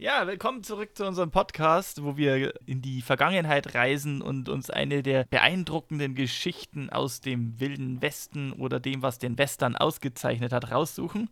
Ja, 0.00 0.28
willkommen 0.28 0.62
zurück 0.62 0.90
zu 0.96 1.04
unserem 1.04 1.32
Podcast, 1.32 2.04
wo 2.04 2.16
wir 2.16 2.54
in 2.66 2.80
die 2.80 3.02
Vergangenheit 3.02 3.74
reisen 3.74 4.22
und 4.22 4.48
uns 4.48 4.70
eine 4.70 5.02
der 5.02 5.24
beeindruckenden 5.24 6.14
Geschichten 6.14 6.88
aus 6.88 7.20
dem 7.20 7.58
wilden 7.58 8.00
Westen 8.00 8.52
oder 8.52 8.78
dem, 8.78 9.02
was 9.02 9.18
den 9.18 9.36
Western 9.38 9.74
ausgezeichnet 9.74 10.52
hat, 10.52 10.70
raussuchen. 10.70 11.28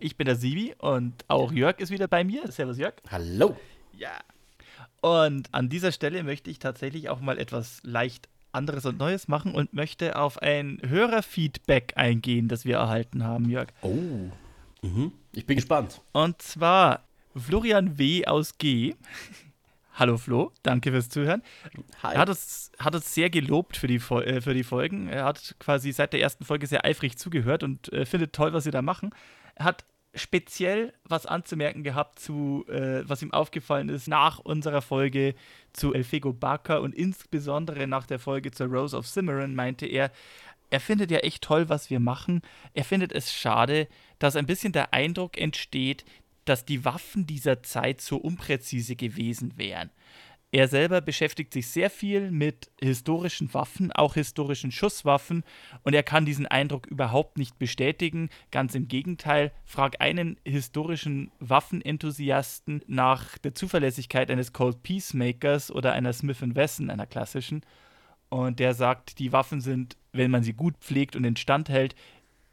Ich 0.00 0.16
bin 0.16 0.24
der 0.24 0.34
Sibi 0.34 0.74
und 0.78 1.24
auch 1.28 1.52
Jörg 1.52 1.78
ist 1.78 1.92
wieder 1.92 2.08
bei 2.08 2.24
mir. 2.24 2.50
Servus 2.50 2.76
Jörg. 2.76 2.94
Hallo! 3.08 3.56
Ja. 3.92 4.18
Und 5.00 5.54
an 5.54 5.68
dieser 5.68 5.92
Stelle 5.92 6.24
möchte 6.24 6.50
ich 6.50 6.58
tatsächlich 6.58 7.10
auch 7.10 7.20
mal 7.20 7.38
etwas 7.38 7.78
leicht 7.84 8.28
anderes 8.50 8.84
und 8.84 8.98
Neues 8.98 9.28
machen 9.28 9.54
und 9.54 9.74
möchte 9.74 10.16
auf 10.16 10.42
ein 10.42 10.80
Hörerfeedback 10.84 11.92
eingehen, 11.94 12.48
das 12.48 12.64
wir 12.64 12.78
erhalten 12.78 13.22
haben, 13.22 13.48
Jörg. 13.48 13.68
Oh. 13.82 14.32
Mhm. 14.82 15.12
Ich 15.32 15.46
bin 15.46 15.54
gespannt. 15.54 16.00
Und 16.12 16.42
zwar 16.42 17.07
Florian 17.38 17.98
W. 17.98 18.26
aus 18.26 18.58
G. 18.58 18.94
Hallo 19.94 20.16
Flo, 20.16 20.52
danke 20.62 20.92
fürs 20.92 21.08
Zuhören. 21.08 21.42
Hi. 22.02 22.14
Er 22.14 22.20
hat 22.20 22.28
uns, 22.28 22.70
hat 22.78 22.94
uns 22.94 23.12
sehr 23.12 23.30
gelobt 23.30 23.76
für 23.76 23.88
die, 23.88 23.96
äh, 23.96 24.40
für 24.40 24.54
die 24.54 24.62
Folgen. 24.62 25.08
Er 25.08 25.24
hat 25.24 25.56
quasi 25.58 25.90
seit 25.90 26.12
der 26.12 26.20
ersten 26.20 26.44
Folge 26.44 26.68
sehr 26.68 26.84
eifrig 26.84 27.18
zugehört 27.18 27.64
und 27.64 27.92
äh, 27.92 28.06
findet 28.06 28.32
toll, 28.32 28.52
was 28.52 28.64
wir 28.64 28.72
da 28.72 28.80
machen. 28.80 29.10
Er 29.56 29.64
hat 29.64 29.84
speziell 30.14 30.92
was 31.04 31.26
anzumerken 31.26 31.82
gehabt 31.82 32.20
zu, 32.20 32.64
äh, 32.68 33.08
was 33.08 33.22
ihm 33.22 33.32
aufgefallen 33.32 33.88
ist 33.88 34.06
nach 34.06 34.38
unserer 34.38 34.82
Folge 34.82 35.34
zu 35.72 35.94
Elfego 35.94 36.32
Barker 36.32 36.80
und 36.80 36.94
insbesondere 36.94 37.86
nach 37.86 38.06
der 38.06 38.18
Folge 38.18 38.50
zur 38.52 38.68
Rose 38.68 38.96
of 38.96 39.06
Cimarron 39.06 39.54
meinte 39.54 39.86
er, 39.86 40.12
er 40.70 40.80
findet 40.80 41.10
ja 41.10 41.18
echt 41.18 41.42
toll, 41.42 41.68
was 41.68 41.90
wir 41.90 41.98
machen. 41.98 42.42
Er 42.74 42.84
findet 42.84 43.12
es 43.12 43.32
schade, 43.32 43.88
dass 44.18 44.36
ein 44.36 44.46
bisschen 44.46 44.72
der 44.72 44.92
Eindruck 44.92 45.38
entsteht, 45.38 46.04
dass 46.48 46.64
die 46.64 46.84
Waffen 46.84 47.26
dieser 47.26 47.62
Zeit 47.62 48.00
so 48.00 48.16
unpräzise 48.16 48.96
gewesen 48.96 49.52
wären. 49.56 49.90
Er 50.50 50.66
selber 50.66 51.02
beschäftigt 51.02 51.52
sich 51.52 51.68
sehr 51.68 51.90
viel 51.90 52.30
mit 52.30 52.70
historischen 52.80 53.52
Waffen, 53.52 53.92
auch 53.92 54.14
historischen 54.14 54.72
Schusswaffen, 54.72 55.44
und 55.82 55.92
er 55.92 56.02
kann 56.02 56.24
diesen 56.24 56.46
Eindruck 56.46 56.86
überhaupt 56.86 57.36
nicht 57.36 57.58
bestätigen. 57.58 58.30
Ganz 58.50 58.74
im 58.74 58.88
Gegenteil, 58.88 59.52
frag 59.66 60.00
einen 60.00 60.40
historischen 60.46 61.30
Waffenenthusiasten 61.38 62.82
nach 62.86 63.36
der 63.36 63.54
Zuverlässigkeit 63.54 64.30
eines 64.30 64.54
Cold 64.54 64.82
Peacemakers 64.82 65.70
oder 65.70 65.92
einer 65.92 66.14
Smith 66.14 66.40
Wesson, 66.40 66.88
einer 66.88 67.06
klassischen, 67.06 67.60
und 68.30 68.58
der 68.58 68.74
sagt, 68.74 69.18
die 69.18 69.32
Waffen 69.32 69.60
sind, 69.60 69.96
wenn 70.12 70.30
man 70.30 70.42
sie 70.42 70.52
gut 70.52 70.76
pflegt 70.78 71.16
und 71.16 71.24
instand 71.24 71.68
hält, 71.68 71.94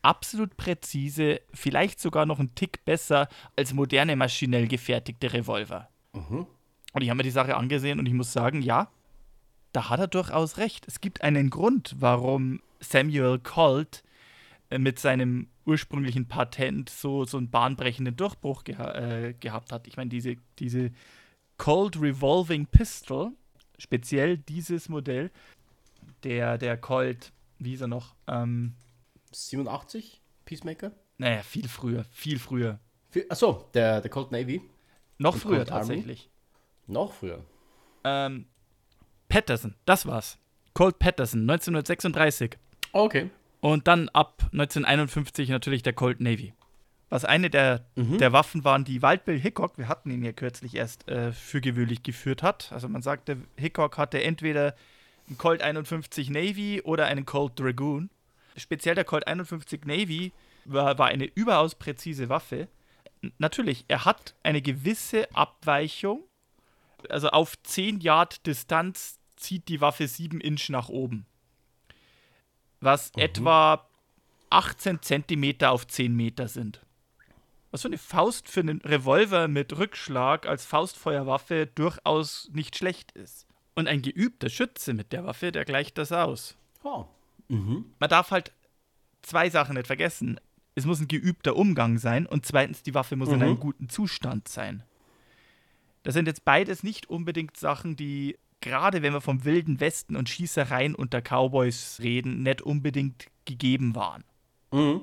absolut 0.06 0.56
präzise, 0.56 1.42
vielleicht 1.54 2.00
sogar 2.00 2.26
noch 2.26 2.40
einen 2.40 2.56
Tick 2.56 2.86
besser 2.86 3.28
als 3.56 3.74
moderne 3.74 4.16
maschinell 4.16 4.68
gefertigte 4.68 5.34
Revolver. 5.34 5.90
Mhm. 6.14 6.46
Und 6.94 7.02
ich 7.02 7.10
habe 7.10 7.18
mir 7.18 7.24
die 7.24 7.32
Sache 7.32 7.58
angesehen 7.58 8.00
und 8.00 8.06
ich 8.06 8.14
muss 8.14 8.32
sagen, 8.32 8.62
ja, 8.62 8.90
da 9.74 9.90
hat 9.90 10.00
er 10.00 10.08
durchaus 10.08 10.58
recht. 10.58 10.88
Es 10.88 11.02
gibt 11.02 11.22
einen 11.22 11.50
Grund, 11.50 11.96
warum 12.00 12.62
Samuel 12.80 13.40
Colt 13.40 14.04
äh, 14.70 14.78
mit 14.78 15.00
seinem 15.00 15.48
ursprünglichen 15.66 16.28
Patent 16.28 16.90
so, 16.90 17.26
so 17.26 17.38
einen 17.38 17.50
bahnbrechenden 17.50 18.16
Durchbruch 18.16 18.64
geha 18.64 18.94
äh, 18.94 19.34
gehabt 19.34 19.72
hat. 19.72 19.88
Ich 19.88 19.98
meine, 19.98 20.10
diese, 20.10 20.38
diese 20.60 20.92
Colt 21.58 22.00
Revolving 22.00 22.68
Pistol, 22.68 23.32
speziell 23.78 24.38
dieses 24.38 24.88
Modell, 24.88 25.32
der, 26.24 26.58
der 26.58 26.78
Colt, 26.78 27.34
wie 27.60 27.74
ist 27.74 27.82
er 27.82 27.88
noch? 27.88 28.16
Ähm, 28.28 28.76
87? 29.36 30.22
Peacemaker? 30.46 30.92
naja, 31.18 31.44
viel 31.44 31.68
früher, 31.68 32.04
viel 32.12 32.40
früher. 32.40 32.80
Achso, 33.30 33.70
der, 33.74 34.02
der 34.02 34.12
Cold 34.12 34.32
Navy. 34.32 34.62
Noch 35.18 35.38
früher 35.38 35.60
Army? 35.60 35.66
tatsächlich. 35.70 36.30
Noch 36.88 37.14
früher. 37.14 37.44
Ähm, 38.04 38.46
Patterson, 39.30 39.76
das 39.86 40.06
war's. 40.06 40.38
Colt 40.74 41.00
Patterson, 41.00 41.42
1936. 41.50 42.58
Okay. 42.92 43.30
Und 43.62 43.88
dann 43.88 44.10
ab 44.10 44.42
1951 44.52 45.50
natürlich 45.50 45.82
der 45.84 45.94
Colt 45.94 46.20
Navy. 46.20 46.54
Was 47.10 47.24
eine 47.24 47.50
der, 47.50 47.86
Mhm. 47.96 48.18
der 48.18 48.34
Waffen 48.34 48.64
waren, 48.66 48.84
die 48.84 49.02
Waldbill 49.02 49.40
Hickok, 49.40 49.78
wir 49.78 49.88
hatten 49.88 50.12
ihn 50.12 50.24
ja 50.24 50.34
kürzlich 50.34 50.76
erst 50.76 51.08
äh, 51.08 51.32
für 51.32 51.62
gewöhnlich 51.62 52.04
geführt 52.04 52.44
hat. 52.44 52.72
Also 52.74 52.90
man 52.90 53.02
sagte, 53.02 53.38
Hickok 53.56 53.98
hatte 53.98 54.22
entweder 54.22 54.76
einen 55.28 55.38
Colt 55.38 55.62
51 55.62 56.30
Navy 56.30 56.82
oder 56.84 57.06
einen 57.06 57.26
Colt 57.26 57.58
Dragoon. 57.60 58.10
Speziell 58.56 58.96
der 58.96 59.04
Colt 59.04 59.28
51 59.28 59.86
Navy 59.86 60.32
war, 60.66 60.98
war 60.98 61.08
eine 61.08 61.26
überaus 61.26 61.76
präzise 61.76 62.30
Waffe. 62.30 62.68
Natürlich, 63.38 63.86
er 63.88 64.06
hat 64.06 64.36
eine 64.44 64.62
gewisse 64.62 65.34
Abweichung. 65.36 66.24
Also 67.10 67.30
auf 67.30 67.62
10 67.64 68.00
Yard 68.00 68.46
Distanz 68.46 69.20
zieht 69.36 69.68
die 69.68 69.82
Waffe 69.82 70.08
7 70.08 70.42
Inch 70.42 70.70
nach 70.70 70.90
oben. 70.90 71.26
Was 72.80 73.12
etwa 73.16 73.88
18 74.50 75.02
Zentimeter 75.02 75.72
auf 75.72 75.88
10 75.88 76.16
Meter 76.16 76.48
sind. 76.48 76.82
Was 77.72 77.82
für 77.82 77.90
eine 77.90 77.98
Faust 77.98 78.48
für 78.48 78.62
einen 78.62 78.82
Revolver 78.82 79.48
mit 79.48 79.78
Rückschlag 79.78 80.48
als 80.48 80.66
Faustfeuerwaffe 80.66 81.68
durchaus 81.68 82.50
nicht 82.54 82.78
schlecht 82.78 83.12
ist. 83.12 83.48
Und 83.76 83.88
ein 83.88 84.02
geübter 84.02 84.50
Schütze 84.50 84.94
mit 84.94 85.12
der 85.12 85.26
Waffe, 85.26 85.52
der 85.52 85.66
gleicht 85.66 85.98
das 85.98 86.14
aus. 86.14 86.56
Oh. 86.84 87.06
Mhm. 87.48 87.86
Man 88.00 88.10
darf 88.10 88.32
halt 88.32 88.52
zwei 89.22 89.50
Sachen 89.50 89.76
nicht 89.76 89.88
vergessen. 89.88 90.40
Es 90.76 90.86
muss 90.86 91.00
ein 91.00 91.08
geübter 91.08 91.56
Umgang 91.56 91.98
sein 91.98 92.26
und 92.26 92.46
zweitens, 92.46 92.84
die 92.84 92.94
Waffe 92.94 93.16
muss 93.16 93.30
in 93.30 93.38
Mhm. 93.38 93.42
einem 93.42 93.60
guten 93.60 93.90
Zustand 93.90 94.48
sein. 94.48 94.84
Das 96.04 96.14
sind 96.14 96.28
jetzt 96.28 96.46
beides 96.46 96.84
nicht 96.84 97.10
unbedingt 97.10 97.58
Sachen, 97.58 97.96
die, 97.96 98.38
gerade 98.62 99.02
wenn 99.02 99.14
wir 99.14 99.22
vom 99.22 99.44
wilden 99.46 99.80
Westen 99.80 100.16
und 100.16 100.30
Schießereien 100.30 100.94
unter 100.96 101.22
Cowboys 101.22 102.00
reden, 102.02 102.44
nicht 102.44 102.62
unbedingt 102.62 103.28
gegeben 103.46 103.96
waren. 103.96 104.24
Mhm. 104.72 105.02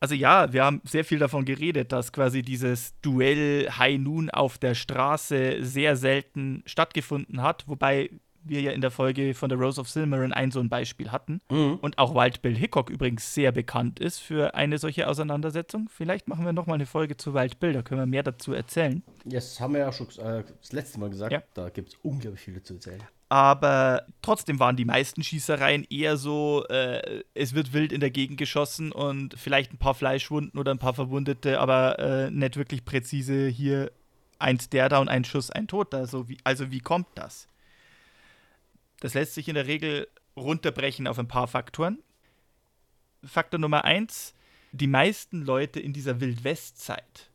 Also 0.00 0.14
ja, 0.14 0.52
wir 0.52 0.64
haben 0.64 0.80
sehr 0.84 1.04
viel 1.04 1.18
davon 1.18 1.44
geredet, 1.46 1.90
dass 1.92 2.12
quasi 2.12 2.42
dieses 2.42 2.94
Duell 3.00 3.70
High 3.70 3.98
Noon 3.98 4.28
auf 4.30 4.58
der 4.58 4.74
Straße 4.74 5.58
sehr 5.64 5.96
selten 5.96 6.62
stattgefunden 6.66 7.40
hat, 7.42 7.64
wobei 7.66 8.10
wir 8.44 8.60
ja 8.60 8.72
in 8.72 8.80
der 8.80 8.90
Folge 8.90 9.34
von 9.34 9.48
der 9.48 9.58
Rose 9.58 9.80
of 9.80 9.88
Silmarin 9.88 10.32
ein 10.32 10.50
so 10.50 10.60
ein 10.60 10.68
Beispiel 10.68 11.10
hatten. 11.10 11.40
Mhm. 11.50 11.78
Und 11.80 11.98
auch 11.98 12.14
Wild 12.14 12.42
Bill 12.42 12.56
Hickok 12.56 12.90
übrigens 12.90 13.34
sehr 13.34 13.52
bekannt 13.52 14.00
ist 14.00 14.18
für 14.18 14.54
eine 14.54 14.78
solche 14.78 15.08
Auseinandersetzung. 15.08 15.88
Vielleicht 15.90 16.28
machen 16.28 16.44
wir 16.44 16.52
nochmal 16.52 16.76
eine 16.76 16.86
Folge 16.86 17.16
zu 17.16 17.34
Wild 17.34 17.58
Bill, 17.60 17.72
da 17.72 17.82
können 17.82 18.00
wir 18.00 18.06
mehr 18.06 18.22
dazu 18.22 18.52
erzählen. 18.52 19.02
Das 19.24 19.58
haben 19.60 19.74
wir 19.74 19.80
ja 19.80 19.92
schon 19.92 20.08
äh, 20.18 20.44
das 20.60 20.72
letzte 20.72 21.00
Mal 21.00 21.10
gesagt. 21.10 21.32
Ja. 21.32 21.42
Da 21.54 21.68
gibt 21.70 21.90
es 21.90 21.94
unglaublich 22.02 22.40
viel 22.40 22.62
zu 22.62 22.74
erzählen. 22.74 23.02
Aber 23.28 24.02
trotzdem 24.22 24.60
waren 24.60 24.76
die 24.76 24.84
meisten 24.84 25.22
Schießereien 25.22 25.84
eher 25.90 26.16
so, 26.16 26.64
äh, 26.68 27.24
es 27.34 27.54
wird 27.54 27.72
wild 27.72 27.92
in 27.92 28.00
der 28.00 28.10
Gegend 28.10 28.38
geschossen 28.38 28.92
und 28.92 29.34
vielleicht 29.36 29.72
ein 29.72 29.78
paar 29.78 29.94
Fleischwunden 29.94 30.60
oder 30.60 30.70
ein 30.70 30.78
paar 30.78 30.94
Verwundete, 30.94 31.58
aber 31.58 31.98
äh, 31.98 32.30
nicht 32.30 32.56
wirklich 32.56 32.84
präzise 32.84 33.48
hier 33.48 33.90
eins 34.38 34.68
der 34.68 34.88
da 34.88 34.98
und 34.98 35.08
ein 35.08 35.24
Schuss, 35.24 35.50
ein 35.50 35.66
Toter. 35.66 35.98
Also 35.98 36.28
wie, 36.28 36.38
also 36.44 36.70
wie 36.70 36.80
kommt 36.80 37.06
das? 37.14 37.48
Das 39.04 39.12
lässt 39.12 39.34
sich 39.34 39.48
in 39.48 39.54
der 39.54 39.66
Regel 39.66 40.08
runterbrechen 40.34 41.06
auf 41.06 41.18
ein 41.18 41.28
paar 41.28 41.46
Faktoren. 41.46 42.02
Faktor 43.22 43.60
Nummer 43.60 43.84
eins, 43.84 44.32
die 44.72 44.86
meisten 44.86 45.42
Leute 45.42 45.78
in 45.78 45.92
dieser 45.92 46.22
Wildwestzeit 46.22 47.30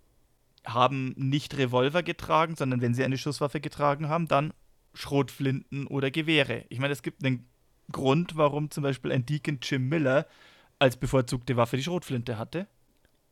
haben 0.65 1.13
nicht 1.15 1.55
Revolver 1.55 2.01
getragen, 2.01 2.55
sondern 2.55 2.81
wenn 2.81 2.95
sie 2.95 3.03
eine 3.03 3.19
Schusswaffe 3.19 3.61
getragen 3.61 4.09
haben, 4.09 4.27
dann 4.27 4.51
Schrotflinten 4.95 5.85
oder 5.85 6.09
Gewehre. 6.09 6.65
Ich 6.69 6.79
meine, 6.79 6.93
es 6.93 7.03
gibt 7.03 7.23
einen 7.23 7.47
Grund, 7.91 8.35
warum 8.35 8.71
zum 8.71 8.81
Beispiel 8.81 9.11
ein 9.11 9.27
Deacon 9.27 9.59
Jim 9.61 9.89
Miller 9.89 10.25
als 10.79 10.97
bevorzugte 10.97 11.55
Waffe 11.55 11.77
die 11.77 11.83
Schrotflinte 11.83 12.39
hatte. 12.39 12.65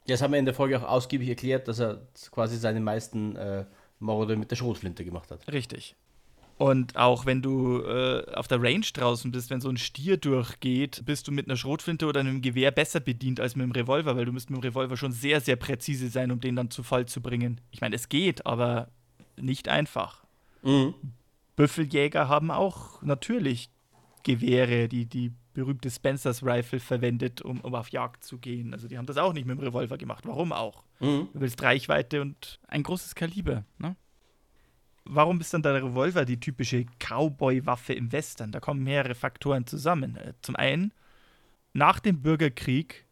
Das 0.05 0.21
haben 0.21 0.33
wir 0.33 0.37
in 0.37 0.45
der 0.45 0.53
Folge 0.53 0.79
auch 0.79 0.87
ausgiebig 0.87 1.27
erklärt, 1.27 1.67
dass 1.67 1.79
er 1.79 2.07
quasi 2.29 2.57
seine 2.57 2.81
meisten 2.81 3.35
äh, 3.35 3.65
Morde 3.97 4.35
mit 4.35 4.51
der 4.51 4.57
Schrotflinte 4.57 5.03
gemacht 5.03 5.31
hat. 5.31 5.51
Richtig. 5.51 5.95
Und 6.57 6.95
auch 6.95 7.27
wenn 7.27 7.43
du 7.43 7.83
äh, 7.83 8.33
auf 8.33 8.47
der 8.47 8.61
Range 8.61 8.85
draußen 8.91 9.31
bist, 9.31 9.51
wenn 9.51 9.61
so 9.61 9.69
ein 9.69 9.77
Stier 9.77 10.17
durchgeht, 10.17 11.03
bist 11.05 11.27
du 11.27 11.31
mit 11.31 11.47
einer 11.47 11.55
Schrotflinte 11.55 12.07
oder 12.07 12.19
einem 12.19 12.41
Gewehr 12.41 12.71
besser 12.71 12.99
bedient 12.99 13.39
als 13.39 13.55
mit 13.55 13.63
dem 13.63 13.71
Revolver, 13.71 14.15
weil 14.15 14.25
du 14.25 14.33
musst 14.33 14.49
mit 14.49 14.57
dem 14.57 14.63
Revolver 14.63 14.97
schon 14.97 15.11
sehr, 15.11 15.39
sehr 15.39 15.55
präzise 15.55 16.09
sein, 16.09 16.31
um 16.31 16.39
den 16.39 16.55
dann 16.55 16.71
zu 16.71 16.81
Fall 16.81 17.05
zu 17.05 17.21
bringen. 17.21 17.61
Ich 17.69 17.81
meine, 17.81 17.95
es 17.95 18.09
geht, 18.09 18.47
aber 18.47 18.89
nicht 19.35 19.69
einfach. 19.69 20.25
Mhm. 20.63 20.95
Büffeljäger 21.55 22.27
haben 22.27 22.49
auch 22.49 23.03
natürlich 23.03 23.69
Gewehre, 24.23 24.87
die, 24.87 25.05
die 25.05 25.31
berühmte 25.53 25.91
Spencer's 25.91 26.43
Rifle 26.43 26.79
verwendet, 26.79 27.41
um, 27.41 27.61
um 27.61 27.75
auf 27.75 27.89
Jagd 27.89 28.23
zu 28.23 28.39
gehen. 28.39 28.73
Also 28.73 28.87
die 28.87 28.97
haben 28.97 29.05
das 29.05 29.17
auch 29.17 29.33
nicht 29.33 29.45
mit 29.45 29.57
dem 29.57 29.63
Revolver 29.63 29.97
gemacht. 29.97 30.23
Warum 30.27 30.53
auch? 30.53 30.83
Mhm. 30.99 31.29
Du 31.33 31.39
willst 31.39 31.61
Reichweite 31.61 32.21
und 32.21 32.59
ein 32.67 32.83
großes 32.83 33.13
Kaliber. 33.13 33.63
Ne? 33.77 33.95
Warum 35.09 35.39
ist 35.39 35.53
dann 35.53 35.63
der 35.63 35.75
Revolver 35.75 36.25
die 36.25 36.39
typische 36.39 36.85
Cowboy-Waffe 36.99 37.93
im 37.93 38.11
Western? 38.11 38.51
Da 38.51 38.59
kommen 38.59 38.83
mehrere 38.83 39.15
Faktoren 39.15 39.65
zusammen. 39.65 40.15
Äh, 40.17 40.33
Zum 40.41 40.55
einen, 40.55 40.93
nach 41.73 41.99
dem 41.99 42.21
Bürgerkrieg 42.21 43.05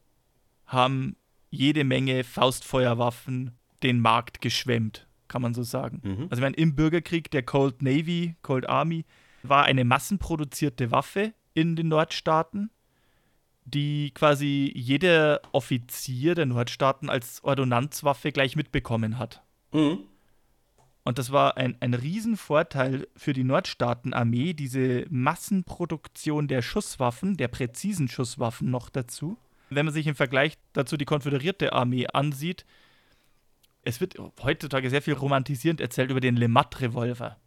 haben 0.66 1.16
jede 1.50 1.84
Menge 1.84 2.24
Faustfeuerwaffen 2.24 3.52
den 3.84 4.00
Markt 4.00 4.42
geschwemmt, 4.42 5.08
kann 5.28 5.42
man 5.42 5.54
so 5.54 5.64
sagen. 5.64 6.02
Mhm. 6.04 6.24
Also 6.24 6.36
ich 6.36 6.42
meine, 6.42 6.56
im 6.56 6.76
Bürgerkrieg 6.76 7.32
der 7.32 7.44
Cold 7.44 7.82
Navy, 7.82 8.36
Cold 8.42 8.68
Army, 8.68 9.06
war 9.44 9.66
eine 9.66 9.86
massenproduzierte 9.86 10.92
Waffe 10.92 11.34
in 11.54 11.76
den 11.76 11.88
Nordstaaten, 11.88 12.72
die 13.64 14.12
quasi 14.14 14.72
jeder 14.76 15.42
Offizier 15.52 16.36
der 16.36 16.46
Nordstaaten 16.46 17.10
als 17.10 17.44
Ordonnanzwaffe 17.44 18.32
gleich 18.32 18.56
mitbekommen 18.56 19.20
hat. 19.20 19.44
Mhm. 19.72 20.00
Und 21.08 21.20
das 21.20 21.32
war 21.32 21.56
ein, 21.56 21.78
ein 21.82 21.94
Riesenvorteil 21.94 23.08
für 23.16 23.34
die 23.34 23.44
Nordstaatenarmee, 23.44 24.54
diese 24.54 25.06
Massenproduktion 25.10 26.48
der 26.48 26.64
Schusswaffen, 26.64 27.38
der 27.38 27.48
präzisen 27.48 28.08
Schusswaffen 28.08 28.72
noch 28.72 28.90
dazu. 28.90 29.38
Wenn 29.70 29.86
man 29.86 29.94
sich 29.94 30.08
im 30.08 30.16
Vergleich 30.16 30.58
dazu 30.74 30.98
die 30.98 31.06
konföderierte 31.06 31.74
Armee 31.74 32.08
ansieht, 32.08 32.66
es 33.84 34.02
wird 34.02 34.16
heutzutage 34.42 34.90
sehr 34.90 35.04
viel 35.04 35.14
romantisierend 35.14 35.80
erzählt 35.80 36.10
über 36.10 36.20
den 36.20 36.36
Lemat-Revolver, 36.36 37.38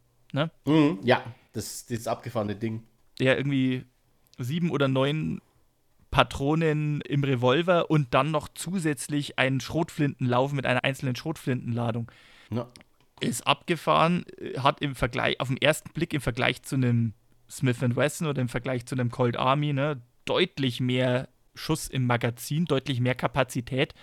Mhm. 0.65 0.99
Ja, 1.03 1.23
das, 1.53 1.85
das 1.87 2.07
abgefahrene 2.07 2.55
Ding. 2.55 2.83
der 3.19 3.37
irgendwie 3.37 3.83
sieben 4.37 4.69
oder 4.69 4.87
neun 4.87 5.41
Patronen 6.11 7.01
im 7.01 7.23
Revolver 7.23 7.89
und 7.91 8.13
dann 8.13 8.31
noch 8.31 8.47
zusätzlich 8.47 9.37
einen 9.37 9.59
Schrotflintenlauf 9.59 10.53
mit 10.53 10.65
einer 10.65 10.83
einzelnen 10.83 11.15
Schrotflintenladung. 11.15 12.09
Ja. 12.51 12.67
Ist 13.19 13.45
abgefahren, 13.45 14.25
äh, 14.37 14.59
hat 14.59 14.81
im 14.81 14.95
Vergleich, 14.95 15.39
auf 15.39 15.47
den 15.47 15.57
ersten 15.57 15.91
Blick 15.91 16.13
im 16.13 16.21
Vergleich 16.21 16.63
zu 16.63 16.75
einem 16.75 17.13
Smith 17.49 17.81
Wesson 17.81 18.27
oder 18.27 18.41
im 18.41 18.49
Vergleich 18.49 18.85
zu 18.85 18.95
einem 18.95 19.11
Cold 19.11 19.37
Army, 19.37 19.73
ne, 19.73 20.01
deutlich 20.25 20.79
mehr 20.79 21.29
Schuss 21.55 21.87
im 21.87 22.05
Magazin, 22.05 22.65
deutlich 22.65 22.99
mehr 22.99 23.15
Kapazität 23.15 23.93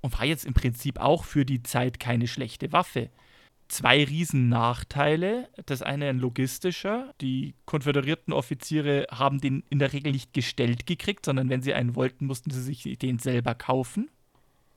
und 0.00 0.18
war 0.18 0.26
jetzt 0.26 0.44
im 0.44 0.54
Prinzip 0.54 0.98
auch 0.98 1.24
für 1.24 1.44
die 1.44 1.62
Zeit 1.62 1.98
keine 1.98 2.26
schlechte 2.26 2.72
Waffe. 2.72 3.10
Zwei 3.68 4.02
riesen 4.02 4.48
Nachteile. 4.48 5.48
Das 5.66 5.80
eine 5.80 6.08
ein 6.08 6.18
logistischer. 6.18 7.14
Die 7.20 7.54
konföderierten 7.66 8.32
Offiziere 8.32 9.06
haben 9.12 9.40
den 9.40 9.62
in 9.70 9.78
der 9.78 9.92
Regel 9.92 10.12
nicht 10.12 10.34
gestellt 10.34 10.86
gekriegt, 10.86 11.24
sondern 11.24 11.48
wenn 11.48 11.62
sie 11.62 11.72
einen 11.72 11.94
wollten, 11.94 12.26
mussten 12.26 12.50
sie 12.50 12.62
sich 12.62 12.98
den 12.98 13.18
selber 13.20 13.54
kaufen. 13.54 14.10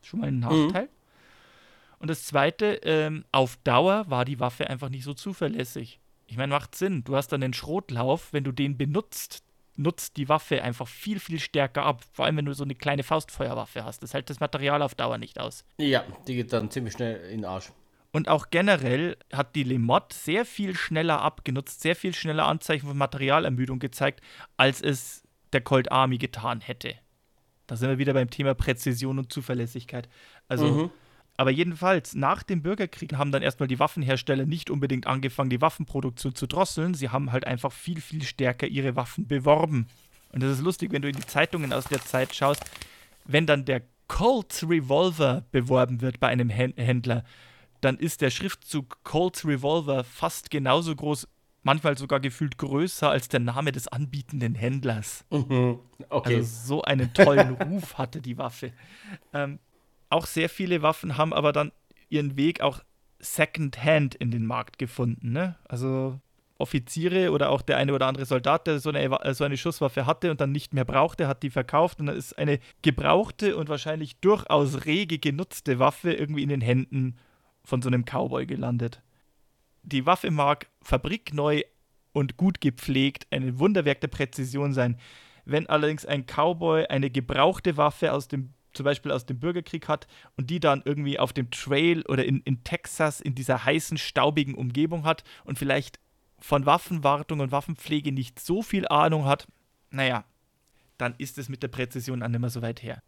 Schon 0.02 0.20
mal 0.20 0.28
ein 0.28 0.40
Nachteil. 0.40 0.90
Und 2.04 2.10
das 2.10 2.26
Zweite, 2.26 2.82
ähm, 2.84 3.24
auf 3.32 3.56
Dauer 3.64 4.10
war 4.10 4.26
die 4.26 4.42
Waffe 4.42 4.70
einfach 4.70 4.90
nicht 4.90 5.06
so 5.06 5.14
zuverlässig. 5.14 6.02
Ich 6.28 6.36
meine, 6.36 6.52
macht 6.52 6.76
Sinn. 6.76 7.06
Du 7.06 7.16
hast 7.16 7.30
dann 7.30 7.40
den 7.40 7.54
Schrotlauf, 7.54 8.34
wenn 8.34 8.44
du 8.44 8.52
den 8.52 8.78
benutzt, 8.78 9.42
nutzt 9.78 10.18
die 10.18 10.28
Waffe 10.28 10.62
einfach 10.64 10.86
viel, 10.86 11.18
viel 11.22 11.40
stärker 11.40 11.84
ab. 11.84 12.04
Vor 12.12 12.26
allem, 12.26 12.36
wenn 12.36 12.44
du 12.44 12.52
so 12.54 12.66
eine 12.66 12.76
kleine 12.76 13.04
Faustfeuerwaffe 13.04 13.86
hast. 13.86 14.04
Das 14.04 14.14
hält 14.14 14.30
das 14.30 14.42
Material 14.42 14.82
auf 14.82 14.96
Dauer 14.96 15.18
nicht 15.18 15.40
aus. 15.40 15.64
Ja, 15.78 16.04
die 16.28 16.36
geht 16.36 16.52
dann 16.52 16.70
ziemlich 16.70 16.92
schnell 16.92 17.22
in 17.32 17.38
den 17.38 17.46
Arsch. 17.46 17.72
Und 18.12 18.28
auch 18.28 18.48
generell 18.50 19.16
hat 19.32 19.56
die 19.56 19.64
Lemot 19.64 20.12
sehr 20.12 20.44
viel 20.44 20.76
schneller 20.76 21.22
abgenutzt, 21.22 21.80
sehr 21.80 21.96
viel 21.96 22.14
schneller 22.14 22.48
Anzeichen 22.48 22.86
von 22.86 22.98
Materialermüdung 22.98 23.80
gezeigt, 23.80 24.20
als 24.58 24.82
es 24.82 25.24
der 25.54 25.62
Colt 25.62 25.90
Army 25.90 26.18
getan 26.18 26.60
hätte. 26.60 26.96
Da 27.66 27.78
sind 27.78 27.88
wir 27.88 27.98
wieder 27.98 28.14
beim 28.14 28.30
Thema 28.30 28.56
Präzision 28.56 29.20
und 29.20 29.32
Zuverlässigkeit. 29.32 30.10
Also, 30.50 30.68
Mhm. 30.68 30.90
Aber 31.38 31.52
jedenfalls, 31.52 32.14
nach 32.16 32.44
dem 32.44 32.62
Bürgerkrieg 32.62 33.14
haben 33.16 33.32
dann 33.32 33.42
erstmal 33.42 33.68
die 33.68 33.80
Waffenhersteller 33.80 34.46
nicht 34.46 34.70
unbedingt 34.70 35.08
angefangen, 35.08 35.50
die 35.50 35.62
Waffenproduktion 35.62 36.36
zu 36.36 36.48
drosseln. 36.48 36.94
Sie 36.94 37.10
haben 37.10 37.32
halt 37.32 37.46
einfach 37.48 37.72
viel, 37.72 38.02
viel 38.02 38.24
stärker 38.24 38.68
ihre 38.68 38.96
Waffen 38.96 39.28
beworben. 39.28 39.88
Und 40.32 40.44
das 40.44 40.52
ist 40.52 40.62
lustig, 40.64 40.92
wenn 40.92 41.02
du 41.02 41.10
in 41.10 41.16
die 41.16 41.26
Zeitungen 41.26 41.74
aus 41.74 41.86
der 41.86 42.02
Zeit 42.02 42.36
schaust, 42.36 42.64
wenn 43.26 43.46
dann 43.46 43.66
der 43.66 43.82
Colt 44.08 44.64
Revolver 44.68 45.44
beworben 45.52 46.02
wird 46.02 46.20
bei 46.20 46.28
einem 46.28 46.50
Hän- 46.50 46.76
Händler, 46.78 47.24
dann 47.82 47.98
ist 47.98 48.22
der 48.22 48.30
Schriftzug 48.30 49.04
Colts 49.04 49.46
Revolver 49.46 50.04
fast 50.04 50.50
genauso 50.52 50.96
groß, 50.96 51.28
manchmal 51.64 51.98
sogar 51.98 52.20
gefühlt 52.20 52.58
größer 52.58 53.10
als 53.10 53.28
der 53.28 53.40
Name 53.40 53.72
des 53.72 53.88
anbietenden 53.88 54.56
Händlers. 54.56 55.26
Mhm. 55.32 55.80
Okay. 56.10 56.36
Also 56.38 56.66
so 56.68 56.82
einen 56.84 57.14
tollen 57.14 57.50
Ruf 57.62 57.98
hatte 57.98 58.22
die 58.22 58.38
Waffe. 58.38 58.72
Ähm, 59.34 59.60
auch 60.14 60.26
sehr 60.26 60.50
viele 60.50 60.82
Waffen 60.82 61.18
haben 61.18 61.34
aber 61.34 61.52
dann 61.52 61.72
ihren 62.10 62.38
Weg 62.38 62.62
auch 62.62 62.82
Second-Hand 63.20 64.16
in 64.16 64.32
den 64.32 64.46
Markt 64.46 64.78
gefunden. 64.78 65.32
Ne? 65.32 65.56
Also 65.68 66.20
Offiziere 66.58 67.32
oder 67.32 67.50
auch 67.50 67.62
der 67.62 67.78
eine 67.78 67.94
oder 67.94 68.06
andere 68.08 68.26
Soldat, 68.26 68.68
der 68.68 68.80
so 68.80 68.90
eine, 68.90 69.10
Wa- 69.10 69.34
so 69.34 69.44
eine 69.44 69.58
Schusswaffe 69.58 70.06
hatte 70.06 70.30
und 70.30 70.40
dann 70.40 70.52
nicht 70.52 70.74
mehr 70.74 70.86
brauchte, 70.86 71.28
hat 71.28 71.42
die 71.44 71.50
verkauft 71.50 72.00
und 72.00 72.06
dann 72.06 72.16
ist 72.16 72.38
eine 72.38 72.60
gebrauchte 72.82 73.58
und 73.58 73.70
wahrscheinlich 73.70 74.18
durchaus 74.20 74.86
rege 74.86 75.18
genutzte 75.20 75.80
Waffe 75.80 76.14
irgendwie 76.14 76.44
in 76.44 76.50
den 76.50 76.62
Händen 76.62 77.18
von 77.64 77.82
so 77.82 77.90
einem 77.90 78.06
Cowboy 78.06 78.46
gelandet. 78.46 79.02
Die 79.82 80.06
Waffe 80.06 80.32
mag 80.32 80.68
fabrikneu 80.82 81.64
und 82.14 82.38
gut 82.38 82.62
gepflegt 82.62 83.26
ein 83.32 83.58
Wunderwerk 83.60 84.02
der 84.02 84.10
Präzision 84.10 84.74
sein. 84.74 84.98
Wenn 85.46 85.68
allerdings 85.68 86.06
ein 86.06 86.26
Cowboy 86.26 86.86
eine 86.86 87.10
gebrauchte 87.10 87.76
Waffe 87.78 88.14
aus 88.14 88.28
dem, 88.28 88.54
zum 88.74 88.84
Beispiel 88.84 89.12
aus 89.12 89.26
dem 89.26 89.40
Bürgerkrieg 89.40 89.88
hat 89.88 90.08
und 90.36 90.50
die 90.50 90.60
dann 90.60 90.82
irgendwie 90.86 91.20
auf 91.20 91.34
dem 91.34 91.52
Trail 91.52 92.04
oder 92.08 92.26
in, 92.26 92.42
in 92.42 92.64
Texas 92.64 93.22
in 93.22 93.36
dieser 93.36 93.66
heißen, 93.66 93.98
staubigen 93.98 94.56
Umgebung 94.56 95.06
hat 95.06 95.24
und 95.44 95.58
vielleicht 95.58 96.00
von 96.40 96.66
Waffenwartung 96.66 97.40
und 97.40 97.52
Waffenpflege 97.52 98.12
nicht 98.12 98.40
so 98.40 98.62
viel 98.62 98.88
Ahnung 98.88 99.26
hat, 99.26 99.48
naja, 99.92 100.26
dann 100.98 101.16
ist 101.18 101.38
es 101.38 101.50
mit 101.50 101.64
der 101.64 101.70
Präzision 101.70 102.20
dann 102.20 102.32
mehr 102.32 102.50
so 102.50 102.62
weit 102.62 102.84
her. 102.84 103.02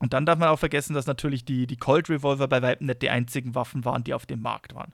Und 0.00 0.12
dann 0.12 0.26
darf 0.26 0.38
man 0.38 0.48
auch 0.48 0.58
vergessen, 0.58 0.94
dass 0.94 1.06
natürlich 1.06 1.44
die, 1.44 1.66
die 1.66 1.76
Colt 1.76 2.10
Revolver 2.10 2.48
bei 2.48 2.62
Weitem 2.62 2.86
nicht 2.86 3.02
die 3.02 3.10
einzigen 3.10 3.54
Waffen 3.54 3.84
waren, 3.84 4.04
die 4.04 4.14
auf 4.14 4.26
dem 4.26 4.40
Markt 4.42 4.74
waren. 4.74 4.92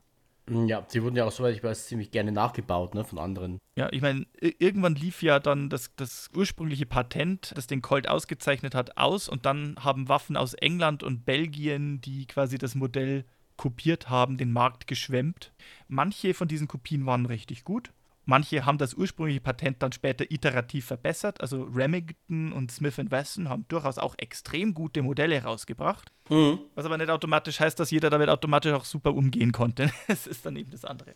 Ja, 0.51 0.85
sie 0.89 1.03
wurden 1.03 1.17
ja 1.17 1.25
auch, 1.25 1.33
soweit 1.33 1.55
ich 1.55 1.63
weiß, 1.63 1.87
ziemlich 1.87 2.11
gerne 2.11 2.33
nachgebaut, 2.33 2.95
ne, 2.95 3.05
von 3.05 3.19
anderen. 3.19 3.59
Ja, 3.77 3.89
ich 3.93 4.03
meine, 4.03 4.27
irgendwann 4.41 4.95
lief 4.95 5.23
ja 5.23 5.39
dann 5.39 5.71
das, 5.71 5.95
das 5.97 6.29
ursprüngliche 6.35 6.87
Patent, 6.87 7.53
das 7.55 7.67
den 7.67 7.83
Colt 7.83 8.09
ausgezeichnet 8.09 8.75
hat, 8.75 8.97
aus 8.97 9.29
und 9.29 9.47
dann 9.47 9.77
haben 9.81 10.09
Waffen 10.09 10.37
aus 10.37 10.55
England 10.55 11.03
und 11.03 11.25
Belgien, 11.25 12.01
die 12.01 12.27
quasi 12.27 12.59
das 12.59 12.75
Modell 12.75 13.25
kopiert 13.57 14.09
haben, 14.09 14.39
den 14.39 14.53
Markt 14.53 14.87
geschwemmt. 14.87 15.53
Manche 15.87 16.35
von 16.35 16.49
diesen 16.49 16.67
Kopien 16.67 17.07
waren 17.07 17.27
richtig 17.27 17.65
gut. 17.65 17.93
Manche 18.27 18.65
haben 18.67 18.79
das 18.79 18.95
ursprüngliche 18.95 19.41
Patent 19.41 19.83
dann 19.83 19.93
später 19.93 20.31
iterativ 20.31 20.87
verbessert. 20.87 21.41
Also 21.41 21.65
Remington 21.65 22.53
und 22.53 22.71
Smith 22.71 22.99
Wesson 22.99 23.49
haben 23.49 23.65
durchaus 23.69 23.99
auch 23.99 24.15
extrem 24.19 24.75
gute 24.75 25.03
Modelle 25.03 25.43
rausgebracht. 25.43 26.13
Mhm. 26.29 26.61
Was 26.75 26.85
aber 26.85 26.99
nicht 26.99 27.11
automatisch 27.11 27.61
heißt, 27.61 27.81
dass 27.81 27.91
jeder 27.91 28.11
damit 28.11 28.29
automatisch 28.29 28.73
auch 28.73 28.85
super 28.85 29.15
umgehen 29.15 29.53
konnte. 29.53 29.91
Das 30.07 30.27
ist 30.27 30.45
dann 30.45 30.57
eben 30.57 30.71
das 30.71 30.85
andere. 30.85 31.15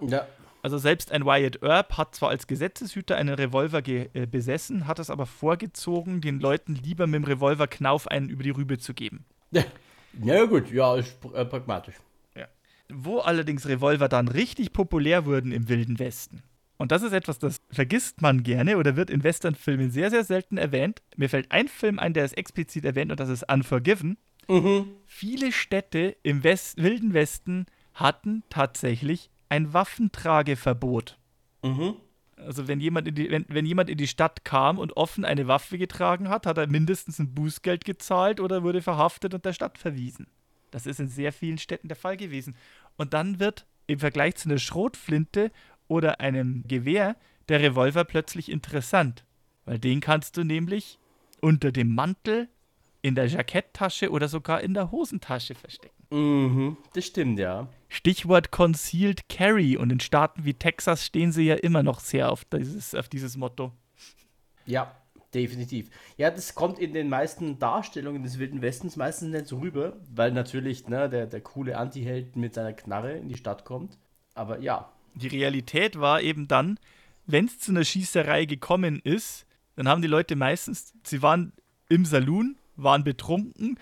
Ja. 0.00 0.26
Also 0.62 0.78
selbst 0.78 1.12
ein 1.12 1.24
Wyatt 1.24 1.62
Earp 1.62 1.96
hat 1.96 2.14
zwar 2.14 2.30
als 2.30 2.46
Gesetzeshüter 2.46 3.16
einen 3.16 3.34
Revolver 3.34 3.80
ge 3.80 4.08
äh, 4.12 4.26
besessen, 4.26 4.86
hat 4.86 4.98
es 4.98 5.08
aber 5.08 5.26
vorgezogen, 5.26 6.20
den 6.20 6.40
Leuten 6.40 6.74
lieber 6.74 7.06
mit 7.06 7.22
dem 7.22 7.24
Revolverknauf 7.24 8.08
einen 8.08 8.28
über 8.28 8.42
die 8.42 8.50
Rübe 8.50 8.78
zu 8.78 8.92
geben. 8.92 9.24
Ja, 9.50 9.64
ja 10.22 10.44
gut, 10.46 10.70
ja, 10.72 10.96
ist 10.96 11.16
äh, 11.32 11.44
pragmatisch. 11.44 11.94
Wo 12.92 13.18
allerdings 13.18 13.66
Revolver 13.66 14.08
dann 14.08 14.28
richtig 14.28 14.72
populär 14.72 15.26
wurden 15.26 15.52
im 15.52 15.68
Wilden 15.68 15.98
Westen. 15.98 16.42
Und 16.78 16.92
das 16.92 17.02
ist 17.02 17.12
etwas, 17.12 17.38
das 17.38 17.60
vergisst 17.70 18.22
man 18.22 18.44
gerne 18.44 18.78
oder 18.78 18.94
wird 18.96 19.10
in 19.10 19.24
Westernfilmen 19.24 19.90
sehr, 19.90 20.10
sehr 20.10 20.24
selten 20.24 20.56
erwähnt. 20.56 21.02
Mir 21.16 21.28
fällt 21.28 21.50
ein 21.50 21.66
Film 21.66 21.98
ein, 21.98 22.14
der 22.14 22.24
es 22.24 22.32
explizit 22.32 22.84
erwähnt 22.84 23.10
und 23.10 23.18
das 23.18 23.28
ist 23.28 23.52
Unforgiven. 23.52 24.16
Mhm. 24.48 24.86
Viele 25.04 25.50
Städte 25.52 26.16
im 26.22 26.44
West 26.44 26.80
Wilden 26.80 27.14
Westen 27.14 27.66
hatten 27.94 28.44
tatsächlich 28.48 29.28
ein 29.48 29.72
Waffentrageverbot. 29.72 31.18
Mhm. 31.64 31.96
Also 32.36 32.68
wenn 32.68 32.80
jemand, 32.80 33.08
in 33.08 33.16
die, 33.16 33.30
wenn, 33.30 33.44
wenn 33.48 33.66
jemand 33.66 33.90
in 33.90 33.98
die 33.98 34.06
Stadt 34.06 34.44
kam 34.44 34.78
und 34.78 34.96
offen 34.96 35.24
eine 35.24 35.48
Waffe 35.48 35.76
getragen 35.76 36.28
hat, 36.28 36.46
hat 36.46 36.58
er 36.58 36.68
mindestens 36.68 37.18
ein 37.18 37.34
Bußgeld 37.34 37.84
gezahlt 37.84 38.38
oder 38.38 38.62
wurde 38.62 38.80
verhaftet 38.82 39.34
und 39.34 39.44
der 39.44 39.52
Stadt 39.52 39.78
verwiesen. 39.78 40.28
Das 40.70 40.86
ist 40.86 41.00
in 41.00 41.08
sehr 41.08 41.32
vielen 41.32 41.58
Städten 41.58 41.88
der 41.88 41.96
Fall 41.96 42.16
gewesen. 42.16 42.56
Und 42.96 43.14
dann 43.14 43.38
wird 43.38 43.66
im 43.86 43.98
Vergleich 43.98 44.36
zu 44.36 44.48
einer 44.48 44.58
Schrotflinte 44.58 45.50
oder 45.86 46.20
einem 46.20 46.64
Gewehr 46.66 47.16
der 47.48 47.60
Revolver 47.60 48.04
plötzlich 48.04 48.50
interessant. 48.50 49.24
Weil 49.64 49.78
den 49.78 50.00
kannst 50.00 50.36
du 50.36 50.44
nämlich 50.44 50.98
unter 51.40 51.72
dem 51.72 51.94
Mantel, 51.94 52.48
in 53.00 53.14
der 53.14 53.26
Jacketttasche 53.26 54.10
oder 54.10 54.28
sogar 54.28 54.60
in 54.60 54.74
der 54.74 54.90
Hosentasche 54.90 55.54
verstecken. 55.54 55.94
Mhm. 56.10 56.76
Das 56.94 57.06
stimmt, 57.06 57.38
ja. 57.38 57.68
Stichwort 57.88 58.50
Concealed 58.50 59.28
Carry 59.28 59.76
und 59.76 59.90
in 59.90 60.00
Staaten 60.00 60.44
wie 60.44 60.54
Texas 60.54 61.06
stehen 61.06 61.32
sie 61.32 61.44
ja 61.44 61.54
immer 61.54 61.82
noch 61.82 62.00
sehr 62.00 62.30
auf 62.30 62.44
dieses, 62.44 62.94
auf 62.94 63.08
dieses 63.08 63.36
Motto. 63.36 63.72
Ja, 64.66 64.94
definitiv. 65.34 65.90
Ja, 66.16 66.30
das 66.30 66.54
kommt 66.54 66.78
in 66.78 66.92
den 66.92 67.08
meisten 67.08 67.58
Darstellungen 67.58 68.22
des 68.22 68.38
Wilden 68.38 68.62
Westens 68.62 68.96
meistens 68.96 69.30
nicht 69.30 69.46
so 69.46 69.58
rüber, 69.58 69.96
weil 70.14 70.32
natürlich 70.32 70.88
ne, 70.88 71.08
der, 71.08 71.26
der 71.26 71.40
coole 71.40 71.76
Anti-Held 71.76 72.36
mit 72.36 72.54
seiner 72.54 72.72
Knarre 72.72 73.12
in 73.12 73.28
die 73.28 73.36
Stadt 73.36 73.64
kommt. 73.64 73.98
Aber 74.34 74.60
ja. 74.60 74.92
Die 75.14 75.28
Realität 75.28 75.98
war 75.98 76.22
eben 76.22 76.48
dann, 76.48 76.78
wenn 77.26 77.46
es 77.46 77.58
zu 77.58 77.72
einer 77.72 77.84
Schießerei 77.84 78.46
gekommen 78.46 79.00
ist, 79.02 79.46
dann 79.76 79.88
haben 79.88 80.02
die 80.02 80.08
Leute 80.08 80.34
meistens, 80.34 80.92
sie 81.04 81.22
waren 81.22 81.52
im 81.88 82.04
Saloon, 82.04 82.56
waren 82.76 83.04
betrunken, 83.04 83.78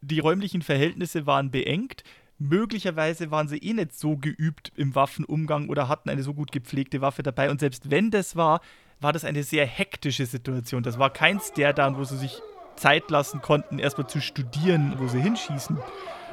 die 0.00 0.20
räumlichen 0.20 0.62
Verhältnisse 0.62 1.26
waren 1.26 1.50
beengt, 1.50 2.02
möglicherweise 2.38 3.30
waren 3.30 3.48
sie 3.48 3.58
eh 3.58 3.72
nicht 3.72 3.98
so 3.98 4.16
geübt 4.16 4.72
im 4.76 4.94
Waffenumgang 4.94 5.68
oder 5.68 5.88
hatten 5.88 6.08
eine 6.08 6.22
so 6.22 6.34
gut 6.34 6.52
gepflegte 6.52 7.00
Waffe 7.00 7.22
dabei. 7.22 7.50
Und 7.50 7.60
selbst 7.60 7.90
wenn 7.90 8.10
das 8.10 8.36
war, 8.36 8.60
war 9.00 9.12
das 9.12 9.24
eine 9.24 9.42
sehr 9.42 9.66
hektische 9.66 10.26
Situation. 10.26 10.82
Das 10.82 10.98
war 10.98 11.10
kein 11.10 11.40
Stare-Down, 11.40 11.96
wo 11.96 12.04
sie 12.04 12.16
sich 12.16 12.40
Zeit 12.76 13.10
lassen 13.10 13.40
konnten, 13.42 13.78
erstmal 13.78 14.08
zu 14.08 14.20
studieren, 14.20 14.94
wo 14.98 15.08
sie 15.08 15.20
hinschießen. 15.20 15.78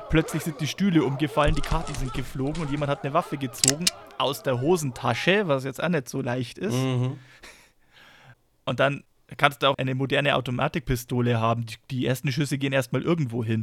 Plötzlich 0.10 0.44
sind 0.44 0.62
die 0.62 0.68
Stühle 0.68 1.04
umgefallen, 1.04 1.56
die 1.56 1.62
Karten 1.62 1.94
sind 1.96 2.14
geflogen 2.14 2.62
und 2.62 2.72
jemand 2.72 2.92
hat 2.92 3.04
eine 3.04 3.14
Waffe 3.14 3.38
gezogen 3.38 3.86
aus 4.18 4.44
der 4.44 4.62
Hosentasche, 4.62 5.48
was 5.48 5.64
jetzt 5.64 5.82
auch 5.84 5.90
nicht 5.90 6.10
so 6.10 6.22
leicht 6.22 6.58
ist. 6.58 6.76
Mhm. 6.76 7.18
Und 8.68 8.80
dann 8.80 9.04
kannst 9.38 9.62
du 9.62 9.68
auch 9.68 9.78
eine 9.78 9.94
moderne 9.94 10.36
Automatikpistole 10.36 11.40
haben. 11.40 11.68
Die, 11.68 11.76
die 11.92 12.06
ersten 12.08 12.32
Schüsse 12.32 12.58
gehen 12.58 12.74
erstmal 12.74 13.04
irgendwo 13.04 13.44
hin. 13.44 13.62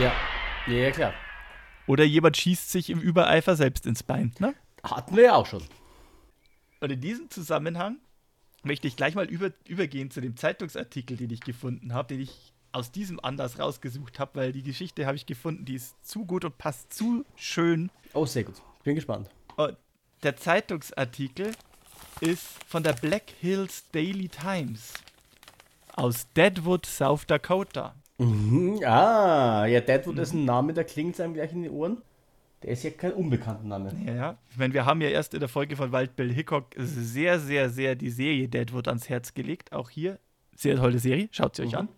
Ja. 0.00 0.12
Ja, 0.66 0.72
ja, 0.72 0.90
klar. 0.90 1.14
Oder 1.86 2.02
jemand 2.02 2.36
schießt 2.36 2.72
sich 2.72 2.90
im 2.90 3.00
Übereifer 3.00 3.54
selbst 3.54 3.86
ins 3.86 4.02
Bein. 4.02 4.32
Ne? 4.40 4.54
Hatten 4.82 5.16
wir 5.16 5.24
ja 5.24 5.34
auch 5.34 5.46
schon. 5.46 5.62
Und 6.80 6.90
in 6.90 7.00
diesem 7.00 7.30
Zusammenhang 7.30 7.98
möchte 8.64 8.88
ich 8.88 8.96
gleich 8.96 9.14
mal 9.14 9.26
über, 9.26 9.50
übergehen 9.66 10.10
zu 10.10 10.20
dem 10.20 10.36
Zeitungsartikel, 10.36 11.16
den 11.16 11.30
ich 11.30 11.40
gefunden 11.40 11.92
habe, 11.92 12.08
den 12.08 12.20
ich 12.20 12.52
aus 12.72 12.90
diesem 12.90 13.20
Anlass 13.20 13.58
rausgesucht 13.58 14.18
habe, 14.18 14.40
weil 14.40 14.52
die 14.52 14.62
Geschichte 14.62 15.06
habe 15.06 15.16
ich 15.16 15.26
gefunden, 15.26 15.64
die 15.64 15.74
ist 15.74 15.94
zu 16.04 16.24
gut 16.24 16.44
und 16.44 16.58
passt 16.58 16.92
zu 16.92 17.24
schön. 17.36 17.90
Oh, 18.14 18.26
sehr 18.26 18.44
gut. 18.44 18.56
Bin 18.82 18.96
gespannt. 18.96 19.30
Und 19.56 19.76
der 20.22 20.36
Zeitungsartikel 20.36 21.52
ist 22.20 22.46
von 22.66 22.82
der 22.82 22.94
Black 22.94 23.30
Hills 23.40 23.84
Daily 23.92 24.28
Times 24.28 24.94
aus 25.94 26.26
Deadwood, 26.34 26.86
South 26.86 27.26
Dakota. 27.26 27.94
Mhm. 28.18 28.80
Ah, 28.84 29.66
ja, 29.66 29.80
Deadwood 29.80 30.18
ist 30.18 30.32
ein 30.32 30.44
Name, 30.44 30.72
der 30.72 30.84
klingt 30.84 31.20
einem 31.20 31.34
gleich 31.34 31.52
in 31.52 31.62
die 31.62 31.70
Ohren. 31.70 32.02
Der 32.64 32.72
ist 32.72 32.82
ja 32.82 32.90
kein 32.90 33.12
unbekannter 33.12 33.62
Name. 33.62 33.92
Ja. 34.06 34.38
Ich 34.50 34.56
meine, 34.56 34.72
wir 34.72 34.86
haben 34.86 35.02
ja 35.02 35.10
erst 35.10 35.34
in 35.34 35.40
der 35.40 35.50
Folge 35.50 35.76
von 35.76 35.92
Wild 35.92 36.16
Bill 36.16 36.32
Hickok 36.32 36.68
sehr, 36.78 37.38
sehr, 37.38 37.68
sehr 37.68 37.94
die 37.94 38.08
Serie 38.08 38.48
Deadwood 38.48 38.88
ans 38.88 39.10
Herz 39.10 39.34
gelegt. 39.34 39.72
Auch 39.72 39.90
hier 39.90 40.18
sehr 40.56 40.76
tolle 40.76 40.98
Serie. 40.98 41.28
Schaut 41.30 41.56
sie 41.56 41.62
euch 41.62 41.72
Mhm. 41.72 41.78
an. 41.78 41.88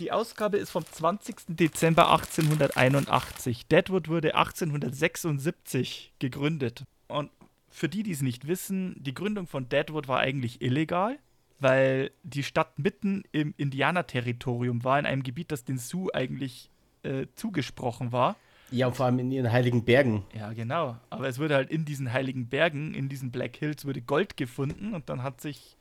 Die 0.00 0.12
Ausgabe 0.12 0.58
ist 0.58 0.70
vom 0.70 0.84
20. 0.84 1.56
Dezember 1.56 2.10
1881. 2.10 3.68
Deadwood 3.68 4.08
wurde 4.08 4.34
1876 4.34 6.12
gegründet. 6.18 6.84
Und 7.08 7.30
für 7.70 7.88
die, 7.88 8.02
die 8.02 8.10
es 8.12 8.20
nicht 8.20 8.46
wissen, 8.46 8.96
die 9.02 9.14
Gründung 9.14 9.46
von 9.46 9.68
Deadwood 9.68 10.08
war 10.08 10.18
eigentlich 10.18 10.60
illegal, 10.60 11.18
weil 11.58 12.10
die 12.22 12.42
Stadt 12.42 12.78
mitten 12.78 13.22
im 13.32 13.54
Indianerterritorium 13.56 14.84
war, 14.84 14.98
in 14.98 15.06
einem 15.06 15.22
Gebiet, 15.22 15.52
das 15.52 15.64
den 15.64 15.78
Sioux 15.78 16.10
eigentlich 16.12 16.70
äh, 17.02 17.26
zugesprochen 17.34 18.12
war. 18.12 18.36
Ja, 18.70 18.88
und 18.88 18.96
vor 18.96 19.06
allem 19.06 19.18
in 19.18 19.30
ihren 19.30 19.50
heiligen 19.50 19.84
Bergen. 19.84 20.24
Ja, 20.34 20.52
genau. 20.52 20.96
Aber 21.10 21.28
es 21.28 21.38
wurde 21.38 21.54
halt 21.54 21.70
in 21.70 21.84
diesen 21.84 22.12
heiligen 22.12 22.48
Bergen, 22.48 22.94
in 22.94 23.08
diesen 23.08 23.30
Black 23.30 23.56
Hills, 23.56 23.84
wurde 23.84 24.02
Gold 24.02 24.36
gefunden 24.36 24.94
und 24.94 25.08
dann 25.08 25.22
hat 25.22 25.40
sich, 25.40 25.76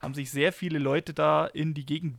haben 0.00 0.14
sich 0.14 0.30
sehr 0.30 0.52
viele 0.52 0.78
Leute 0.78 1.12
da 1.12 1.46
in 1.46 1.74
die 1.74 1.84
Gegend 1.84 2.18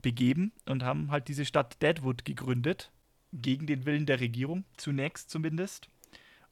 begeben 0.00 0.52
und 0.66 0.84
haben 0.84 1.10
halt 1.10 1.28
diese 1.28 1.44
Stadt 1.44 1.82
Deadwood 1.82 2.24
gegründet. 2.24 2.90
Gegen 3.32 3.66
den 3.66 3.84
Willen 3.84 4.06
der 4.06 4.20
Regierung, 4.20 4.64
zunächst 4.78 5.28
zumindest. 5.28 5.90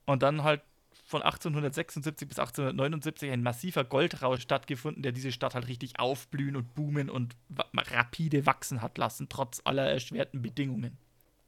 Und 0.04 0.22
dann 0.22 0.42
halt 0.42 0.60
von 1.06 1.22
1876 1.22 2.28
bis 2.28 2.38
1879 2.38 3.30
ein 3.30 3.42
massiver 3.42 3.84
Goldrausch 3.84 4.42
stattgefunden, 4.42 5.02
der 5.02 5.12
diese 5.12 5.32
Stadt 5.32 5.54
halt 5.54 5.68
richtig 5.68 5.98
aufblühen 5.98 6.56
und 6.56 6.74
boomen 6.74 7.08
und 7.08 7.36
rapide 7.74 8.44
wachsen 8.44 8.82
hat 8.82 8.98
lassen, 8.98 9.28
trotz 9.28 9.62
aller 9.64 9.88
erschwerten 9.88 10.42
Bedingungen. 10.42 10.98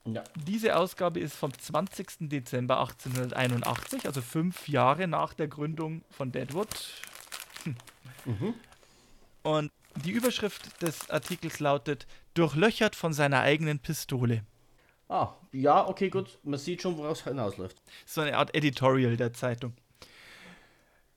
Ja. 0.05 0.23
Diese 0.35 0.75
Ausgabe 0.75 1.19
ist 1.19 1.35
vom 1.35 1.57
20. 1.57 2.29
Dezember 2.29 2.79
1881, 2.79 4.05
also 4.05 4.21
fünf 4.21 4.67
Jahre 4.67 5.07
nach 5.07 5.33
der 5.33 5.47
Gründung 5.47 6.03
von 6.09 6.31
Deadwood. 6.31 6.67
Hm. 8.25 8.53
Und 9.43 9.71
die 10.03 10.11
Überschrift 10.11 10.81
des 10.81 11.09
Artikels 11.09 11.59
lautet: 11.59 12.07
Durchlöchert 12.33 12.95
von 12.95 13.13
seiner 13.13 13.41
eigenen 13.41 13.79
Pistole. 13.79 14.43
Ah, 15.07 15.33
ja, 15.51 15.87
okay, 15.87 16.09
gut. 16.09 16.37
Man 16.43 16.59
sieht 16.59 16.81
schon, 16.81 16.97
woraus 16.97 17.19
es 17.19 17.23
hinausläuft. 17.25 17.77
So 18.05 18.21
eine 18.21 18.37
Art 18.37 18.55
Editorial 18.55 19.17
der 19.17 19.33
Zeitung. 19.33 19.73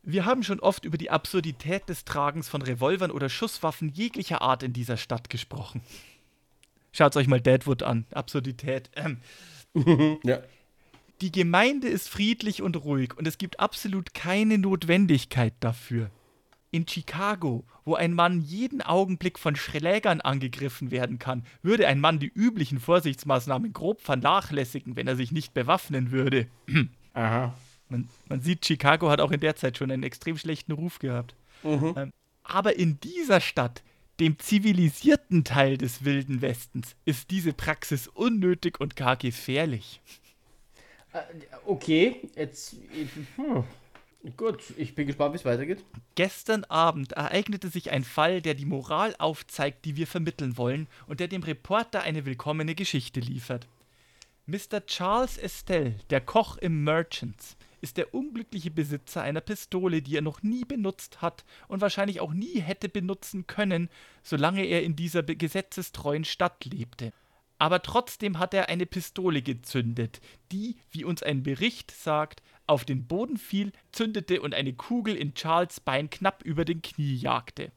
Wir 0.02 0.24
haben 0.24 0.42
schon 0.42 0.58
oft 0.58 0.84
über 0.84 0.98
die 0.98 1.10
Absurdität 1.10 1.88
des 1.88 2.04
Tragens 2.04 2.48
von 2.48 2.62
Revolvern 2.62 3.12
oder 3.12 3.28
Schusswaffen 3.28 3.90
jeglicher 3.90 4.42
Art 4.42 4.62
in 4.64 4.72
dieser 4.72 4.96
Stadt 4.96 5.30
gesprochen. 5.30 5.82
Schaut 6.92 7.16
euch 7.16 7.26
mal 7.26 7.40
Deadwood 7.40 7.82
an. 7.82 8.06
Absurdität. 8.12 8.90
Ähm, 8.94 9.18
Ja. 10.24 10.42
Die 11.20 11.30
Gemeinde 11.32 11.88
ist 11.88 12.08
friedlich 12.08 12.62
und 12.62 12.76
ruhig 12.84 13.16
und 13.16 13.28
es 13.28 13.38
gibt 13.38 13.60
absolut 13.60 14.12
keine 14.12 14.58
Notwendigkeit 14.58 15.54
dafür. 15.60 16.10
In 16.72 16.88
Chicago, 16.88 17.64
wo 17.84 17.94
ein 17.94 18.12
Mann 18.12 18.40
jeden 18.40 18.82
Augenblick 18.82 19.38
von 19.38 19.54
Schlägern 19.54 20.20
angegriffen 20.20 20.90
werden 20.90 21.18
kann, 21.18 21.44
würde 21.62 21.86
ein 21.86 22.00
Mann 22.00 22.18
die 22.18 22.32
üblichen 22.34 22.80
Vorsichtsmaßnahmen 22.80 23.72
grob 23.72 24.00
vernachlässigen, 24.00 24.96
wenn 24.96 25.06
er 25.06 25.14
sich 25.14 25.30
nicht 25.30 25.54
bewaffnen 25.54 26.10
würde. 26.10 26.48
Aha. 27.12 27.54
Man, 27.88 28.08
man 28.28 28.40
sieht, 28.40 28.64
Chicago 28.66 29.10
hat 29.10 29.20
auch 29.20 29.32
in 29.32 29.40
der 29.40 29.54
Zeit 29.54 29.76
schon 29.76 29.90
einen 29.92 30.02
extrem 30.02 30.38
schlechten 30.38 30.72
Ruf 30.72 30.98
gehabt. 30.98 31.36
Mhm. 31.62 31.94
Ähm, 31.96 32.10
aber 32.42 32.76
in 32.76 32.98
dieser 33.00 33.40
Stadt, 33.40 33.84
dem 34.22 34.38
zivilisierten 34.38 35.42
Teil 35.42 35.76
des 35.76 36.04
Wilden 36.04 36.42
Westens, 36.42 36.94
ist 37.04 37.30
diese 37.32 37.52
Praxis 37.52 38.06
unnötig 38.06 38.80
und 38.80 38.94
gar 38.94 39.16
gefährlich. 39.16 40.00
Äh, 41.12 41.22
Okay, 41.66 42.28
jetzt. 42.36 42.76
Hm. 43.36 43.64
Gut, 44.36 44.62
ich 44.76 44.94
bin 44.94 45.08
gespannt, 45.08 45.32
wie 45.32 45.38
es 45.38 45.44
weitergeht. 45.44 45.84
Gestern 46.14 46.62
Abend 46.64 47.12
ereignete 47.12 47.68
sich 47.68 47.90
ein 47.90 48.04
Fall, 48.04 48.40
der 48.40 48.54
die 48.54 48.64
Moral 48.64 49.16
aufzeigt, 49.18 49.84
die 49.84 49.96
wir 49.96 50.06
vermitteln 50.06 50.56
wollen 50.56 50.86
und 51.08 51.18
der 51.18 51.26
dem 51.26 51.42
Reporter 51.42 52.02
eine 52.02 52.24
willkommene 52.24 52.76
Geschichte 52.76 53.18
liefert. 53.18 53.66
Mr. 54.46 54.86
Charles 54.86 55.38
Estelle, 55.38 55.96
der 56.10 56.20
Koch 56.20 56.56
im 56.58 56.84
Merchants, 56.84 57.56
ist 57.82 57.96
der 57.98 58.14
unglückliche 58.14 58.70
Besitzer 58.70 59.22
einer 59.22 59.40
Pistole, 59.40 60.00
die 60.00 60.16
er 60.16 60.22
noch 60.22 60.42
nie 60.42 60.64
benutzt 60.64 61.20
hat 61.20 61.44
und 61.68 61.80
wahrscheinlich 61.80 62.20
auch 62.20 62.32
nie 62.32 62.60
hätte 62.60 62.88
benutzen 62.88 63.46
können, 63.46 63.90
solange 64.22 64.64
er 64.64 64.82
in 64.82 64.96
dieser 64.96 65.22
gesetzestreuen 65.22 66.24
Stadt 66.24 66.64
lebte. 66.64 67.12
Aber 67.58 67.82
trotzdem 67.82 68.38
hat 68.38 68.54
er 68.54 68.68
eine 68.68 68.86
Pistole 68.86 69.42
gezündet, 69.42 70.20
die, 70.50 70.76
wie 70.90 71.04
uns 71.04 71.22
ein 71.22 71.42
Bericht 71.42 71.90
sagt, 71.90 72.42
auf 72.66 72.84
den 72.84 73.06
Boden 73.06 73.36
fiel, 73.36 73.72
zündete 73.92 74.40
und 74.40 74.54
eine 74.54 74.72
Kugel 74.72 75.14
in 75.16 75.34
Charles 75.34 75.80
Bein 75.80 76.08
knapp 76.08 76.42
über 76.42 76.64
den 76.64 76.82
Knie 76.82 77.14
jagte. 77.14 77.72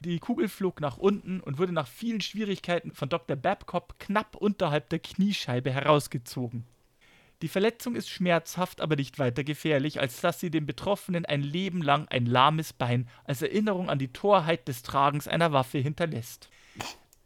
Die 0.00 0.18
Kugel 0.18 0.48
flog 0.48 0.80
nach 0.80 0.98
unten 0.98 1.40
und 1.40 1.58
wurde 1.58 1.72
nach 1.72 1.86
vielen 1.86 2.20
Schwierigkeiten 2.20 2.90
von 2.92 3.08
Dr. 3.08 3.36
Babcock 3.36 3.98
knapp 4.00 4.34
unterhalb 4.34 4.88
der 4.90 4.98
Kniescheibe 4.98 5.70
herausgezogen. 5.70 6.64
Die 7.42 7.48
Verletzung 7.48 7.96
ist 7.96 8.08
schmerzhaft, 8.08 8.80
aber 8.80 8.94
nicht 8.94 9.18
weiter 9.18 9.42
gefährlich, 9.42 10.00
als 10.00 10.20
dass 10.20 10.38
sie 10.38 10.50
dem 10.50 10.64
Betroffenen 10.64 11.26
ein 11.26 11.42
Leben 11.42 11.82
lang 11.82 12.06
ein 12.06 12.24
lahmes 12.24 12.72
Bein 12.72 13.08
als 13.24 13.42
Erinnerung 13.42 13.90
an 13.90 13.98
die 13.98 14.12
Torheit 14.12 14.68
des 14.68 14.82
Tragens 14.82 15.26
einer 15.26 15.52
Waffe 15.52 15.78
hinterlässt. 15.78 16.48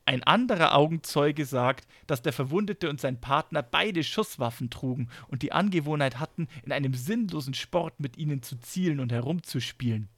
Ein 0.06 0.22
anderer 0.22 0.74
Augenzeuge 0.74 1.44
sagt, 1.44 1.86
dass 2.06 2.22
der 2.22 2.32
Verwundete 2.32 2.88
und 2.88 2.98
sein 2.98 3.20
Partner 3.20 3.62
beide 3.62 4.02
Schusswaffen 4.02 4.70
trugen 4.70 5.10
und 5.28 5.42
die 5.42 5.52
Angewohnheit 5.52 6.18
hatten, 6.18 6.48
in 6.64 6.72
einem 6.72 6.94
sinnlosen 6.94 7.52
Sport 7.52 8.00
mit 8.00 8.16
ihnen 8.16 8.42
zu 8.42 8.56
zielen 8.56 9.00
und 9.00 9.12
herumzuspielen. 9.12 10.08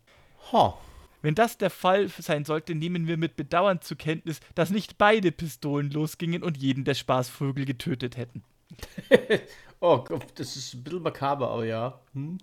Ha. 0.52 0.78
Wenn 1.22 1.34
das 1.34 1.58
der 1.58 1.70
Fall 1.70 2.08
sein 2.08 2.44
sollte, 2.44 2.76
nehmen 2.76 3.08
wir 3.08 3.16
mit 3.16 3.34
Bedauern 3.34 3.80
zur 3.80 3.96
Kenntnis, 3.96 4.38
dass 4.54 4.70
nicht 4.70 4.96
beide 4.96 5.32
Pistolen 5.32 5.90
losgingen 5.90 6.44
und 6.44 6.56
jeden 6.56 6.84
der 6.84 6.94
Spaßvögel 6.94 7.64
getötet 7.64 8.16
hätten. 8.16 8.44
Oh 9.80 9.98
Gott, 9.98 10.26
das 10.34 10.56
ist 10.56 10.74
ein 10.74 10.82
bisschen 10.82 11.02
makaber, 11.02 11.50
aber 11.50 11.64
ja. 11.64 12.00
Hm? 12.12 12.38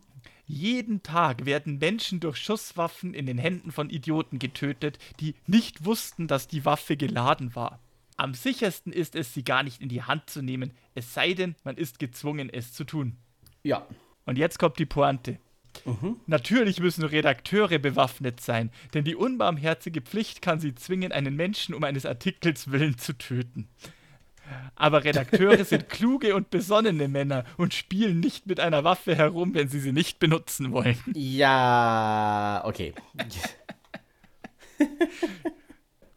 Jeden 0.48 1.04
Tag 1.04 1.46
werden 1.46 1.80
Menschen 1.80 2.20
durch 2.20 2.38
Schusswaffen 2.38 3.14
in 3.14 3.26
den 3.26 3.38
Händen 3.38 3.72
von 3.72 3.90
Idioten 3.90 4.40
getötet, 4.40 5.00
die 5.20 5.36
nicht 5.46 5.84
wussten, 5.84 6.28
dass 6.28 6.48
die 6.48 6.64
Waffe 6.64 6.96
geladen 6.96 7.56
war. 7.56 7.80
Am 8.16 8.34
sichersten 8.34 8.94
ist 8.94 9.16
es, 9.16 9.34
sie 9.34 9.44
gar 9.44 9.64
nicht 9.64 9.82
in 9.82 9.90
die 9.90 10.04
Hand 10.04 10.30
zu 10.30 10.42
nehmen, 10.42 10.72
es 10.94 11.14
sei 11.14 11.34
denn, 11.34 11.56
man 11.66 11.76
ist 11.76 12.00
gezwungen, 12.00 12.50
es 12.50 12.72
zu 12.72 12.86
tun. 12.86 13.18
Ja. 13.64 13.86
Und 14.26 14.38
jetzt 14.38 14.60
kommt 14.60 14.80
die 14.80 14.86
Pointe. 14.86 15.40
Natürlich 16.26 16.80
müssen 16.80 17.04
Redakteure 17.04 17.80
bewaffnet 17.80 18.40
sein, 18.40 18.72
denn 18.94 19.04
die 19.04 19.16
unbarmherzige 19.16 20.02
Pflicht 20.02 20.42
kann 20.42 20.62
sie 20.62 20.74
zwingen, 20.74 21.12
einen 21.12 21.36
Menschen 21.36 21.76
um 21.76 21.84
eines 21.84 22.06
Artikels 22.06 22.72
willen 22.72 22.98
zu 22.98 23.18
töten. 23.18 23.68
Aber 24.76 25.04
Redakteure 25.04 25.64
sind 25.66 25.90
kluge 25.90 26.36
und 26.36 26.50
besonnene 26.50 27.08
Männer 27.08 27.46
und 27.58 27.74
spielen 27.74 28.20
nicht 28.20 28.46
mit 28.48 28.60
einer 28.60 28.84
Waffe 28.84 29.16
herum, 29.16 29.54
wenn 29.54 29.68
sie 29.70 29.80
sie 29.80 29.92
nicht 29.94 30.20
benutzen 30.20 30.72
wollen. 30.72 30.98
Ja, 31.14 32.62
okay. 32.66 32.94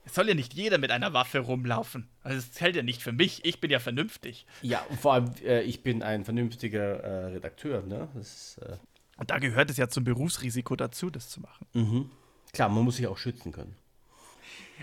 Es 0.04 0.14
soll 0.14 0.28
ja 0.28 0.34
nicht 0.34 0.54
jeder 0.54 0.78
mit 0.78 0.90
einer 0.90 1.12
Waffe 1.12 1.38
rumlaufen. 1.40 2.08
Also 2.22 2.38
es 2.38 2.50
zählt 2.52 2.74
ja 2.76 2.82
nicht 2.82 3.02
für 3.02 3.12
mich. 3.12 3.44
Ich 3.44 3.60
bin 3.60 3.70
ja 3.70 3.78
vernünftig. 3.78 4.46
Ja, 4.62 4.80
und 4.88 4.98
vor 4.98 5.12
allem, 5.14 5.30
äh, 5.44 5.62
ich 5.62 5.82
bin 5.82 6.02
ein 6.02 6.24
vernünftiger 6.24 7.00
äh, 7.00 7.24
Redakteur, 7.34 7.82
ne? 7.82 8.08
Ist, 8.18 8.58
äh, 8.58 8.76
Und 9.18 9.30
da 9.30 9.38
gehört 9.38 9.70
es 9.70 9.76
ja 9.76 9.88
zum 9.88 10.04
Berufsrisiko 10.04 10.76
dazu, 10.76 11.10
das 11.10 11.28
zu 11.28 11.40
machen. 11.40 11.66
mhm. 11.74 12.10
Klar, 12.54 12.70
man 12.70 12.82
muss 12.82 12.96
sich 12.96 13.06
auch 13.06 13.18
schützen 13.18 13.52
können. 13.52 13.76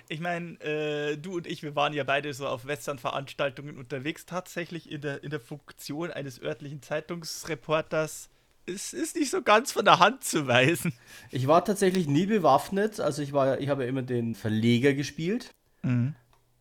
Ich 0.07 0.19
meine, 0.19 0.59
äh, 0.61 1.17
du 1.17 1.37
und 1.37 1.47
ich, 1.47 1.63
wir 1.63 1.75
waren 1.75 1.93
ja 1.93 2.03
beide 2.03 2.33
so 2.33 2.47
auf 2.47 2.65
Western-Veranstaltungen 2.65 3.77
unterwegs, 3.77 4.25
tatsächlich 4.25 4.91
in 4.91 5.01
der, 5.01 5.23
in 5.23 5.29
der 5.29 5.39
Funktion 5.39 6.11
eines 6.11 6.41
örtlichen 6.41 6.81
Zeitungsreporters. 6.81 8.29
Es 8.65 8.93
ist 8.93 9.15
nicht 9.15 9.29
so 9.29 9.41
ganz 9.41 9.71
von 9.71 9.85
der 9.85 9.99
Hand 9.99 10.23
zu 10.23 10.47
weisen. 10.47 10.93
Ich 11.31 11.47
war 11.47 11.63
tatsächlich 11.63 12.07
nie 12.07 12.25
bewaffnet, 12.25 12.99
also 12.99 13.21
ich 13.21 13.31
war, 13.31 13.59
ich 13.59 13.69
habe 13.69 13.83
ja 13.83 13.89
immer 13.89 14.01
den 14.01 14.35
Verleger 14.35 14.93
gespielt. 14.93 15.53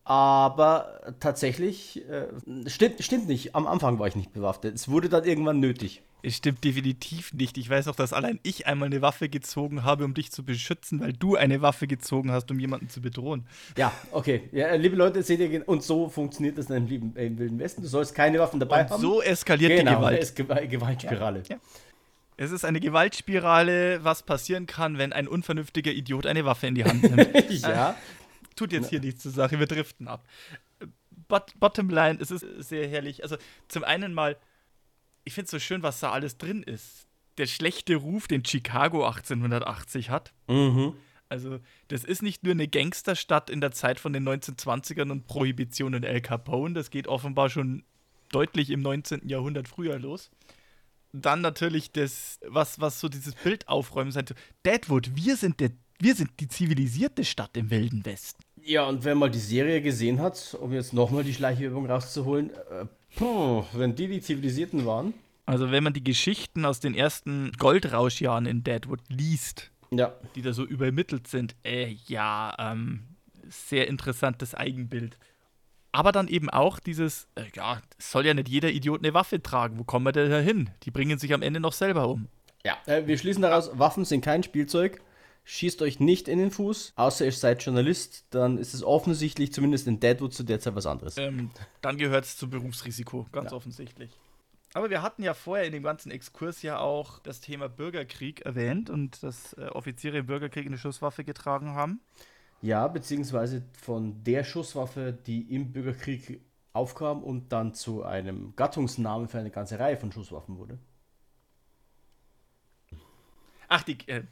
Aber 0.07 1.01
tatsächlich, 1.19 2.07
äh, 2.07 2.27
stimmt, 2.69 3.03
stimmt 3.03 3.27
nicht, 3.27 3.55
am 3.55 3.65
Anfang 3.65 3.97
war 3.97 4.07
ich 4.07 4.15
nicht 4.15 4.33
bewaffnet. 4.33 4.75
Es 4.75 4.87
wurde 4.87 5.09
dann 5.09 5.23
irgendwann 5.23 5.59
nötig. 5.59 6.03
Es 6.21 6.37
stimmt 6.37 6.63
definitiv 6.63 7.33
nicht. 7.33 7.57
Ich 7.57 7.69
weiß 7.69 7.87
auch, 7.87 7.95
dass 7.95 8.13
allein 8.13 8.39
ich 8.43 8.67
einmal 8.67 8.87
eine 8.87 9.01
Waffe 9.01 9.29
gezogen 9.29 9.83
habe, 9.83 10.05
um 10.05 10.13
dich 10.13 10.31
zu 10.31 10.43
beschützen, 10.43 10.99
weil 10.99 11.13
du 11.13 11.35
eine 11.35 11.61
Waffe 11.63 11.87
gezogen 11.87 12.31
hast, 12.31 12.49
um 12.51 12.59
jemanden 12.59 12.87
zu 12.87 13.01
bedrohen. 13.01 13.47
Ja, 13.77 13.91
okay. 14.11 14.47
Ja, 14.51 14.67
äh, 14.67 14.77
liebe 14.77 14.95
Leute, 14.95 15.23
seht 15.23 15.39
ihr, 15.39 15.67
und 15.67 15.81
so 15.81 16.07
funktioniert 16.07 16.57
das 16.57 16.67
in 16.67 16.75
einem 16.75 16.87
lieben, 16.87 17.15
äh, 17.15 17.25
im 17.25 17.39
Wilden 17.39 17.57
Westen. 17.57 17.81
Du 17.81 17.87
sollst 17.87 18.13
keine 18.13 18.39
Waffen 18.39 18.59
dabei 18.59 18.83
Und 18.83 18.91
haben. 18.91 19.01
so 19.01 19.23
eskaliert 19.23 19.71
genau, 19.71 19.91
die 19.91 19.97
Gewalt. 19.97 20.21
Es 20.21 20.29
ist 20.29 20.35
Gew 20.35 20.67
Gewaltspirale. 20.67 21.43
Ja. 21.47 21.57
Es 22.37 22.51
ist 22.51 22.65
eine 22.65 22.79
Gewaltspirale, 22.79 24.03
was 24.03 24.21
passieren 24.23 24.67
kann, 24.67 24.97
wenn 24.99 25.13
ein 25.13 25.27
unvernünftiger 25.27 25.91
Idiot 25.91 26.25
eine 26.25 26.45
Waffe 26.45 26.67
in 26.67 26.75
die 26.75 26.83
Hand 26.83 27.03
nimmt. 27.03 27.49
ja. 27.61 27.95
Tut 28.55 28.71
jetzt 28.71 28.89
hier 28.89 28.99
nichts 28.99 29.23
zur 29.23 29.31
Sache, 29.31 29.59
wir 29.59 29.67
driften 29.67 30.07
ab. 30.07 30.25
Bot 31.27 31.53
bottom 31.59 31.89
line, 31.89 32.19
es 32.21 32.31
ist 32.31 32.45
sehr 32.59 32.87
herrlich. 32.87 33.23
Also 33.23 33.37
zum 33.67 33.83
einen 33.83 34.13
mal, 34.13 34.37
ich 35.23 35.33
finde 35.33 35.45
es 35.45 35.51
so 35.51 35.59
schön, 35.59 35.83
was 35.83 35.99
da 35.99 36.11
alles 36.11 36.37
drin 36.37 36.63
ist. 36.63 37.07
Der 37.37 37.47
schlechte 37.47 37.95
Ruf, 37.95 38.27
den 38.27 38.45
Chicago 38.45 39.05
1880 39.05 40.09
hat. 40.09 40.33
Mhm. 40.47 40.93
Also, 41.27 41.59
das 41.87 42.03
ist 42.03 42.21
nicht 42.21 42.43
nur 42.43 42.51
eine 42.51 42.67
Gangsterstadt 42.67 43.49
in 43.49 43.59
der 43.59 43.71
Zeit 43.71 43.99
von 43.99 44.13
den 44.13 44.27
1920ern 44.27 45.11
und 45.11 45.27
Prohibition 45.27 45.95
und 45.95 46.03
El 46.03 46.21
Capone, 46.21 46.75
das 46.75 46.91
geht 46.91 47.07
offenbar 47.07 47.49
schon 47.49 47.83
deutlich 48.31 48.69
im 48.69 48.81
19. 48.81 49.27
Jahrhundert 49.27 49.67
früher 49.67 49.97
los. 49.99 50.29
Dann 51.13 51.41
natürlich 51.41 51.91
das, 51.91 52.39
was, 52.45 52.79
was 52.79 52.99
so 52.99 53.09
dieses 53.09 53.35
Bild 53.35 53.67
aufräumen 53.67 54.11
sein. 54.11 54.25
Deadwood, 54.65 55.15
wir 55.15 55.35
sind, 55.35 55.59
der, 55.59 55.71
wir 55.99 56.15
sind 56.15 56.31
die 56.39 56.47
zivilisierte 56.47 57.25
Stadt 57.25 57.57
im 57.57 57.69
Wilden 57.69 58.05
Westen. 58.05 58.43
Ja, 58.67 58.85
und 58.85 59.03
wer 59.03 59.13
mal 59.13 59.29
die 59.29 59.37
Serie 59.37 59.79
gesehen 59.79 60.19
hat, 60.19 60.57
um 60.59 60.73
jetzt 60.73 60.91
nochmal 60.91 61.23
die 61.23 61.35
Schleichübung 61.35 61.85
rauszuholen, 61.85 62.49
äh, 62.49 62.85
puh, 63.15 63.63
wenn 63.73 63.93
die 63.93 64.07
die 64.07 64.21
Zivilisierten 64.21 64.87
waren. 64.87 65.13
Also, 65.45 65.69
wenn 65.69 65.83
man 65.83 65.93
die 65.93 66.03
Geschichten 66.03 66.65
aus 66.65 66.79
den 66.79 66.95
ersten 66.95 67.51
Goldrauschjahren 67.59 68.47
in 68.47 68.63
Deadwood 68.63 69.01
liest, 69.07 69.69
Ja, 69.91 70.15
die 70.33 70.41
da 70.41 70.51
so 70.51 70.65
übermittelt 70.65 71.27
sind, 71.27 71.55
äh, 71.63 71.95
ja, 72.07 72.55
ähm, 72.57 73.03
sehr 73.47 73.87
interessantes 73.87 74.55
Eigenbild. 74.55 75.19
Aber 75.91 76.11
dann 76.11 76.27
eben 76.27 76.49
auch 76.49 76.79
dieses, 76.79 77.27
äh, 77.35 77.43
ja, 77.53 77.79
soll 77.99 78.25
ja 78.25 78.33
nicht 78.33 78.49
jeder 78.49 78.71
Idiot 78.71 79.01
eine 79.03 79.13
Waffe 79.13 79.43
tragen. 79.43 79.77
Wo 79.77 79.83
kommen 79.83 80.07
wir 80.07 80.11
denn 80.11 80.31
da 80.31 80.39
hin? 80.39 80.71
Die 80.81 80.91
bringen 80.91 81.19
sich 81.19 81.35
am 81.35 81.43
Ende 81.43 81.59
noch 81.59 81.73
selber 81.73 82.09
um. 82.09 82.29
Ja, 82.63 82.77
äh, 82.87 83.05
wir 83.05 83.19
schließen 83.19 83.43
daraus, 83.43 83.77
Waffen 83.77 84.05
sind 84.05 84.21
kein 84.21 84.41
Spielzeug. 84.41 85.01
Schießt 85.47 85.83
euch 85.83 85.99
nicht 85.99 86.27
in 86.27 86.39
den 86.39 86.49
Fuß, 86.49 86.93
außer 86.95 87.23
ihr 87.23 87.31
seid 87.31 87.61
Journalist, 87.63 88.25
dann 88.31 88.57
ist 88.57 88.73
es 88.73 88.83
offensichtlich, 88.83 89.53
zumindest 89.53 89.85
in 89.87 89.99
Deadwood 89.99 90.33
zu 90.33 90.43
der 90.43 90.59
Zeit 90.59 90.73
was 90.75 90.87
anderes. 90.87 91.17
Ähm, 91.17 91.51
dann 91.81 91.97
gehört 91.97 92.25
es 92.25 92.35
zum 92.35 92.49
Berufsrisiko, 92.49 93.27
ganz 93.31 93.51
Ja. 93.51 93.57
offensichtlich. 93.57 94.11
Aber 94.73 94.89
wir 94.89 95.03
hatten 95.03 95.21
ja 95.21 95.35
vorher 95.35 95.67
in 95.67 95.71
dem 95.71 95.83
ganzen 95.83 96.09
Exkurs 96.11 96.63
ja 96.63 96.79
auch 96.79 97.19
das 97.19 97.41
Thema 97.41 97.69
Bürgerkrieg 97.69 98.41
erwähnt 98.41 98.89
und 98.89 99.21
dass 99.21 99.53
äh, 99.53 99.67
Offiziere 99.67 100.17
im 100.17 100.25
Bürgerkrieg 100.25 100.65
eine 100.65 100.79
Schusswaffe 100.79 101.23
getragen 101.23 101.75
haben. 101.75 102.01
Ja, 102.63 102.87
beziehungsweise 102.87 103.61
von 103.79 104.23
der 104.23 104.43
Schusswaffe, 104.43 105.13
die 105.13 105.41
im 105.53 105.71
Bürgerkrieg 105.71 106.41
aufkam 106.73 107.23
und 107.23 107.51
dann 107.53 107.75
zu 107.75 108.03
einem 108.03 108.55
Gattungsnamen 108.55 109.27
für 109.27 109.37
eine 109.37 109.51
ganze 109.51 109.77
Reihe 109.77 109.95
von 109.95 110.11
Schusswaffen 110.11 110.57
wurde. 110.57 110.79
Ach, 113.67 113.83
die. 113.83 113.97
Äh, 114.07 114.23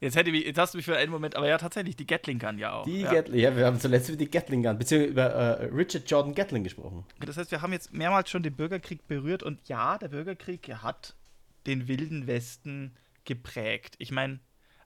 jetzt, 0.00 0.16
hätte 0.16 0.30
ich, 0.30 0.46
jetzt 0.46 0.58
hast 0.58 0.74
du 0.74 0.78
mich 0.78 0.84
für 0.84 0.96
einen 0.96 1.10
Moment, 1.10 1.36
aber 1.36 1.48
ja, 1.48 1.58
tatsächlich, 1.58 1.96
die 1.96 2.06
Gatling 2.06 2.38
Gun 2.38 2.58
ja 2.58 2.72
auch. 2.72 2.84
Die 2.84 3.00
ja. 3.00 3.12
Gatling, 3.12 3.40
ja, 3.40 3.56
wir 3.56 3.66
haben 3.66 3.78
zuletzt 3.80 4.08
über 4.08 4.18
die 4.18 4.30
Gatling 4.30 4.62
Gun, 4.62 4.78
beziehungsweise 4.78 5.10
über 5.10 5.24
äh, 5.24 5.64
Richard 5.66 6.10
Jordan 6.10 6.34
Gatling 6.34 6.64
gesprochen. 6.64 7.04
Das 7.24 7.36
heißt, 7.36 7.50
wir 7.50 7.62
haben 7.62 7.72
jetzt 7.72 7.92
mehrmals 7.92 8.30
schon 8.30 8.42
den 8.42 8.54
Bürgerkrieg 8.54 9.06
berührt 9.06 9.42
und 9.42 9.68
ja, 9.68 9.98
der 9.98 10.08
Bürgerkrieg 10.08 10.68
hat 10.82 11.14
den 11.66 11.88
wilden 11.88 12.26
Westen 12.26 12.96
geprägt. 13.24 13.96
Ich 13.98 14.10
meine, 14.10 14.40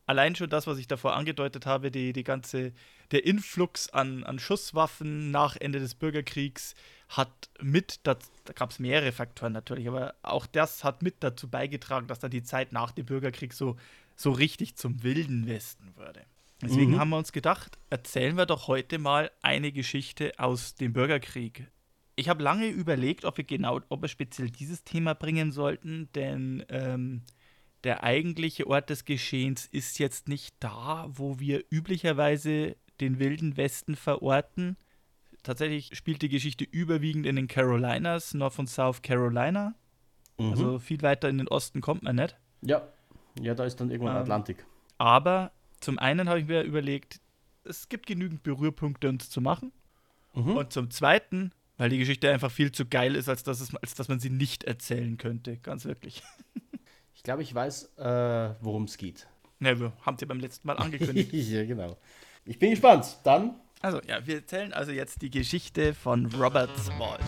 allein 0.06 0.34
schon 0.34 0.50
das, 0.50 0.66
was 0.66 0.78
ich 0.78 0.88
davor 0.88 1.14
angedeutet 1.14 1.66
habe, 1.66 1.90
die, 1.90 2.12
die 2.12 2.24
ganze, 2.24 2.72
der 3.12 3.24
Influx 3.24 3.88
an, 3.90 4.24
an 4.24 4.38
Schusswaffen 4.38 5.30
nach 5.30 5.56
Ende 5.56 5.78
des 5.78 5.94
Bürgerkriegs 5.94 6.74
hat 7.08 7.50
mit, 7.60 8.00
das, 8.04 8.16
da 8.44 8.52
gab 8.52 8.70
es 8.70 8.78
mehrere 8.78 9.12
Faktoren 9.12 9.52
natürlich, 9.52 9.86
aber 9.86 10.14
auch 10.22 10.46
das 10.46 10.82
hat 10.82 11.02
mit 11.02 11.16
dazu 11.20 11.48
beigetragen, 11.48 12.06
dass 12.06 12.18
dann 12.18 12.30
die 12.30 12.42
Zeit 12.42 12.72
nach 12.72 12.90
dem 12.90 13.06
Bürgerkrieg 13.06 13.52
so, 13.52 13.76
so 14.16 14.30
richtig 14.32 14.76
zum 14.76 15.02
wilden 15.02 15.46
Westen 15.46 15.92
wurde. 15.96 16.22
Deswegen 16.60 16.92
Mhm. 16.92 16.98
haben 17.00 17.10
wir 17.10 17.18
uns 17.18 17.32
gedacht, 17.32 17.78
erzählen 17.90 18.36
wir 18.36 18.46
doch 18.46 18.68
heute 18.68 18.98
mal 18.98 19.30
eine 19.42 19.72
Geschichte 19.72 20.32
aus 20.38 20.74
dem 20.76 20.92
Bürgerkrieg. 20.92 21.66
Ich 22.14 22.28
habe 22.28 22.42
lange 22.42 22.68
überlegt, 22.68 23.24
ob 23.24 23.36
wir 23.38 23.44
genau, 23.44 23.80
ob 23.88 24.02
wir 24.02 24.08
speziell 24.08 24.50
dieses 24.50 24.84
Thema 24.84 25.14
bringen 25.14 25.50
sollten, 25.50 26.08
denn 26.14 26.64
ähm, 26.68 27.22
der 27.84 28.04
eigentliche 28.04 28.68
Ort 28.68 28.90
des 28.90 29.04
Geschehens 29.04 29.66
ist 29.66 29.98
jetzt 29.98 30.28
nicht 30.28 30.54
da, 30.60 31.08
wo 31.10 31.40
wir 31.40 31.64
üblicherweise 31.70 32.76
den 33.00 33.18
wilden 33.18 33.56
Westen 33.56 33.96
verorten. 33.96 34.76
Tatsächlich 35.42 35.90
spielt 35.96 36.22
die 36.22 36.28
Geschichte 36.28 36.64
überwiegend 36.64 37.26
in 37.26 37.34
den 37.34 37.48
Carolinas, 37.48 38.34
North 38.34 38.58
und 38.60 38.68
South 38.68 39.02
Carolina. 39.02 39.74
Mhm. 40.38 40.50
Also 40.50 40.78
viel 40.78 41.02
weiter 41.02 41.28
in 41.28 41.38
den 41.38 41.48
Osten 41.48 41.80
kommt 41.80 42.02
man 42.04 42.16
nicht. 42.16 42.36
ja. 42.60 42.86
Ja, 43.40 43.54
da 43.54 43.64
ist 43.64 43.80
dann 43.80 43.90
irgendwann 43.90 44.16
Ähm, 44.16 44.22
Atlantik. 44.22 44.64
Aber 44.98 45.52
zum 45.80 45.98
einen 45.98 46.28
habe 46.28 46.40
ich 46.40 46.46
mir 46.46 46.62
überlegt, 46.62 47.20
es 47.64 47.88
gibt 47.88 48.06
genügend 48.06 48.42
Berührpunkte, 48.42 49.08
uns 49.08 49.30
zu 49.30 49.40
machen. 49.40 49.72
Mhm. 50.34 50.56
Und 50.56 50.72
zum 50.72 50.90
Zweiten, 50.90 51.52
weil 51.76 51.90
die 51.90 51.98
Geschichte 51.98 52.30
einfach 52.30 52.50
viel 52.50 52.72
zu 52.72 52.86
geil 52.86 53.14
ist, 53.16 53.28
als 53.28 53.42
dass, 53.42 53.60
es, 53.60 53.74
als 53.74 53.94
dass 53.94 54.08
man 54.08 54.20
sie 54.20 54.30
nicht 54.30 54.64
erzählen 54.64 55.16
könnte. 55.16 55.58
Ganz 55.58 55.84
wirklich. 55.84 56.22
Ich 57.14 57.24
glaube, 57.24 57.42
ich 57.42 57.54
weiß, 57.54 57.98
äh, 57.98 58.54
worum 58.62 58.82
es 58.82 58.96
geht. 58.96 59.28
Ne, 59.60 59.78
wir 59.78 59.92
haben 60.04 60.18
sie 60.18 60.26
beim 60.26 60.40
letzten 60.40 60.66
Mal 60.66 60.76
angekündigt. 60.76 61.32
ja, 61.32 61.64
genau. 61.64 61.96
Ich 62.44 62.58
bin 62.58 62.70
gespannt. 62.70 63.18
Dann 63.22 63.54
also, 63.82 64.00
ja, 64.06 64.24
wir 64.24 64.36
erzählen 64.36 64.72
also 64.72 64.92
jetzt 64.92 65.22
die 65.22 65.30
Geschichte 65.30 65.92
von 65.92 66.26
Robert 66.26 66.70
Smalls. 66.78 67.24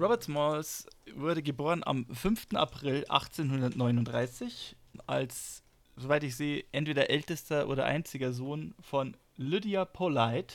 Robert 0.00 0.22
Smalls 0.22 0.86
wurde 1.14 1.42
geboren 1.42 1.82
am 1.84 2.06
5. 2.06 2.54
April 2.54 3.04
1839 3.08 4.76
als, 5.06 5.62
soweit 5.96 6.24
ich 6.24 6.36
sehe, 6.36 6.64
entweder 6.72 7.10
ältester 7.10 7.68
oder 7.68 7.84
einziger 7.84 8.32
Sohn 8.32 8.74
von 8.80 9.16
Lydia 9.36 9.84
Polite, 9.84 10.54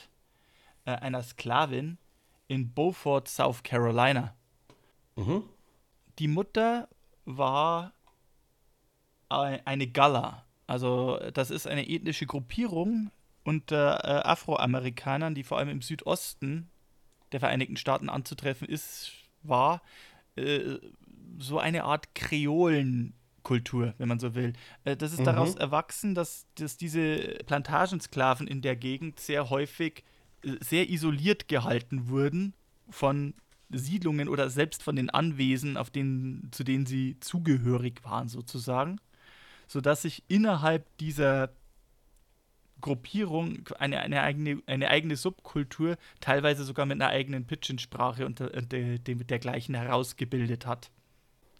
äh, 0.85 0.91
einer 0.91 1.21
Sklavin 1.21 1.97
in 2.47 2.73
Beaufort, 2.73 3.27
South 3.27 3.63
Carolina. 3.63 4.35
Mhm. 5.15 5.43
Die 6.19 6.27
Mutter 6.27 6.87
war 7.25 7.93
ei- 9.29 9.61
eine 9.65 9.87
Galla. 9.87 10.45
Also 10.67 11.19
das 11.33 11.51
ist 11.51 11.67
eine 11.67 11.87
ethnische 11.87 12.25
Gruppierung 12.25 13.11
unter 13.43 14.03
äh, 14.03 14.27
Afroamerikanern, 14.27 15.35
die 15.35 15.43
vor 15.43 15.57
allem 15.59 15.69
im 15.69 15.81
Südosten 15.81 16.69
der 17.31 17.39
Vereinigten 17.39 17.77
Staaten 17.77 18.09
anzutreffen 18.09 18.67
ist, 18.67 19.11
war 19.47 19.81
äh, 20.35 20.77
so 21.39 21.59
eine 21.59 21.83
Art 21.83 22.15
Kreolen 22.15 23.13
Subkultur, 23.45 23.93
wenn 23.99 24.07
man 24.07 24.19
so 24.19 24.33
will. 24.33 24.53
Äh, 24.83 24.97
das 24.97 25.13
ist 25.13 25.19
Mhm. 25.19 25.25
daraus 25.25 25.55
erwachsen, 25.55 26.15
dass, 26.15 26.47
dass 26.55 26.77
diese 26.77 27.37
Plantagensklaven 27.45 28.47
in 28.47 28.61
der 28.61 28.75
Gegend 28.75 29.19
sehr 29.19 29.49
häufig 29.49 30.03
äh, 30.41 30.55
sehr 30.61 30.89
isoliert 30.89 31.47
gehalten 31.47 32.09
wurden 32.09 32.53
von 32.89 33.35
Siedlungen 33.69 34.29
oder 34.29 34.49
selbst 34.49 34.81
von 34.83 34.95
den 34.95 35.09
Anwesen, 35.09 35.77
auf 35.77 35.89
denen, 35.91 36.49
zu 36.51 36.63
denen 36.63 36.85
sie 36.85 37.17
zugehörig 37.19 38.03
waren, 38.03 38.29
sozusagen. 38.29 38.99
Sodass 39.67 40.03
sich 40.03 40.23
innerhalb 40.27 40.85
dieser 40.97 41.51
Gruppierung 42.85 43.67
eine, 43.79 43.99
eine, 43.99 44.21
eigene, 44.21 44.61
eine 44.67 44.91
eigene 44.91 45.15
Subkultur, 45.15 45.97
teilweise 46.19 46.63
sogar 46.63 46.85
mit 46.85 47.01
einer 47.01 47.09
eigenen 47.09 47.47
Pidgin-Sprache 47.47 48.27
und, 48.27 48.39
äh, 48.41 48.61
de, 48.61 48.99
de, 48.99 49.15
dergleichen 49.23 49.73
herausgebildet 49.73 50.67
hat. 50.67 50.91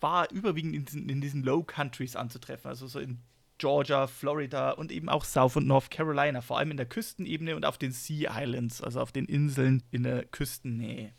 War 0.02 0.30
überwiegend 0.30 0.76
in 0.76 0.86
diesen, 0.86 1.10
in 1.10 1.22
diesen 1.22 1.42
Low 1.42 1.64
Countries 1.64 2.16
anzutreffen, 2.16 2.70
also 2.70 2.86
so 2.86 3.00
in 3.00 3.18
Georgia, 3.58 4.06
Florida 4.06 4.70
und 4.70 4.92
eben 4.92 5.10
auch 5.10 5.26
South 5.26 5.56
und 5.56 5.66
North 5.66 5.90
Carolina, 5.90 6.42
vor 6.42 6.60
allem 6.60 6.70
in 6.70 6.78
der 6.78 6.86
Küstenebene 6.86 7.56
und 7.56 7.66
auf 7.66 7.80
den 7.80 7.92
Sea 7.92 8.32
Islands, 8.40 8.84
also 8.84 9.02
auf 9.02 9.12
den 9.12 9.26
Inseln 9.26 9.82
in 9.90 10.04
der 10.04 10.26
Küstennähe. 10.26 11.12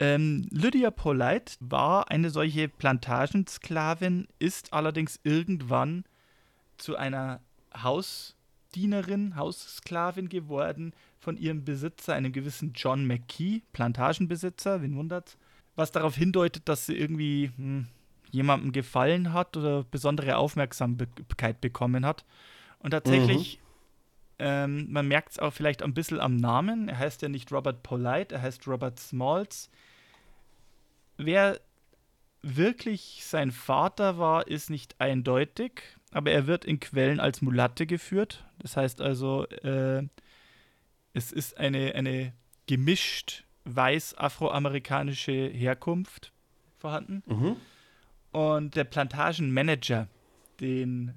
Ähm, 0.00 0.48
Lydia 0.50 0.90
Polite 0.90 1.56
war 1.60 2.10
eine 2.10 2.30
solche 2.30 2.70
Plantagensklavin, 2.70 4.28
ist 4.38 4.72
allerdings 4.72 5.20
irgendwann 5.24 6.04
zu 6.78 6.96
einer 6.96 7.42
Hausdienerin, 8.74 9.36
Haussklavin 9.36 10.28
geworden 10.28 10.94
von 11.20 11.36
ihrem 11.36 11.64
Besitzer, 11.64 12.14
einem 12.14 12.32
gewissen 12.32 12.72
John 12.74 13.06
McKee, 13.06 13.62
Plantagenbesitzer, 13.72 14.82
wen 14.82 14.96
wundert's, 14.96 15.38
was 15.76 15.92
darauf 15.92 16.16
hindeutet, 16.16 16.68
dass 16.68 16.86
sie 16.86 16.96
irgendwie 16.96 17.52
hm, 17.56 17.86
jemandem 18.30 18.72
gefallen 18.72 19.32
hat 19.32 19.56
oder 19.56 19.84
besondere 19.84 20.36
Aufmerksamkeit 20.36 21.60
bekommen 21.60 22.04
hat. 22.04 22.24
Und 22.80 22.90
tatsächlich, 22.90 23.60
ähm, 24.40 24.90
man 24.90 25.06
merkt 25.06 25.32
es 25.32 25.38
auch 25.38 25.52
vielleicht 25.52 25.82
ein 25.82 25.94
bisschen 25.94 26.18
am 26.18 26.36
Namen, 26.36 26.88
er 26.88 26.98
heißt 26.98 27.22
ja 27.22 27.28
nicht 27.28 27.52
Robert 27.52 27.84
Polite, 27.84 28.34
er 28.34 28.42
heißt 28.42 28.66
Robert 28.66 28.98
Smalls. 28.98 29.70
Wer 31.16 31.60
wirklich 32.42 33.22
sein 33.24 33.52
Vater 33.52 34.18
war, 34.18 34.48
ist 34.48 34.68
nicht 34.68 35.00
eindeutig, 35.00 35.82
aber 36.14 36.30
er 36.30 36.46
wird 36.46 36.64
in 36.64 36.80
Quellen 36.80 37.20
als 37.20 37.42
Mulatte 37.42 37.86
geführt. 37.86 38.44
Das 38.58 38.76
heißt 38.76 39.00
also, 39.00 39.46
äh, 39.48 40.02
es 41.12 41.32
ist 41.32 41.58
eine, 41.58 41.94
eine 41.94 42.32
gemischt 42.66 43.44
weiß-afroamerikanische 43.64 45.48
Herkunft 45.48 46.32
vorhanden. 46.78 47.22
Mhm. 47.26 47.56
Und 48.30 48.76
der 48.76 48.84
Plantagenmanager, 48.84 50.08
den 50.60 51.14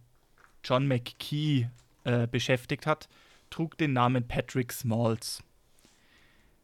John 0.64 0.88
McKee 0.88 1.70
äh, 2.04 2.28
beschäftigt 2.28 2.88
hat, 2.88 3.08
trug 3.50 3.78
den 3.78 3.94
Namen 3.94 4.28
Patrick 4.28 4.74
Smalls. 4.74 5.44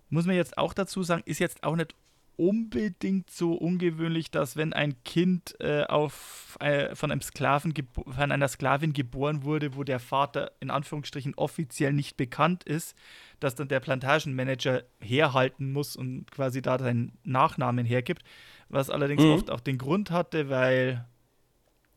Muss 0.10 0.26
man 0.26 0.36
jetzt 0.36 0.58
auch 0.58 0.74
dazu 0.74 1.04
sagen, 1.04 1.24
ist 1.26 1.39
jetzt 1.39 1.63
auch 1.63 1.76
nicht 1.76 1.96
unbedingt 2.36 3.30
so 3.30 3.54
ungewöhnlich, 3.54 4.32
dass 4.32 4.56
wenn 4.56 4.74
ein 4.74 5.02
Kind 5.04 5.56
äh, 5.60 5.84
auf, 5.84 6.58
äh, 6.60 6.96
von, 6.96 7.12
einem 7.12 7.22
Sklaven 7.22 7.74
von 7.93 8.32
einer 8.32 8.48
Sklavin 8.48 8.93
geboren 8.93 9.43
wurde, 9.43 9.76
wo 9.76 9.84
der 9.84 10.00
Vater 10.00 10.52
in 10.60 10.69
Anführungsstrichen 10.72 11.36
offiziell 11.36 11.93
nicht 11.93 12.17
bekannt 12.17 12.63
ist, 12.63 12.96
dass 13.39 13.56
dann 13.56 13.67
der 13.67 13.80
Plantagenmanager 13.80 14.84
herhalten 15.00 15.72
muss 15.72 15.96
und 15.96 16.32
quasi 16.32 16.62
da 16.62 16.80
seinen 16.80 17.17
Nachnamen 17.24 17.86
hergibt, 17.86 18.24
was 18.69 18.89
allerdings 18.89 19.24
Mhm. 19.24 19.32
oft 19.32 19.52
auch 19.52 19.60
den 19.60 19.78
Grund 19.78 20.12
hatte, 20.12 20.50
weil 20.50 21.06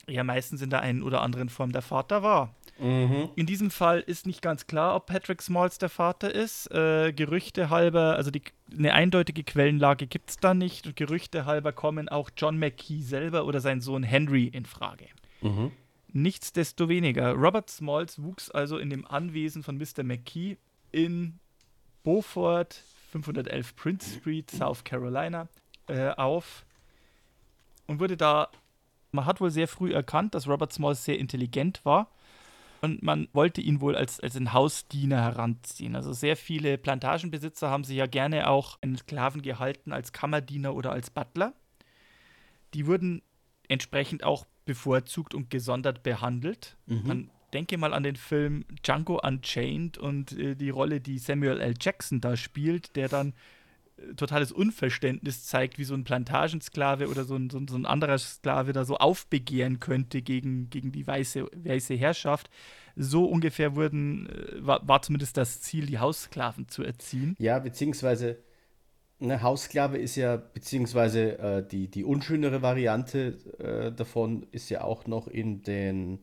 ja 0.08 0.22
meistens 0.22 0.62
in 0.62 0.70
der 0.70 0.80
einen 0.80 1.02
oder 1.02 1.22
anderen 1.22 1.48
Form 1.48 1.72
der 1.72 1.82
Vater 1.82 2.22
war. 2.22 2.54
Mhm. 2.78 3.30
In 3.36 3.46
diesem 3.46 3.70
Fall 3.70 4.00
ist 4.00 4.26
nicht 4.26 4.42
ganz 4.42 4.66
klar, 4.66 4.94
ob 4.96 5.06
Patrick 5.06 5.40
Smalls 5.40 5.78
der 5.78 5.88
Vater 5.88 6.34
ist. 6.34 6.70
Äh, 6.70 7.12
Gerüchte 7.12 7.70
halber, 7.70 8.16
also 8.16 8.30
die, 8.30 8.42
eine 8.76 8.92
eindeutige 8.92 9.44
Quellenlage 9.44 10.06
gibt 10.06 10.30
es 10.30 10.36
da 10.36 10.54
nicht. 10.54 10.86
Und 10.86 10.96
Gerüchte 10.96 11.46
halber 11.46 11.72
kommen 11.72 12.08
auch 12.08 12.30
John 12.36 12.58
McKee 12.58 13.00
selber 13.00 13.46
oder 13.46 13.60
sein 13.60 13.80
Sohn 13.80 14.02
Henry 14.02 14.44
in 14.44 14.66
Frage. 14.66 15.06
Mhm. 15.40 15.72
Nichtsdestoweniger, 16.12 17.32
Robert 17.32 17.70
Smalls 17.70 18.22
wuchs 18.22 18.50
also 18.50 18.78
in 18.78 18.90
dem 18.90 19.06
Anwesen 19.06 19.62
von 19.62 19.76
Mr. 19.76 20.02
McKee 20.02 20.56
in 20.92 21.38
Beaufort, 22.04 22.74
511 23.10 23.76
Prince 23.76 24.18
Street, 24.18 24.50
South 24.50 24.84
Carolina, 24.84 25.48
äh, 25.88 26.10
auf 26.10 26.64
und 27.86 28.00
wurde 28.00 28.16
da, 28.16 28.48
man 29.12 29.26
hat 29.26 29.40
wohl 29.40 29.50
sehr 29.50 29.68
früh 29.68 29.92
erkannt, 29.92 30.34
dass 30.34 30.48
Robert 30.48 30.72
Smalls 30.72 31.04
sehr 31.04 31.18
intelligent 31.18 31.84
war 31.84 32.08
und 32.86 33.02
man 33.02 33.28
wollte 33.32 33.60
ihn 33.60 33.80
wohl 33.80 33.96
als, 33.96 34.20
als 34.20 34.36
einen 34.36 34.52
Hausdiener 34.52 35.20
heranziehen. 35.20 35.96
Also 35.96 36.12
sehr 36.12 36.36
viele 36.36 36.78
Plantagenbesitzer 36.78 37.68
haben 37.68 37.84
sich 37.84 37.96
ja 37.96 38.06
gerne 38.06 38.48
auch 38.48 38.78
einen 38.80 38.96
Sklaven 38.96 39.42
gehalten 39.42 39.92
als 39.92 40.12
Kammerdiener 40.12 40.74
oder 40.74 40.92
als 40.92 41.10
Butler. 41.10 41.52
Die 42.74 42.86
wurden 42.86 43.22
entsprechend 43.68 44.24
auch 44.24 44.46
bevorzugt 44.64 45.34
und 45.34 45.50
gesondert 45.50 46.02
behandelt. 46.02 46.76
Mhm. 46.86 47.02
Man 47.06 47.30
denke 47.52 47.78
mal 47.78 47.92
an 47.94 48.02
den 48.02 48.16
Film 48.16 48.64
Django 48.82 49.20
Unchained 49.22 49.98
und 49.98 50.32
äh, 50.32 50.54
die 50.54 50.70
Rolle, 50.70 51.00
die 51.00 51.18
Samuel 51.18 51.60
L. 51.60 51.74
Jackson 51.80 52.20
da 52.20 52.36
spielt, 52.36 52.96
der 52.96 53.08
dann 53.08 53.34
totales 54.16 54.52
Unverständnis 54.52 55.44
zeigt, 55.44 55.78
wie 55.78 55.84
so 55.84 55.94
ein 55.94 56.04
Plantagensklave 56.04 57.08
oder 57.08 57.24
so 57.24 57.36
ein, 57.36 57.50
so 57.50 57.60
so 57.66 57.76
ein 57.76 57.86
anderer 57.86 58.18
Sklave 58.18 58.72
da 58.72 58.84
so 58.84 58.96
aufbegehren 58.96 59.80
könnte 59.80 60.22
gegen, 60.22 60.68
gegen 60.70 60.92
die 60.92 61.06
weiße, 61.06 61.46
weiße 61.54 61.94
Herrschaft. 61.94 62.50
So 62.94 63.24
ungefähr 63.24 63.74
wurden, 63.74 64.28
äh, 64.28 64.66
war, 64.66 64.86
war 64.86 65.02
zumindest 65.02 65.36
das 65.36 65.60
Ziel, 65.60 65.86
die 65.86 65.98
Haussklaven 65.98 66.68
zu 66.68 66.82
erziehen. 66.82 67.36
Ja, 67.38 67.58
beziehungsweise 67.58 68.38
eine 69.18 69.42
Haussklave 69.42 69.96
ist 69.98 70.16
ja, 70.16 70.36
beziehungsweise 70.36 71.38
äh, 71.38 71.66
die, 71.66 71.88
die 71.88 72.04
unschönere 72.04 72.60
Variante 72.60 73.38
äh, 73.58 73.92
davon 73.92 74.46
ist 74.52 74.68
ja 74.68 74.84
auch 74.84 75.06
noch 75.06 75.26
in 75.26 75.62
den 75.62 76.20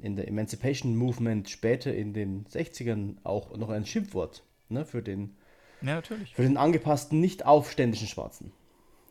in 0.00 0.16
der 0.16 0.26
Emancipation 0.26 0.96
Movement 0.96 1.48
später 1.48 1.94
in 1.94 2.12
den 2.12 2.44
60ern 2.46 3.18
auch 3.22 3.56
noch 3.56 3.68
ein 3.68 3.86
Schimpfwort 3.86 4.42
ne, 4.68 4.84
für, 4.84 5.02
den, 5.02 5.36
Ja, 5.82 5.94
natürlich. 5.96 6.34
für 6.34 6.42
den 6.42 6.56
angepassten, 6.56 7.20
nicht 7.20 7.44
aufständischen 7.46 8.08
Schwarzen. 8.08 8.52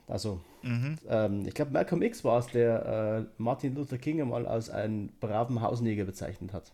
Also, 0.07 0.41
Mhm. 0.63 0.97
ähm, 1.09 1.45
ich 1.47 1.53
glaube, 1.53 1.71
Malcolm 1.71 2.01
X 2.01 2.23
war 2.23 2.39
es, 2.39 2.47
der 2.47 3.25
äh, 3.27 3.41
Martin 3.41 3.75
Luther 3.75 3.97
King 3.97 4.21
einmal 4.21 4.45
als 4.45 4.69
einen 4.69 5.09
braven 5.19 5.61
Hausneger 5.61 6.05
bezeichnet 6.05 6.53
hat. 6.53 6.71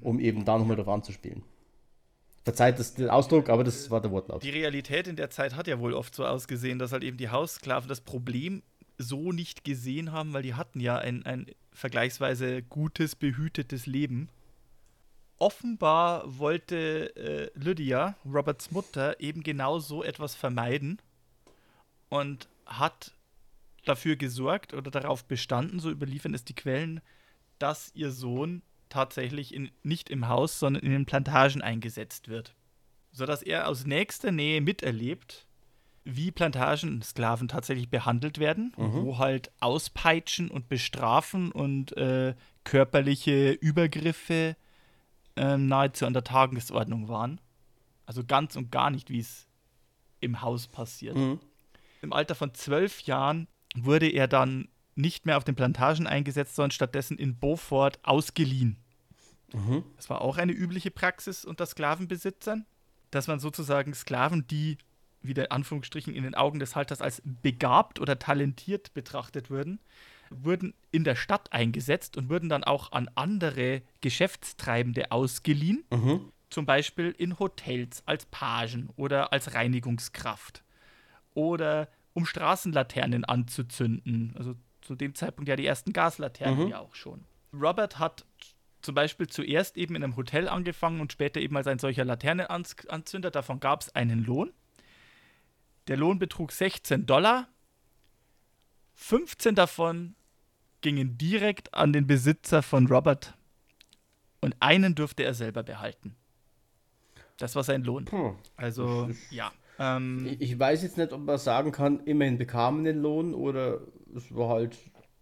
Um 0.00 0.18
eben 0.18 0.44
da 0.44 0.58
nochmal 0.58 0.76
drauf 0.76 0.88
anzuspielen. 0.88 1.42
Verzeiht 2.44 2.78
das 2.78 2.94
den 2.94 3.08
Ausdruck, 3.10 3.48
aber 3.48 3.64
das 3.64 3.90
war 3.90 4.00
der 4.00 4.10
Wortlaut. 4.10 4.42
Die 4.42 4.50
Realität 4.50 5.06
in 5.08 5.16
der 5.16 5.30
Zeit 5.30 5.54
hat 5.56 5.66
ja 5.66 5.78
wohl 5.80 5.94
oft 5.94 6.14
so 6.14 6.24
ausgesehen, 6.26 6.78
dass 6.78 6.92
halt 6.92 7.02
eben 7.04 7.16
die 7.16 7.28
Haussklaven 7.28 7.88
das 7.88 8.00
Problem 8.00 8.62
so 8.98 9.32
nicht 9.32 9.64
gesehen 9.64 10.12
haben, 10.12 10.32
weil 10.32 10.42
die 10.42 10.54
hatten 10.54 10.80
ja 10.80 10.96
ein, 10.98 11.24
ein 11.26 11.46
vergleichsweise 11.72 12.62
gutes, 12.62 13.14
behütetes 13.14 13.86
Leben. 13.86 14.28
Offenbar 15.38 16.38
wollte 16.38 17.14
äh, 17.16 17.50
Lydia, 17.58 18.16
Roberts 18.24 18.70
Mutter, 18.70 19.20
eben 19.20 19.42
genau 19.42 19.78
so 19.78 20.02
etwas 20.02 20.34
vermeiden 20.34 21.00
und 22.08 22.48
hat 22.64 23.12
dafür 23.84 24.16
gesorgt 24.16 24.72
oder 24.74 24.90
darauf 24.90 25.24
bestanden, 25.24 25.78
so 25.78 25.90
überliefern 25.90 26.34
es 26.34 26.44
die 26.44 26.54
Quellen, 26.54 27.00
dass 27.58 27.90
ihr 27.94 28.10
Sohn 28.10 28.62
tatsächlich 28.88 29.54
in, 29.54 29.70
nicht 29.82 30.10
im 30.10 30.28
Haus, 30.28 30.58
sondern 30.58 30.82
in 30.82 30.92
den 30.92 31.06
Plantagen 31.06 31.62
eingesetzt 31.62 32.28
wird. 32.28 32.54
Sodass 33.12 33.42
er 33.42 33.68
aus 33.68 33.86
nächster 33.86 34.32
Nähe 34.32 34.60
miterlebt, 34.60 35.46
wie 36.04 36.30
Plantagensklaven 36.30 37.48
tatsächlich 37.48 37.90
behandelt 37.90 38.38
werden, 38.38 38.72
wo 38.76 39.18
halt 39.18 39.50
Auspeitschen 39.58 40.50
und 40.50 40.68
Bestrafen 40.68 41.50
und 41.50 41.96
äh, 41.96 42.34
körperliche 42.62 43.50
Übergriffe 43.52 44.56
ähm, 45.36 45.66
nahezu 45.66 46.06
an 46.06 46.12
der 46.12 46.24
Tagesordnung 46.24 47.08
waren. 47.08 47.40
Also 48.06 48.24
ganz 48.24 48.56
und 48.56 48.70
gar 48.70 48.90
nicht, 48.90 49.10
wie 49.10 49.20
es 49.20 49.46
im 50.20 50.42
Haus 50.42 50.66
passiert. 50.66 51.16
Mhm. 51.16 51.40
Im 52.02 52.12
Alter 52.12 52.34
von 52.34 52.54
zwölf 52.54 53.02
Jahren 53.02 53.48
wurde 53.74 54.08
er 54.08 54.28
dann 54.28 54.68
nicht 54.94 55.26
mehr 55.26 55.36
auf 55.36 55.44
den 55.44 55.54
Plantagen 55.54 56.06
eingesetzt, 56.06 56.56
sondern 56.56 56.70
stattdessen 56.70 57.18
in 57.18 57.38
Beaufort 57.38 57.98
ausgeliehen. 58.02 58.78
Mhm. 59.52 59.84
Das 59.96 60.08
war 60.08 60.20
auch 60.22 60.38
eine 60.38 60.52
übliche 60.52 60.90
Praxis 60.90 61.44
unter 61.44 61.66
Sklavenbesitzern, 61.66 62.64
dass 63.10 63.26
man 63.26 63.38
sozusagen 63.38 63.94
Sklaven, 63.94 64.46
die 64.46 64.78
wieder 65.20 65.52
Anführungsstrichen 65.52 66.14
in 66.14 66.22
den 66.22 66.34
Augen 66.34 66.58
des 66.58 66.76
Halters 66.76 67.02
als 67.02 67.22
begabt 67.24 68.00
oder 68.00 68.18
talentiert 68.18 68.94
betrachtet 68.94 69.50
wurden, 69.50 69.80
wurden 70.30 70.74
in 70.90 71.04
der 71.04 71.16
Stadt 71.16 71.52
eingesetzt 71.52 72.16
und 72.16 72.28
wurden 72.30 72.48
dann 72.48 72.64
auch 72.64 72.92
an 72.92 73.08
andere 73.14 73.82
Geschäftstreibende 74.00 75.10
ausgeliehen, 75.12 75.84
Mhm. 75.92 76.32
zum 76.50 76.66
Beispiel 76.66 77.14
in 77.16 77.38
Hotels 77.38 78.02
als 78.06 78.26
Pagen 78.26 78.88
oder 78.96 79.32
als 79.32 79.54
Reinigungskraft 79.54 80.62
oder 81.34 81.88
um 82.14 82.24
Straßenlaternen 82.26 83.24
anzuzünden, 83.24 84.34
also 84.36 84.54
zu 84.80 84.94
dem 84.94 85.14
Zeitpunkt 85.14 85.48
ja 85.48 85.56
die 85.56 85.66
ersten 85.66 85.92
Gaslaternen 85.92 86.64
Mhm. 86.64 86.68
ja 86.70 86.78
auch 86.78 86.94
schon. 86.94 87.24
Robert 87.52 87.98
hat 87.98 88.24
zum 88.82 88.94
Beispiel 88.94 89.26
zuerst 89.26 89.76
eben 89.76 89.96
in 89.96 90.04
einem 90.04 90.16
Hotel 90.16 90.48
angefangen 90.48 91.00
und 91.00 91.12
später 91.12 91.40
eben 91.40 91.56
als 91.56 91.66
ein 91.66 91.78
solcher 91.80 92.04
Laternenanzünder. 92.04 93.30
Davon 93.30 93.58
gab 93.58 93.80
es 93.82 93.94
einen 93.96 94.24
Lohn. 94.24 94.52
Der 95.88 95.96
Lohn 95.96 96.18
betrug 96.18 96.52
16 96.52 97.04
Dollar. 97.06 97.48
15 98.96 99.54
davon 99.54 100.14
gingen 100.80 101.16
direkt 101.16 101.72
an 101.74 101.92
den 101.92 102.06
Besitzer 102.06 102.62
von 102.62 102.86
Robert 102.86 103.34
und 104.40 104.56
einen 104.60 104.94
durfte 104.94 105.22
er 105.22 105.34
selber 105.34 105.62
behalten. 105.62 106.16
Das 107.36 107.54
war 107.54 107.62
sein 107.62 107.84
Lohn. 107.84 108.06
Hm. 108.10 108.36
Also, 108.56 109.10
ja. 109.30 109.52
Ähm, 109.78 110.26
Ich, 110.26 110.40
ich 110.40 110.58
weiß 110.58 110.82
jetzt 110.82 110.96
nicht, 110.96 111.12
ob 111.12 111.20
man 111.20 111.38
sagen 111.38 111.70
kann, 111.72 112.00
immerhin 112.00 112.38
bekamen 112.38 112.84
den 112.84 112.98
Lohn 112.98 113.34
oder 113.34 113.80
es 114.14 114.34
war 114.34 114.48
halt. 114.48 114.76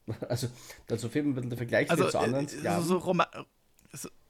Also, 0.28 0.48
dazu 0.86 1.08
fehlt 1.08 1.24
mir 1.24 1.30
ein 1.30 1.34
bisschen 1.34 1.48
der 1.48 1.56
Vergleich 1.56 1.90
also, 1.90 2.10
zu 2.10 2.18
anderen 2.18 2.44
äh, 2.44 2.48
so, 2.48 2.58
Sklaven. 2.58 2.84
so, 2.84 2.98
Roma 2.98 3.26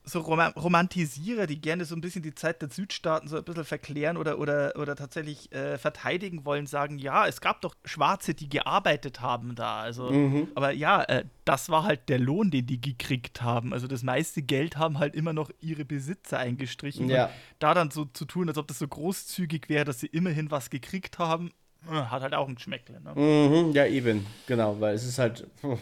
so, 0.06 0.20
Roma 0.20 0.48
Romantisierer, 0.48 1.46
die 1.46 1.60
gerne 1.60 1.84
so 1.86 1.94
ein 1.94 2.00
bisschen 2.02 2.22
die 2.22 2.34
Zeit 2.34 2.60
der 2.60 2.68
Südstaaten 2.68 3.26
so 3.26 3.38
ein 3.38 3.44
bisschen 3.44 3.64
verklären 3.64 4.16
oder, 4.18 4.38
oder, 4.38 4.74
oder 4.76 4.96
tatsächlich 4.96 5.50
äh, 5.52 5.78
verteidigen 5.78 6.44
wollen, 6.44 6.66
sagen, 6.66 6.98
ja, 6.98 7.26
es 7.26 7.40
gab 7.40 7.62
doch 7.62 7.74
Schwarze, 7.86 8.34
die 8.34 8.48
gearbeitet 8.48 9.20
haben 9.20 9.54
da. 9.54 9.80
Also, 9.80 10.10
Mhm. 10.10 10.48
aber 10.54 10.72
ja, 10.72 11.02
äh, 11.04 11.24
das 11.46 11.70
war 11.70 11.84
halt 11.84 12.08
der 12.10 12.18
Lohn, 12.18 12.50
den 12.50 12.66
die 12.66 12.80
gekriegt 12.80 13.40
haben. 13.42 13.72
Also 13.72 13.86
das 13.86 14.02
meiste 14.02 14.42
Geld 14.42 14.76
haben 14.76 14.98
halt 14.98 15.14
immer 15.14 15.32
noch 15.32 15.50
ihre 15.60 15.84
Besitzer 15.86 16.38
eingestrichen. 16.38 17.08
Ja. 17.08 17.26
Und 17.26 17.32
da 17.58 17.72
dann 17.74 17.90
so 17.90 18.04
zu 18.04 18.26
tun, 18.26 18.48
als 18.48 18.58
ob 18.58 18.68
das 18.68 18.78
so 18.78 18.86
großzügig 18.88 19.68
wäre, 19.68 19.84
dass 19.86 20.00
sie 20.00 20.06
immerhin 20.08 20.50
was 20.50 20.68
gekriegt 20.68 21.18
haben, 21.18 21.50
äh, 21.90 21.94
hat 21.94 22.22
halt 22.22 22.34
auch 22.34 22.48
ein 22.48 22.56
Geschmäckle. 22.56 23.00
Ne? 23.00 23.14
Mhm, 23.14 23.72
ja, 23.72 23.86
eben, 23.86 24.26
genau, 24.46 24.80
weil 24.80 24.94
es 24.94 25.04
ist 25.06 25.18
halt 25.18 25.46
puh, 25.62 25.78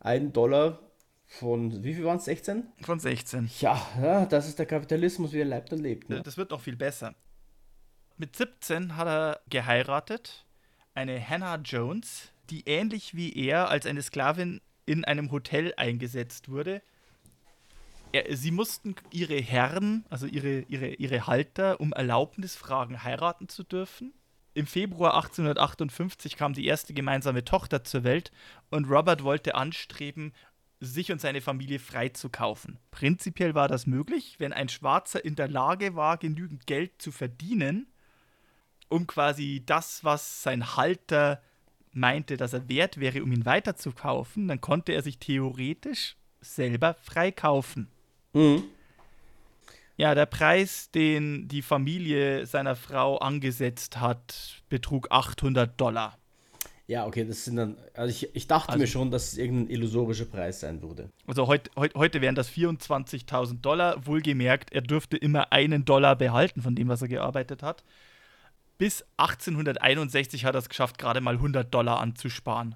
ein 0.00 0.32
Dollar 0.34 0.78
von, 1.26 1.82
wie 1.82 1.94
viel 1.94 2.04
waren 2.04 2.18
es, 2.18 2.26
16? 2.26 2.64
Von 2.82 3.00
16. 3.00 3.50
Ja, 3.60 3.80
ja, 4.00 4.26
das 4.26 4.46
ist 4.46 4.58
der 4.58 4.66
Kapitalismus, 4.66 5.32
wie 5.32 5.40
er 5.40 5.46
lebt 5.46 5.72
und 5.72 5.80
lebt. 5.80 6.08
Ne? 6.08 6.22
Das 6.22 6.36
wird 6.36 6.50
noch 6.50 6.60
viel 6.60 6.76
besser. 6.76 7.14
Mit 8.16 8.36
17 8.36 8.96
hat 8.96 9.08
er 9.08 9.40
geheiratet, 9.48 10.46
eine 10.94 11.20
Hannah 11.28 11.56
Jones, 11.56 12.32
die 12.50 12.62
ähnlich 12.66 13.14
wie 13.16 13.32
er 13.34 13.68
als 13.68 13.86
eine 13.86 14.02
Sklavin 14.02 14.60
in 14.86 15.04
einem 15.04 15.32
Hotel 15.32 15.74
eingesetzt 15.76 16.48
wurde. 16.48 16.82
Er, 18.12 18.36
sie 18.36 18.52
mussten 18.52 18.94
ihre 19.10 19.40
Herren, 19.40 20.04
also 20.10 20.26
ihre, 20.26 20.60
ihre, 20.68 20.88
ihre 20.88 21.26
Halter, 21.26 21.80
um 21.80 21.92
Erlaubnis 21.92 22.54
fragen, 22.54 23.02
heiraten 23.02 23.48
zu 23.48 23.64
dürfen. 23.64 24.12
Im 24.52 24.68
Februar 24.68 25.14
1858 25.14 26.36
kam 26.36 26.52
die 26.52 26.66
erste 26.66 26.94
gemeinsame 26.94 27.44
Tochter 27.44 27.82
zur 27.82 28.04
Welt 28.04 28.30
und 28.70 28.88
Robert 28.88 29.24
wollte 29.24 29.56
anstreben, 29.56 30.32
sich 30.84 31.12
und 31.12 31.20
seine 31.20 31.40
Familie 31.40 31.78
freizukaufen. 31.78 32.78
Prinzipiell 32.90 33.54
war 33.54 33.68
das 33.68 33.86
möglich, 33.86 34.36
wenn 34.38 34.52
ein 34.52 34.68
Schwarzer 34.68 35.24
in 35.24 35.34
der 35.34 35.48
Lage 35.48 35.96
war, 35.96 36.16
genügend 36.18 36.66
Geld 36.66 37.00
zu 37.00 37.12
verdienen, 37.12 37.86
um 38.88 39.06
quasi 39.06 39.62
das, 39.64 40.04
was 40.04 40.42
sein 40.42 40.76
Halter 40.76 41.42
meinte, 41.92 42.36
dass 42.36 42.52
er 42.52 42.68
wert 42.68 42.98
wäre, 42.98 43.22
um 43.22 43.32
ihn 43.32 43.46
weiterzukaufen, 43.46 44.48
dann 44.48 44.60
konnte 44.60 44.92
er 44.92 45.02
sich 45.02 45.18
theoretisch 45.18 46.16
selber 46.40 46.94
freikaufen. 46.94 47.88
Mhm. 48.32 48.64
Ja, 49.96 50.14
der 50.14 50.26
Preis, 50.26 50.90
den 50.90 51.46
die 51.46 51.62
Familie 51.62 52.46
seiner 52.46 52.74
Frau 52.74 53.18
angesetzt 53.18 54.00
hat, 54.00 54.62
betrug 54.68 55.12
800 55.12 55.80
Dollar. 55.80 56.18
Ja, 56.86 57.06
okay, 57.06 57.24
das 57.24 57.44
sind 57.46 57.56
dann, 57.56 57.76
also 57.94 58.10
ich, 58.10 58.34
ich 58.36 58.46
dachte 58.46 58.68
Also- 58.70 58.78
mir 58.80 58.86
schon, 58.86 59.10
dass 59.10 59.32
es 59.32 59.38
irgendein 59.38 59.70
illusorischer 59.70 60.26
Preis 60.26 60.60
sein 60.60 60.82
würde. 60.82 61.10
Also 61.26 61.46
heut, 61.46 61.70
heut, 61.76 61.94
heute 61.94 62.20
wären 62.20 62.34
das 62.34 62.48
24.000 62.50 63.62
Dollar. 63.62 64.06
Wohlgemerkt, 64.06 64.72
er 64.72 64.82
dürfte 64.82 65.16
immer 65.16 65.50
einen 65.52 65.84
Dollar 65.86 66.14
behalten 66.16 66.60
von 66.60 66.74
dem, 66.74 66.88
was 66.88 67.00
er 67.00 67.08
gearbeitet 67.08 67.62
hat. 67.62 67.84
Bis 68.76 69.04
1861 69.16 70.44
hat 70.44 70.54
er 70.54 70.58
es 70.58 70.68
geschafft, 70.68 70.98
gerade 70.98 71.20
mal 71.20 71.36
100 71.38 71.72
Dollar 71.72 72.00
anzusparen. 72.00 72.74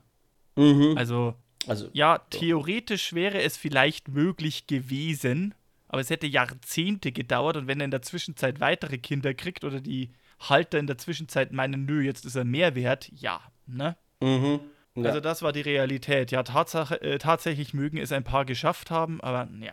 Mhm. 0.56 0.94
Also 0.96 1.34
Also, 1.66 1.88
ja, 1.92 2.18
theoretisch 2.30 3.12
wäre 3.12 3.42
es 3.42 3.56
vielleicht 3.58 4.08
möglich 4.08 4.66
gewesen, 4.66 5.54
aber 5.88 6.00
es 6.00 6.08
hätte 6.08 6.26
Jahrzehnte 6.26 7.12
gedauert 7.12 7.56
und 7.58 7.66
wenn 7.66 7.80
er 7.80 7.84
in 7.84 7.90
der 7.90 8.02
Zwischenzeit 8.02 8.60
weitere 8.60 8.96
Kinder 8.98 9.34
kriegt 9.34 9.64
oder 9.64 9.80
die 9.80 10.10
Halter 10.40 10.78
in 10.78 10.86
der 10.86 10.98
Zwischenzeit 10.98 11.52
meinen, 11.52 11.84
nö, 11.84 12.00
jetzt 12.00 12.24
ist 12.24 12.36
er 12.36 12.44
mehr 12.44 12.74
wert, 12.74 13.10
ja, 13.12 13.40
ne? 13.68 13.96
mhm. 14.20 14.60
Ja. 14.96 15.10
Also 15.10 15.20
das 15.20 15.42
war 15.42 15.52
die 15.52 15.60
Realität. 15.60 16.32
Ja, 16.32 16.42
Tatsache, 16.42 17.00
äh, 17.02 17.18
tatsächlich 17.18 17.72
mögen 17.72 17.98
es 17.98 18.10
ein 18.10 18.24
paar 18.24 18.44
geschafft 18.44 18.90
haben, 18.90 19.20
aber 19.20 19.48
ja. 19.60 19.72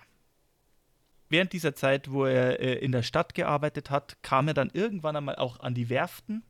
Während 1.30 1.54
dieser 1.54 1.74
Zeit, 1.74 2.12
wo 2.12 2.26
er 2.26 2.60
äh, 2.60 2.76
in 2.76 2.92
der 2.92 3.02
Stadt 3.02 3.34
gearbeitet 3.34 3.90
hat, 3.90 4.22
kam 4.22 4.48
er 4.48 4.54
dann 4.54 4.70
irgendwann 4.72 5.16
einmal 5.16 5.38
auch 5.38 5.60
an 5.62 5.74
die 5.74 5.90
Werften, 5.90 6.44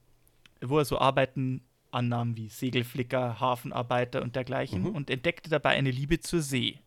wo 0.62 0.79
er 0.79 0.84
so 0.86 0.99
Arbeiten 0.99 1.62
annahm 1.91 2.36
wie 2.36 2.49
Segelflicker, 2.49 3.39
Hafenarbeiter 3.39 4.21
und 4.21 4.36
dergleichen 4.36 4.81
Mhm. 4.81 4.89
und 4.89 5.10
entdeckte 5.10 5.49
dabei 5.49 5.69
eine 5.69 5.91
Liebe 5.91 6.19
zur 6.19 6.41
See 6.41 6.79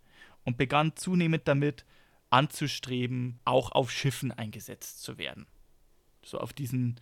und 0.45 0.59
begann 0.59 0.95
zunehmend 0.97 1.49
damit 1.49 1.87
anzustreben, 2.29 3.41
auch 3.47 3.73
auf 3.73 3.91
Schiffen 3.91 4.33
eingesetzt 4.33 5.03
zu 5.03 5.17
werden. 5.17 5.47
So 6.23 6.39
auf 6.39 6.53
diesen 6.53 7.01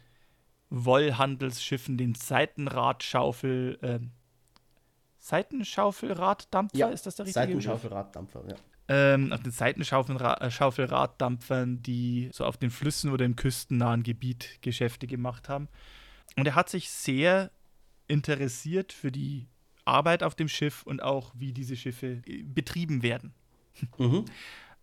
Wollhandelsschiffen, 0.70 1.96
den 1.96 2.14
Seitenradschaufel, 2.14 3.79
ähm, 3.83 4.11
Seitenschaufelraddampfer, 5.18 6.76
ja, 6.76 6.88
ist 6.88 7.07
das 7.07 7.16
der 7.16 7.26
richtige? 7.26 7.46
Seitenschaufelraddampfer, 7.46 8.44
ja. 8.48 8.55
ähm, 8.88 9.33
auf 9.33 9.42
den 9.42 9.52
Seitenschaufelraddampfern, 9.52 11.83
die 11.83 12.31
so 12.33 12.44
auf 12.44 12.57
den 12.57 12.70
Flüssen 12.70 13.12
oder 13.12 13.24
im 13.24 13.35
küstennahen 13.35 14.05
Gebiet 14.05 14.59
Geschäfte 14.62 15.07
gemacht 15.07 15.48
haben. 15.48 15.68
Und 16.37 16.46
er 16.46 16.55
hat 16.55 16.68
sich 16.68 16.90
sehr 16.90 17.50
interessiert 18.09 18.92
für 18.92 19.11
die 19.11 19.46
Arbeit 19.85 20.22
auf 20.22 20.35
dem 20.35 20.48
Schiff 20.48 20.83
und 20.83 21.02
auch, 21.02 21.33
wie 21.35 21.52
diese 21.52 21.76
Schiffe 21.76 22.22
äh, 22.26 22.42
betrieben 22.42 23.02
werden. 23.02 23.33
Mhm. 23.98 24.24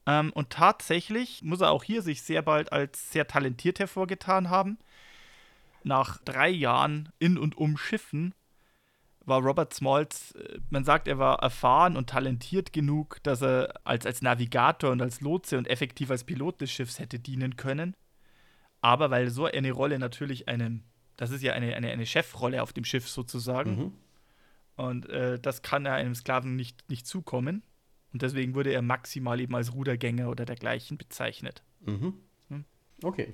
Ähm, 0.05 0.31
und 0.33 0.51
tatsächlich 0.51 1.41
muss 1.41 1.61
er 1.61 1.71
auch 1.71 1.83
hier 1.83 2.03
sich 2.03 2.21
sehr 2.21 2.43
bald 2.43 2.71
als 2.71 3.11
sehr 3.11 3.25
talentiert 3.25 3.79
hervorgetan 3.79 4.51
haben. 4.51 4.77
Nach 5.83 6.17
drei 6.23 6.49
Jahren 6.49 7.09
in 7.19 7.37
und 7.37 7.57
um 7.57 7.77
Schiffen 7.77 8.33
war 9.25 9.41
Robert 9.41 9.73
Smalls, 9.73 10.33
äh, 10.33 10.59
man 10.69 10.83
sagt, 10.83 11.07
er 11.07 11.17
war 11.17 11.39
erfahren 11.39 11.95
und 11.97 12.09
talentiert 12.09 12.73
genug, 12.73 13.21
dass 13.23 13.41
er 13.41 13.73
als, 13.85 14.05
als 14.05 14.21
Navigator 14.21 14.91
und 14.91 15.01
als 15.01 15.21
Lotse 15.21 15.57
und 15.57 15.67
effektiv 15.67 16.11
als 16.11 16.23
Pilot 16.23 16.61
des 16.61 16.71
Schiffs 16.71 16.99
hätte 16.99 17.19
dienen 17.19 17.55
können. 17.55 17.95
Aber 18.81 19.11
weil 19.11 19.29
so 19.29 19.45
eine 19.45 19.71
Rolle 19.71 19.97
natürlich 19.97 20.49
einem, 20.49 20.83
das 21.15 21.31
ist 21.31 21.41
ja 21.41 21.53
eine, 21.53 21.73
eine, 21.75 21.89
eine 21.89 22.05
Chefrolle 22.05 22.61
auf 22.61 22.73
dem 22.73 22.83
Schiff 22.83 23.07
sozusagen, 23.07 23.77
Mhm. 23.77 23.93
und 24.75 25.09
äh, 25.09 25.39
das 25.39 25.61
kann 25.61 25.85
ja 25.85 25.93
einem 25.93 26.15
Sklaven 26.15 26.55
nicht, 26.57 26.89
nicht 26.89 27.07
zukommen. 27.07 27.63
Und 28.11 28.21
deswegen 28.21 28.53
wurde 28.55 28.71
er 28.71 28.81
maximal 28.81 29.39
eben 29.39 29.55
als 29.55 29.73
Rudergänger 29.73 30.29
oder 30.29 30.45
dergleichen 30.45 30.97
bezeichnet. 30.97 31.63
Mhm. 31.81 32.13
Hm. 32.49 32.65
Okay. 33.01 33.33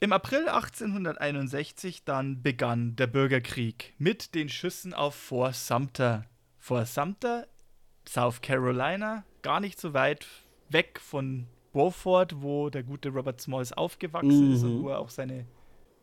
Im 0.00 0.12
April 0.12 0.48
1861 0.48 2.04
dann 2.04 2.40
begann 2.42 2.94
der 2.94 3.08
Bürgerkrieg 3.08 3.94
mit 3.98 4.34
den 4.36 4.48
Schüssen 4.48 4.94
auf 4.94 5.14
Fort 5.16 5.56
Sumter. 5.56 6.24
Fort 6.60 6.86
Sumter, 6.86 7.48
South 8.08 8.40
Carolina, 8.40 9.24
gar 9.42 9.58
nicht 9.58 9.80
so 9.80 9.94
weit 9.94 10.26
weg 10.68 11.00
von 11.00 11.46
Beaufort, 11.72 12.28
wo 12.36 12.70
der 12.70 12.84
gute 12.84 13.08
Robert 13.08 13.40
Smalls 13.40 13.72
aufgewachsen 13.72 14.52
ist 14.54 14.62
und 14.62 14.78
Mhm. 14.78 14.82
wo 14.84 14.88
er 14.90 14.98
auch 15.00 15.10
seine, 15.10 15.46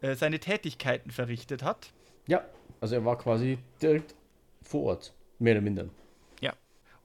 äh, 0.02 0.16
seine 0.16 0.40
Tätigkeiten 0.40 1.10
verrichtet 1.12 1.64
hat. 1.64 1.94
Ja, 2.28 2.44
also 2.82 2.96
er 2.96 3.06
war 3.06 3.18
quasi 3.18 3.60
direkt 3.82 4.14
vor 4.62 4.84
Ort, 4.84 5.14
mehr 5.40 5.54
oder 5.54 5.62
minder. 5.62 5.86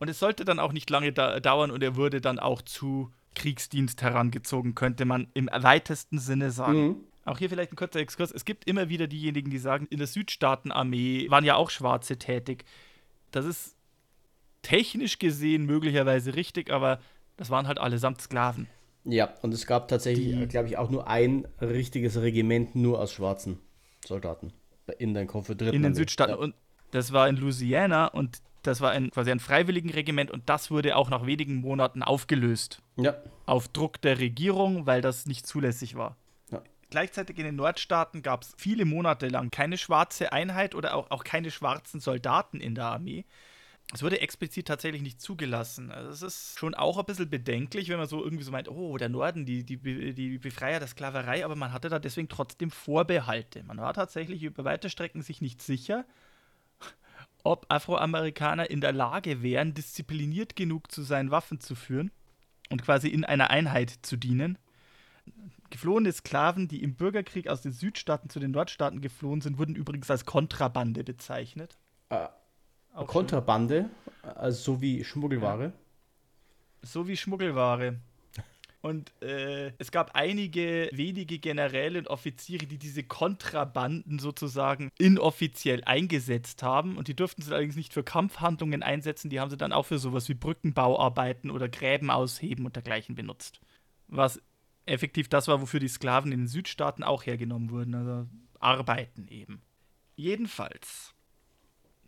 Und 0.03 0.09
es 0.09 0.19
sollte 0.19 0.47
dann 0.47 0.59
auch 0.59 0.73
nicht 0.73 0.89
lange 0.89 1.13
da 1.13 1.41
dauern 1.41 1.71
und 1.71 1.83
er 1.83 1.95
wurde 1.95 2.23
dann 2.23 2.39
auch 2.39 2.63
zu 2.63 3.13
Kriegsdienst 3.35 4.03
herangezogen, 4.03 4.75
könnte 4.75 5.05
man 5.05 5.29
im 5.35 5.49
weitesten 5.53 6.19
Sinne 6.19 6.51
sagen. 6.51 6.87
Mhm. 6.87 6.97
Auch 7.25 7.39
hier 7.39 7.49
vielleicht 7.49 7.73
ein 7.73 7.77
kurzer 7.77 8.01
Exkurs. 8.01 8.33
Es 8.33 8.45
gibt 8.45 8.67
immer 8.67 8.89
wieder 8.89 9.07
diejenigen, 9.07 9.51
die 9.51 9.59
sagen, 9.59 9.87
in 9.91 9.99
der 9.99 10.07
Südstaatenarmee 10.07 11.31
waren 11.31 11.45
ja 11.45 11.55
auch 11.55 11.71
Schwarze 11.71 12.19
tätig. 12.19 12.65
Das 13.31 13.45
ist 13.45 13.77
technisch 14.63 15.19
gesehen 15.19 15.65
möglicherweise 15.65 16.35
richtig, 16.35 16.71
aber 16.71 16.99
das 17.37 17.51
waren 17.51 17.67
halt 17.67 17.79
allesamt 17.79 18.21
Sklaven. 18.21 18.67
Ja, 19.05 19.33
und 19.43 19.55
es 19.55 19.67
gab 19.67 19.89
tatsächlich, 19.89 20.49
glaube 20.49 20.69
ich, 20.69 20.77
auch 20.77 20.91
nur 20.91 21.07
ein 21.07 21.47
richtiges 21.61 22.21
Regiment 22.21 22.75
nur 22.75 23.01
aus 23.01 23.13
schwarzen 23.13 23.59
Soldaten 24.05 24.53
in 24.99 25.15
den 25.15 25.27
Konföderierten. 25.27 25.77
In 25.77 25.83
den. 25.83 25.95
Südstaaten. 25.95 26.33
Ja. 26.33 26.39
Und 26.39 26.55
das 26.91 27.13
war 27.13 27.29
in 27.29 27.37
Louisiana 27.37 28.09
und 28.09 28.43
das 28.63 28.81
war 28.81 28.91
ein, 28.91 29.11
quasi 29.11 29.31
ein 29.31 29.41
Freiwilligenregiment 29.41 30.31
und 30.31 30.49
das 30.49 30.71
wurde 30.71 30.97
auch 30.97 31.11
nach 31.11 31.27
wenigen 31.27 31.57
Monaten 31.57 32.03
aufgelöst. 32.03 32.83
ja. 32.97 33.17
auf 33.47 33.69
Druck 33.69 34.01
der 34.01 34.19
Regierung, 34.19 34.87
weil 34.87 35.01
das 35.01 35.27
nicht 35.27 35.47
zulässig 35.47 35.97
war. 35.97 36.17
Ja. 36.51 36.63
Gleichzeitig 36.91 37.39
in 37.39 37.45
den 37.45 37.57
Nordstaaten 37.57 38.23
gab 38.23 38.43
es 38.43 38.53
viele 38.57 38.85
Monate 38.85 39.29
lang 39.29 39.51
keine 39.51 39.79
schwarze 39.79 40.33
Einheit 40.33 40.75
oder 40.75 40.95
auch, 40.95 41.11
auch 41.11 41.25
keine 41.25 41.51
schwarzen 41.51 42.01
Soldaten 42.01 42.61
in 42.61 42.75
der 42.75 42.87
Armee. 42.87 43.25
Es 43.93 44.03
wurde 44.05 44.21
explizit 44.21 44.69
tatsächlich 44.69 45.03
nicht 45.03 45.21
zugelassen. 45.21 45.91
Also 45.91 46.11
es 46.11 46.23
ist 46.23 46.59
schon 46.59 46.75
auch 46.75 46.99
ein 46.99 47.05
bisschen 47.05 47.29
bedenklich, 47.29 47.89
wenn 47.89 47.99
man 47.99 48.07
so 48.07 48.23
irgendwie 48.23 48.45
so 48.45 48.53
meint, 48.53 48.69
oh, 48.69 48.97
der 48.97 49.09
Norden, 49.09 49.47
die, 49.47 49.65
die, 49.65 50.15
die 50.15 50.39
Befreier 50.39 50.79
der 50.79 50.87
Sklaverei, 50.87 51.45
aber 51.45 51.57
man 51.57 51.73
hatte 51.73 51.89
da 51.89 51.99
deswegen 51.99 52.29
trotzdem 52.29 52.71
Vorbehalte. 52.71 53.65
Man 53.65 53.79
war 53.79 53.93
tatsächlich 53.93 54.45
über 54.45 54.65
weite 54.65 54.91
Strecken 54.91 55.23
sich 55.23 55.41
nicht 55.41 55.61
sicher, 55.61 56.05
ob 57.45 57.67
Afroamerikaner 57.69 58.71
in 58.71 58.81
der 58.81 58.93
Lage 58.93 59.43
wären, 59.43 59.75
diszipliniert 59.75 60.57
genug 60.57 60.91
zu 60.91 61.03
sein, 61.03 61.31
Waffen 61.31 61.61
zu 61.61 61.75
führen 61.75 62.11
und 62.71 62.83
quasi 62.83 63.09
in 63.09 63.25
einer 63.25 63.51
Einheit 63.51 63.91
zu 64.03 64.17
dienen. 64.17 64.59
Geflohene 65.71 66.13
Sklaven, 66.13 66.69
die 66.69 66.83
im 66.83 66.95
Bürgerkrieg 66.95 67.49
aus 67.49 67.63
den 67.63 67.73
Südstaaten 67.73 68.29
zu 68.29 68.41
den 68.41 68.51
Nordstaaten 68.51 69.01
geflohen 69.01 69.41
sind, 69.41 69.59
wurden 69.59 69.77
übrigens 69.77 70.11
als 70.11 70.25
Kontrabande 70.27 71.05
bezeichnet. 71.05 71.79
Äh, 72.09 72.27
Kontrabande, 73.07 73.89
also 74.23 74.75
so 74.75 74.81
wie 74.81 75.05
Schmuggelware. 75.05 75.65
Ja. 75.65 75.73
So 76.83 77.07
wie 77.07 77.17
Schmuggelware. 77.17 78.01
Und 78.83 79.13
äh, 79.23 79.73
es 79.79 79.91
gab 79.91 80.15
einige 80.15 80.89
wenige 80.93 81.39
Generäle 81.39 81.99
und 81.99 82.09
Offiziere, 82.09 82.67
die 82.67 82.79
diese 82.79 83.03
Kontrabanden 83.03 84.19
sozusagen 84.19 84.91
inoffiziell 84.99 85.85
eingesetzt 85.85 86.63
haben. 86.63 86.97
Und 86.97 87.09
die 87.09 87.15
durften 87.15 87.43
sie 87.43 87.53
allerdings 87.53 87.77
nicht 87.77 87.93
für 87.93 88.03
Kampfhandlungen 88.03 88.83
einsetzen. 88.83 89.29
Die 89.29 89.39
haben 89.39 89.51
sie 89.51 89.59
dann 89.59 89.73
auch 89.73 89.85
für 89.85 89.99
sowas 89.99 90.29
wie 90.31 90.35
Brückenbauarbeiten 90.35 91.51
oder 91.51 91.69
Gräben 91.69 92.11
ausheben 92.11 92.65
und 92.65 92.75
dergleichen 92.75 93.15
benutzt. 93.15 93.61
Was 94.09 94.41
effektiv 94.87 95.29
das 95.29 95.47
war, 95.47 95.61
wofür 95.61 95.81
die 95.81 95.89
Sklaven 95.89 96.33
in 96.33 96.41
den 96.41 96.49
Südstaaten 96.49 97.03
auch 97.03 97.27
hergenommen 97.27 97.71
wurden. 97.71 97.95
Also 97.95 98.29
Arbeiten 98.61 99.29
eben. 99.29 99.61
Jedenfalls 100.17 101.15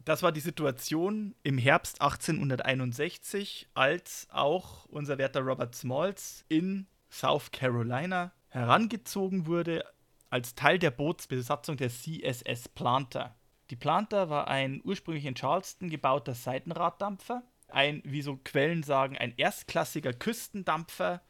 das 0.04 0.22
war 0.22 0.32
die 0.32 0.40
Situation 0.40 1.34
im 1.42 1.58
Herbst 1.58 2.00
1861, 2.00 3.68
als 3.74 4.26
auch 4.30 4.86
unser 4.86 5.18
werter 5.18 5.40
Robert 5.40 5.74
Smalls 5.74 6.44
in 6.48 6.86
South 7.10 7.50
Carolina 7.52 8.32
herangezogen 8.48 9.46
wurde 9.46 9.84
als 10.30 10.54
Teil 10.54 10.78
der 10.78 10.90
Bootsbesatzung 10.90 11.76
der 11.76 11.90
CSS 11.90 12.68
Planter. 12.70 13.36
Die 13.70 13.76
Planter 13.76 14.30
war 14.30 14.48
ein 14.48 14.80
ursprünglich 14.84 15.26
in 15.26 15.34
Charleston 15.34 15.90
gebauter 15.90 16.34
Seitenraddampfer, 16.34 17.42
ein, 17.68 18.02
wie 18.04 18.22
so 18.22 18.38
Quellen 18.42 18.82
sagen, 18.82 19.16
ein 19.16 19.34
erstklassiger 19.36 20.12
Küstendampfer 20.12 21.22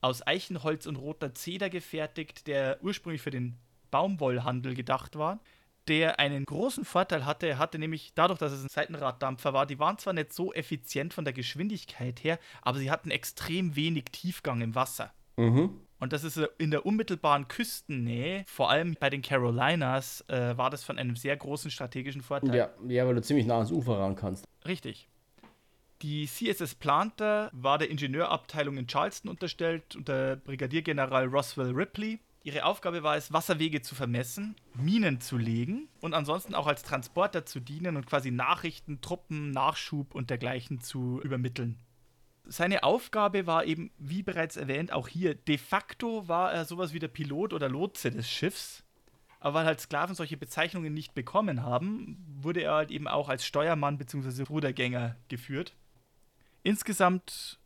aus 0.00 0.26
Eichenholz 0.26 0.86
und 0.86 0.96
roter 0.96 1.34
Zeder 1.34 1.70
gefertigt, 1.70 2.46
der 2.46 2.78
ursprünglich 2.82 3.22
für 3.22 3.30
den 3.30 3.58
Baumwollhandel 3.90 4.74
gedacht 4.74 5.16
war 5.16 5.40
der 5.88 6.20
einen 6.20 6.44
großen 6.44 6.84
Vorteil 6.84 7.24
hatte. 7.24 7.46
Er 7.46 7.58
hatte 7.58 7.78
nämlich 7.78 8.12
dadurch, 8.14 8.38
dass 8.38 8.52
es 8.52 8.62
ein 8.62 8.68
Seitenraddampfer 8.68 9.52
war, 9.52 9.66
die 9.66 9.78
waren 9.78 9.98
zwar 9.98 10.12
nicht 10.12 10.32
so 10.32 10.52
effizient 10.52 11.14
von 11.14 11.24
der 11.24 11.32
Geschwindigkeit 11.32 12.22
her, 12.22 12.38
aber 12.62 12.78
sie 12.78 12.90
hatten 12.90 13.10
extrem 13.10 13.74
wenig 13.74 14.04
Tiefgang 14.12 14.60
im 14.60 14.74
Wasser. 14.74 15.12
Mhm. 15.36 15.80
Und 16.00 16.12
das 16.12 16.22
ist 16.22 16.36
in 16.58 16.70
der 16.70 16.86
unmittelbaren 16.86 17.48
Küstennähe, 17.48 18.44
vor 18.46 18.70
allem 18.70 18.96
bei 19.00 19.10
den 19.10 19.22
Carolinas, 19.22 20.24
äh, 20.28 20.56
war 20.56 20.70
das 20.70 20.84
von 20.84 20.96
einem 20.98 21.16
sehr 21.16 21.36
großen 21.36 21.70
strategischen 21.70 22.22
Vorteil. 22.22 22.54
Ja, 22.54 22.70
ja, 22.86 23.06
weil 23.06 23.16
du 23.16 23.22
ziemlich 23.22 23.46
nah 23.46 23.56
ans 23.56 23.72
Ufer 23.72 23.98
ran 23.98 24.14
kannst. 24.14 24.44
Richtig. 24.66 25.08
Die 26.02 26.26
CSS 26.26 26.76
Planter 26.76 27.50
war 27.52 27.78
der 27.78 27.90
Ingenieurabteilung 27.90 28.76
in 28.76 28.86
Charleston 28.86 29.28
unterstellt 29.28 29.96
unter 29.96 30.36
Brigadiergeneral 30.36 31.26
Roswell 31.26 31.72
Ripley. 31.72 32.20
Ihre 32.44 32.64
Aufgabe 32.64 33.02
war 33.02 33.16
es, 33.16 33.32
Wasserwege 33.32 33.82
zu 33.82 33.94
vermessen, 33.94 34.56
Minen 34.74 35.20
zu 35.20 35.36
legen 35.36 35.88
und 36.00 36.14
ansonsten 36.14 36.54
auch 36.54 36.66
als 36.66 36.82
Transporter 36.82 37.44
zu 37.44 37.60
dienen 37.60 37.96
und 37.96 38.06
quasi 38.06 38.30
Nachrichten, 38.30 39.00
Truppen, 39.00 39.50
Nachschub 39.50 40.14
und 40.14 40.30
dergleichen 40.30 40.80
zu 40.80 41.20
übermitteln. 41.22 41.78
Seine 42.44 42.84
Aufgabe 42.84 43.46
war 43.46 43.66
eben, 43.66 43.90
wie 43.98 44.22
bereits 44.22 44.56
erwähnt, 44.56 44.92
auch 44.92 45.08
hier 45.08 45.34
de 45.34 45.58
facto 45.58 46.28
war 46.28 46.52
er 46.52 46.64
sowas 46.64 46.94
wie 46.94 46.98
der 46.98 47.08
Pilot 47.08 47.52
oder 47.52 47.68
Lotse 47.68 48.10
des 48.10 48.30
Schiffs. 48.30 48.84
Aber 49.40 49.58
weil 49.58 49.66
halt 49.66 49.80
Sklaven 49.80 50.14
solche 50.14 50.36
Bezeichnungen 50.36 50.94
nicht 50.94 51.14
bekommen 51.14 51.62
haben, 51.62 52.16
wurde 52.40 52.62
er 52.62 52.74
halt 52.74 52.90
eben 52.90 53.06
auch 53.06 53.28
als 53.28 53.44
Steuermann 53.44 53.98
bzw. 53.98 54.44
Rudergänger 54.44 55.16
geführt. 55.28 55.76
Insgesamt, 56.62 57.60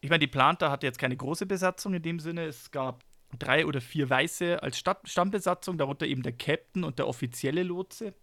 ich 0.00 0.08
meine, 0.08 0.20
die 0.20 0.26
Planter 0.26 0.70
hatte 0.70 0.86
jetzt 0.86 0.98
keine 0.98 1.16
große 1.16 1.44
Besatzung 1.44 1.94
in 1.94 2.02
dem 2.02 2.20
Sinne. 2.20 2.44
Es 2.44 2.70
gab 2.70 3.04
drei 3.38 3.66
oder 3.66 3.80
vier 3.80 4.08
Weiße 4.08 4.62
als 4.62 4.78
Stammbesatzung, 4.78 5.78
darunter 5.78 6.06
eben 6.06 6.22
der 6.22 6.32
Captain 6.32 6.84
und 6.84 6.98
der 6.98 7.08
offizielle 7.08 7.62
Lotse. 7.62 8.14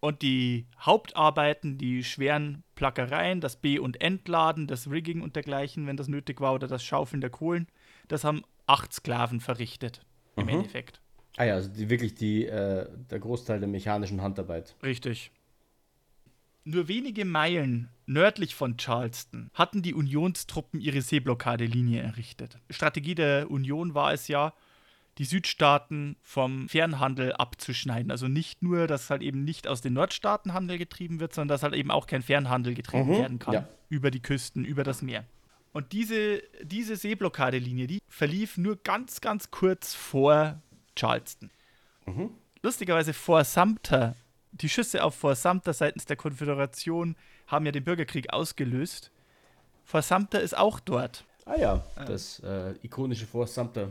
Und 0.00 0.22
die 0.22 0.66
Hauptarbeiten, 0.80 1.78
die 1.78 2.02
schweren 2.02 2.64
Plackereien, 2.74 3.40
das 3.40 3.54
B- 3.56 3.78
und 3.78 4.00
Entladen, 4.00 4.66
das 4.66 4.90
Rigging 4.90 5.20
und 5.20 5.36
dergleichen, 5.36 5.86
wenn 5.86 5.96
das 5.96 6.08
nötig 6.08 6.40
war, 6.40 6.54
oder 6.54 6.66
das 6.66 6.82
Schaufeln 6.82 7.20
der 7.20 7.30
Kohlen, 7.30 7.68
das 8.08 8.24
haben 8.24 8.42
acht 8.66 8.92
Sklaven 8.92 9.40
verrichtet, 9.40 10.04
im 10.34 10.44
mhm. 10.44 10.48
Endeffekt. 10.50 11.00
Ah 11.36 11.44
ja, 11.44 11.54
also 11.54 11.68
die, 11.68 11.88
wirklich 11.88 12.16
die, 12.16 12.46
äh, 12.46 12.88
der 13.10 13.20
Großteil 13.20 13.60
der 13.60 13.68
mechanischen 13.68 14.22
Handarbeit. 14.22 14.74
Richtig. 14.82 15.30
Nur 16.64 16.88
wenige 16.88 17.24
Meilen 17.24 17.88
nördlich 18.12 18.54
von 18.54 18.76
Charleston 18.76 19.50
hatten 19.54 19.82
die 19.82 19.94
Unionstruppen 19.94 20.80
ihre 20.80 21.02
Seeblockadelinie 21.02 22.02
errichtet. 22.02 22.58
Strategie 22.70 23.14
der 23.14 23.50
Union 23.50 23.94
war 23.94 24.12
es 24.12 24.28
ja, 24.28 24.52
die 25.18 25.24
Südstaaten 25.24 26.16
vom 26.22 26.68
Fernhandel 26.68 27.32
abzuschneiden. 27.34 28.10
Also 28.10 28.28
nicht 28.28 28.62
nur, 28.62 28.86
dass 28.86 29.10
halt 29.10 29.22
eben 29.22 29.44
nicht 29.44 29.68
aus 29.68 29.82
den 29.82 29.92
Nordstaaten 29.92 30.54
Handel 30.54 30.78
getrieben 30.78 31.20
wird, 31.20 31.34
sondern 31.34 31.54
dass 31.54 31.62
halt 31.62 31.74
eben 31.74 31.90
auch 31.90 32.06
kein 32.06 32.22
Fernhandel 32.22 32.74
getrieben 32.74 33.08
mhm, 33.08 33.18
werden 33.18 33.38
kann. 33.38 33.54
Ja. 33.54 33.68
Über 33.90 34.10
die 34.10 34.20
Küsten, 34.20 34.64
über 34.64 34.84
das 34.84 35.02
Meer. 35.02 35.24
Und 35.72 35.92
diese, 35.92 36.42
diese 36.62 36.96
Seeblockadelinie, 36.96 37.86
die 37.86 37.98
verlief 38.08 38.56
nur 38.56 38.76
ganz, 38.76 39.20
ganz 39.20 39.50
kurz 39.50 39.94
vor 39.94 40.62
Charleston. 40.96 41.50
Mhm. 42.06 42.30
Lustigerweise 42.62 43.12
vor 43.12 43.44
Sumter 43.44 44.16
die 44.52 44.68
Schüsse 44.68 45.02
auf 45.02 45.14
Fort 45.14 45.38
Sumter 45.38 45.72
seitens 45.72 46.04
der 46.04 46.16
Konföderation 46.16 47.16
haben 47.52 47.66
ja 47.66 47.72
den 47.72 47.84
Bürgerkrieg 47.84 48.32
ausgelöst. 48.32 49.12
Fort 49.84 50.04
Sumter 50.04 50.40
ist 50.40 50.56
auch 50.56 50.80
dort. 50.80 51.24
Ah 51.44 51.56
ja, 51.56 51.84
das 52.06 52.40
äh, 52.40 52.74
ikonische 52.82 53.26
Fort 53.26 53.50
Sumter. 53.50 53.90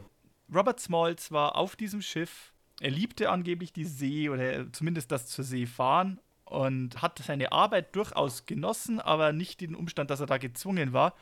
Robert 0.54 0.80
Smalls 0.80 1.32
war 1.32 1.56
auf 1.56 1.76
diesem 1.76 2.02
Schiff. 2.02 2.52
Er 2.82 2.92
liebte 2.92 3.30
angeblich 3.30 3.72
die 3.72 3.86
See 3.86 4.30
oder 4.30 4.72
zumindest 4.74 5.12
das 5.12 5.28
zur 5.28 5.46
See 5.46 5.66
fahren 5.66 6.20
und 6.46 7.02
hat 7.02 7.20
seine 7.20 7.52
Arbeit 7.52 7.96
durchaus 7.96 8.46
genossen, 8.46 9.00
aber 9.00 9.32
nicht 9.32 9.62
den 9.62 9.76
Umstand, 9.76 10.10
dass 10.10 10.20
er 10.20 10.26
da 10.26 10.38
gezwungen 10.38 10.92
war. 10.92 11.14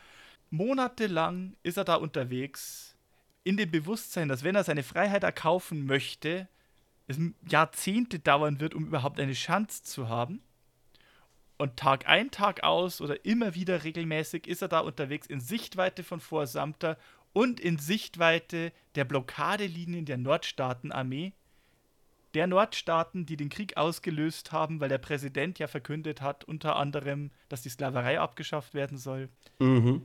Monatelang 0.50 1.56
ist 1.62 1.78
er 1.78 1.84
da 1.84 1.96
unterwegs, 1.96 2.96
in 3.44 3.58
dem 3.58 3.70
Bewusstsein, 3.70 4.30
dass 4.30 4.44
wenn 4.44 4.56
er 4.56 4.64
seine 4.64 4.84
Freiheit 4.84 5.24
erkaufen 5.24 5.86
möchte, 5.86 6.48
es 7.08 7.18
Jahrzehnte 7.48 8.20
dauern 8.20 8.60
wird, 8.60 8.74
um 8.74 8.86
überhaupt 8.86 9.20
eine 9.20 9.34
Chance 9.34 9.84
zu 9.84 10.10
haben. 10.10 10.42
Und 11.60 11.76
Tag 11.76 12.08
ein, 12.08 12.32
Tag 12.32 12.64
aus 12.64 13.02
oder 13.02 13.26
immer 13.26 13.54
wieder 13.54 13.84
regelmäßig 13.84 14.48
ist 14.48 14.62
er 14.62 14.70
da 14.70 14.80
unterwegs 14.80 15.28
in 15.28 15.42
Sichtweite 15.42 16.06
von 16.06 16.22
Fort 16.22 16.48
Sumter 16.48 16.98
und 17.34 17.60
in 17.60 17.78
Sichtweite 17.78 18.72
der 18.96 19.04
Blockadelinien 19.04 20.06
der 20.06 20.18
Nordstaatenarmee. 20.18 21.34
Der 22.34 22.48
Nordstaaten, 22.48 23.26
die 23.26 23.36
den 23.36 23.50
Krieg 23.50 23.76
ausgelöst 23.76 24.54
haben, 24.54 24.80
weil 24.80 24.88
der 24.88 25.00
Präsident 25.00 25.60
ja 25.60 25.68
verkündet 25.68 26.22
hat, 26.22 26.46
unter 26.46 26.78
anderem, 26.78 27.30
dass 27.50 27.62
die 27.62 27.70
Sklaverei 27.70 28.22
abgeschafft 28.22 28.74
werden 28.74 28.98
soll. 28.98 29.28
Mhm. 29.60 30.04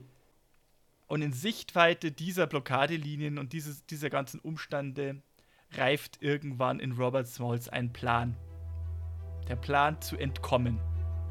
Und 1.07 1.21
in 1.21 1.31
Sichtweite 1.31 2.11
dieser 2.11 2.47
Blockadelinien 2.47 3.37
und 3.37 3.53
dieses, 3.53 3.85
dieser 3.85 4.09
ganzen 4.09 4.41
Umstände 4.41 5.21
reift 5.71 6.21
irgendwann 6.21 6.81
in 6.81 6.91
Robert 6.91 7.27
Smalls 7.27 7.69
ein 7.69 7.93
Plan. 7.93 8.35
Der 9.47 9.55
Plan 9.55 10.01
zu 10.01 10.17
entkommen. 10.17 10.81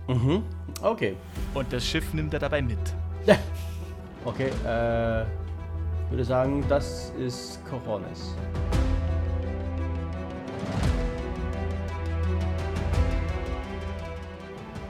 Mhm. 0.09 0.45
Okay. 0.83 1.17
Und 1.55 1.73
das 1.73 1.85
Schiff 1.87 2.13
nimmt 2.13 2.35
er 2.35 2.41
dabei 2.41 2.61
mit. 2.61 2.79
okay, 4.25 4.51
äh, 4.67 5.23
ich 5.23 6.11
würde 6.11 6.25
sagen, 6.25 6.65
das 6.69 7.11
ist 7.19 7.65
Corones. 7.65 8.35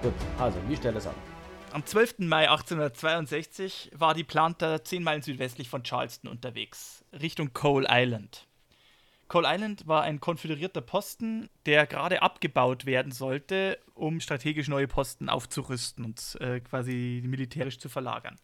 Gut, 0.02 0.12
also, 0.38 0.58
wie 0.68 0.76
stellt 0.76 0.96
es 0.96 1.06
an? 1.06 1.14
Am 1.72 1.84
12. 1.84 2.16
Mai 2.18 2.50
1862 2.50 3.90
war 3.94 4.14
die 4.14 4.22
Planter 4.22 4.84
10 4.84 5.02
Meilen 5.02 5.22
südwestlich 5.22 5.68
von 5.68 5.82
Charleston 5.82 6.30
unterwegs, 6.30 7.04
Richtung 7.12 7.52
Coal 7.52 7.86
Island. 7.88 8.46
Coal 9.34 9.52
Island 9.52 9.88
war 9.88 10.02
ein 10.02 10.20
konföderierter 10.20 10.80
Posten, 10.80 11.50
der 11.66 11.88
gerade 11.88 12.22
abgebaut 12.22 12.86
werden 12.86 13.10
sollte, 13.10 13.80
um 13.94 14.20
strategisch 14.20 14.68
neue 14.68 14.86
Posten 14.86 15.28
aufzurüsten 15.28 16.04
und 16.04 16.38
äh, 16.40 16.60
quasi 16.60 17.20
militärisch 17.26 17.80
zu 17.80 17.88
verlagern. 17.88 18.38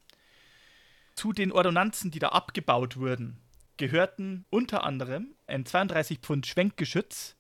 Zu 1.14 1.32
den 1.32 1.52
Ordonnanzen, 1.52 2.10
die 2.10 2.18
da 2.18 2.30
abgebaut 2.30 2.96
wurden, 2.96 3.38
gehörten 3.76 4.46
unter 4.50 4.82
anderem 4.82 5.36
ein 5.46 5.64
32 5.64 6.18
Pfund 6.18 6.48
Schwenkgeschütz, 6.48 7.36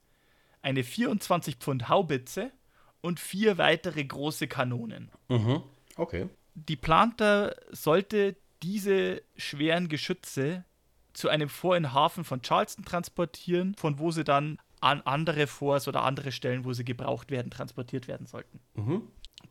eine 0.62 0.84
24 0.84 1.56
Pfund 1.56 1.88
Haubitze 1.88 2.52
und 3.00 3.18
vier 3.18 3.58
weitere 3.58 4.04
große 4.04 4.46
Kanonen. 4.46 5.10
Mhm. 5.28 5.64
Okay. 5.96 6.28
Die 6.54 6.76
Planter 6.76 7.56
sollte 7.72 8.36
diese 8.62 9.22
schweren 9.36 9.88
Geschütze 9.88 10.64
zu 11.12 11.28
einem 11.28 11.48
Fort 11.48 11.76
in 11.76 11.92
Hafen 11.92 12.24
von 12.24 12.42
Charleston 12.42 12.84
transportieren, 12.84 13.74
von 13.76 13.98
wo 13.98 14.10
sie 14.10 14.24
dann 14.24 14.58
an 14.80 15.02
andere 15.02 15.46
Forts 15.46 15.88
oder 15.88 16.02
andere 16.02 16.32
Stellen, 16.32 16.64
wo 16.64 16.72
sie 16.72 16.84
gebraucht 16.84 17.30
werden, 17.30 17.50
transportiert 17.50 18.08
werden 18.08 18.26
sollten. 18.26 18.60
Mhm. 18.74 19.02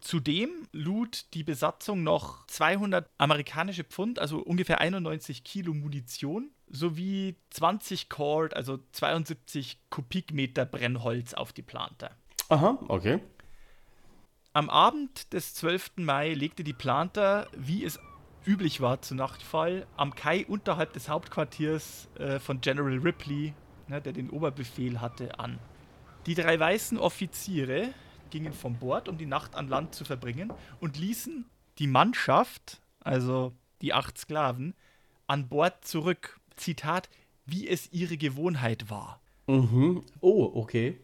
Zudem 0.02 0.50
lud 0.72 1.34
die 1.34 1.44
Besatzung 1.44 2.04
noch 2.04 2.46
200 2.48 3.10
amerikanische 3.18 3.84
Pfund, 3.84 4.20
also 4.20 4.40
ungefähr 4.40 4.80
91 4.80 5.44
Kilo 5.44 5.74
Munition, 5.74 6.52
sowie 6.70 7.36
20 7.50 8.10
Cord, 8.10 8.56
also 8.56 8.80
72 8.92 9.80
Kubikmeter 9.90 10.66
Brennholz 10.66 11.34
auf 11.34 11.54
die 11.54 11.64
Planter. 11.64 12.12
Aha, 12.50 12.80
okay. 12.88 13.20
Am 14.54 14.70
Abend 14.70 15.34
des 15.34 15.54
12. 15.56 15.92
Mai 15.98 16.34
legte 16.34 16.64
die 16.64 16.74
Planter, 16.74 17.48
wie 17.56 17.84
es 17.84 18.00
üblich 18.50 18.82
war 18.82 19.00
zu 19.04 19.14
Nachtfall, 19.14 19.86
am 19.96 20.16
Kai 20.16 20.44
unterhalb 20.48 20.94
des 20.94 21.08
Hauptquartiers 21.08 22.10
äh, 22.18 22.40
von 22.40 22.62
General 22.62 22.98
Ripley, 22.98 23.54
ne, 23.88 24.02
der 24.02 24.12
den 24.12 24.32
Oberbefehl 24.32 25.00
hatte, 25.00 25.38
an. 25.40 25.60
Die 26.26 26.34
drei 26.34 26.60
weißen 26.60 26.98
Offiziere 26.98 27.94
gingen 28.32 28.54
von 28.54 28.80
Bord, 28.80 29.08
um 29.08 29.20
die 29.20 29.28
Nacht 29.28 29.54
an 29.54 29.68
Land 29.68 29.94
zu 29.94 30.04
verbringen 30.04 30.52
und 30.80 30.98
ließen 30.98 31.46
die 31.78 31.86
Mannschaft, 31.86 32.82
also 33.02 33.54
die 33.84 33.94
acht 33.94 34.18
Sklaven, 34.18 34.74
an 35.28 35.48
Bord 35.48 35.86
zurück. 35.86 36.40
Zitat, 36.56 37.08
wie 37.46 37.68
es 37.68 37.92
ihre 37.92 38.18
Gewohnheit 38.18 38.90
war. 38.90 39.22
Mhm. 39.46 40.04
Oh, 40.22 40.52
okay. 40.56 41.00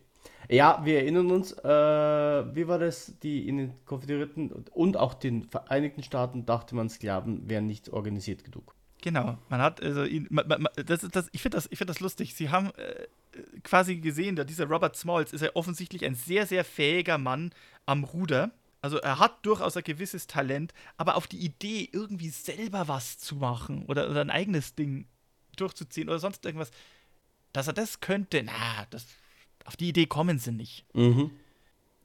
Ja, 0.50 0.82
wir 0.84 1.00
erinnern 1.00 1.32
uns, 1.32 1.52
äh, 1.52 1.66
wie 1.68 2.68
war 2.68 2.80
das? 2.80 3.14
Die 3.24 3.48
in 3.48 3.58
den 3.58 3.86
Konföderierten 3.86 4.52
und 4.52 4.98
auch 4.98 5.14
den 5.14 5.44
Vereinigten 5.44 6.04
Staaten 6.04 6.46
dachte 6.46 6.76
man, 6.76 6.90
Sklaven 6.90 7.50
wären 7.50 7.68
nicht 7.68 7.90
organisiert 7.90 8.44
genug. 8.44 8.76
Genau, 9.02 9.38
man 9.50 9.62
hat 9.62 9.84
also 9.84 10.04
man, 10.30 10.48
man, 10.48 10.68
das, 10.84 11.02
das, 11.02 11.30
ich 11.32 11.42
finde 11.42 11.58
das, 11.58 11.70
find 11.72 11.90
das 11.90 12.00
lustig. 12.00 12.34
Sie 12.34 12.50
haben 12.50 12.72
äh, 12.76 13.06
quasi 13.64 13.98
gesehen, 13.98 14.36
dieser 14.48 14.66
Robert 14.66 14.96
Smalls 14.96 15.32
ist 15.32 15.42
ja 15.42 15.50
offensichtlich 15.54 16.06
ein 16.06 16.16
sehr, 16.16 16.48
sehr 16.48 16.64
fähiger 16.64 17.18
Mann 17.18 17.52
am 17.86 18.04
Ruder. 18.04 18.52
Also 18.82 18.98
er 18.98 19.20
hat 19.20 19.46
durchaus 19.46 19.78
ein 19.78 19.84
gewisses 19.84 20.28
Talent, 20.28 20.74
aber 20.98 21.16
auf 21.16 21.28
die 21.28 21.38
Idee, 21.38 21.90
irgendwie 21.92 22.30
selber 22.30 22.88
was 22.88 23.18
zu 23.18 23.36
machen 23.36 23.86
oder, 23.88 24.10
oder 24.10 24.22
ein 24.22 24.30
eigenes 24.30 24.76
Ding 24.76 25.08
durchzuziehen 25.56 26.10
oder 26.10 26.20
sonst 26.20 26.46
irgendwas, 26.46 26.72
dass 27.54 27.68
er 27.68 27.74
das 27.74 28.00
könnte, 28.00 28.44
na, 28.44 28.86
das, 28.90 29.06
auf 29.66 29.76
die 29.76 29.90
Idee 29.90 30.06
kommen 30.06 30.40
sie 30.40 30.52
nicht. 30.52 30.86
Mhm. 30.94 31.32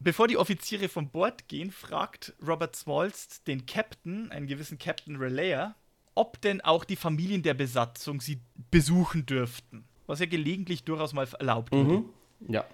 Bevor 0.00 0.28
die 0.28 0.38
Offiziere 0.38 0.88
von 0.88 1.10
Bord 1.10 1.46
gehen, 1.46 1.70
fragt 1.70 2.34
Robert 2.46 2.74
Smalls 2.74 3.44
den 3.44 3.66
Captain, 3.66 4.30
einen 4.30 4.46
gewissen 4.46 4.78
Captain 4.78 5.16
Relayer, 5.16 5.74
ob 6.14 6.40
denn 6.40 6.62
auch 6.62 6.84
die 6.84 6.96
Familien 6.96 7.42
der 7.42 7.54
Besatzung 7.54 8.20
sie 8.20 8.40
besuchen 8.70 9.26
dürften. 9.26 9.84
Was 10.06 10.20
ja 10.20 10.26
gelegentlich 10.26 10.84
durchaus 10.84 11.12
mal 11.12 11.28
erlaubt 11.38 11.72
wird. 11.72 11.86
Mhm. 11.86 12.04
Ja. 12.48 12.64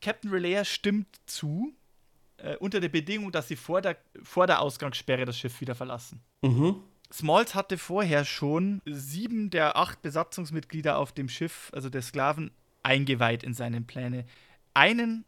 Captain 0.00 0.30
Relayer 0.30 0.64
stimmt 0.64 1.08
zu, 1.26 1.72
äh, 2.36 2.56
unter 2.56 2.80
der 2.80 2.90
Bedingung, 2.90 3.32
dass 3.32 3.48
sie 3.48 3.56
vor 3.56 3.80
der, 3.80 3.96
vor 4.22 4.46
der 4.46 4.60
Ausgangssperre 4.60 5.24
das 5.24 5.38
Schiff 5.38 5.60
wieder 5.60 5.74
verlassen. 5.74 6.20
Mhm. 6.42 6.76
Smalls 7.10 7.54
hatte 7.54 7.78
vorher 7.78 8.24
schon 8.24 8.82
sieben 8.84 9.48
der 9.48 9.76
acht 9.76 10.02
Besatzungsmitglieder 10.02 10.98
auf 10.98 11.12
dem 11.12 11.28
Schiff, 11.28 11.70
also 11.72 11.88
der 11.88 12.02
Sklaven, 12.02 12.50
eingeweiht 12.88 13.42
in 13.42 13.54
seine 13.54 13.80
Pläne. 13.82 14.24
Einen 14.74 15.24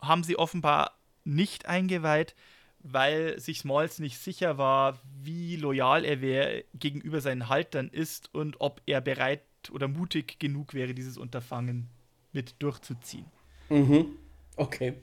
haben 0.00 0.22
sie 0.24 0.36
offenbar 0.36 0.98
nicht 1.24 1.66
eingeweiht, 1.66 2.34
weil 2.80 3.38
sich 3.40 3.60
Smalls 3.60 3.98
nicht 3.98 4.18
sicher 4.18 4.58
war, 4.58 4.98
wie 5.22 5.56
loyal 5.56 6.04
er 6.04 6.20
wär, 6.20 6.64
gegenüber 6.74 7.20
seinen 7.20 7.48
Haltern 7.48 7.88
ist 7.88 8.34
und 8.34 8.60
ob 8.60 8.82
er 8.86 9.00
bereit 9.00 9.42
oder 9.70 9.88
mutig 9.88 10.38
genug 10.38 10.74
wäre, 10.74 10.92
dieses 10.92 11.16
Unterfangen 11.16 11.88
mit 12.32 12.56
durchzuziehen. 12.58 13.26
Mhm. 13.70 14.06
Okay. 14.56 14.94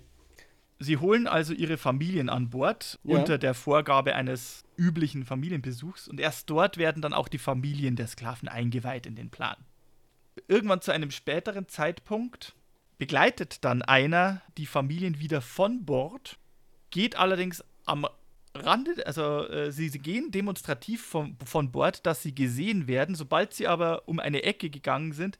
Sie 0.78 0.98
holen 0.98 1.28
also 1.28 1.54
ihre 1.54 1.78
Familien 1.78 2.30
an 2.30 2.50
Bord 2.50 3.00
Ja. 3.04 3.18
unter 3.18 3.38
der 3.38 3.54
Vorgabe 3.54 4.16
eines 4.16 4.64
üblichen 4.78 5.26
Familienbesuchs 5.26 6.08
und 6.08 6.20
erst 6.20 6.50
dort 6.50 6.78
werden 6.78 7.02
dann 7.02 7.14
auch 7.14 7.28
die 7.30 7.38
Familien 7.38 7.96
der 7.96 8.08
Sklaven 8.08 8.48
eingeweiht 8.48 9.06
in 9.06 9.16
den 9.16 9.30
Plan. 9.30 9.58
Irgendwann 10.48 10.82
zu 10.82 10.92
einem 10.92 11.12
späteren 11.12 11.68
Zeitpunkt 11.68 12.56
begleitet 12.98 13.64
dann 13.64 13.82
einer 13.82 14.42
die 14.58 14.66
Familien 14.66 15.20
wieder 15.20 15.42
von 15.42 15.86
Bord, 15.86 16.38
geht 16.92 17.16
allerdings 17.16 17.64
am 17.86 18.06
Rande, 18.56 19.06
also 19.06 19.48
äh, 19.48 19.72
sie, 19.72 19.90
sie 19.90 20.00
gehen 20.00 20.32
demonstrativ 20.32 21.06
von, 21.06 21.38
von 21.46 21.72
Bord, 21.72 22.06
dass 22.06 22.24
sie 22.24 22.34
gesehen 22.34 22.88
werden. 22.88 23.16
Sobald 23.16 23.54
sie 23.54 23.68
aber 23.68 24.08
um 24.08 24.20
eine 24.20 24.44
Ecke 24.44 24.70
gegangen 24.70 25.14
sind, 25.14 25.38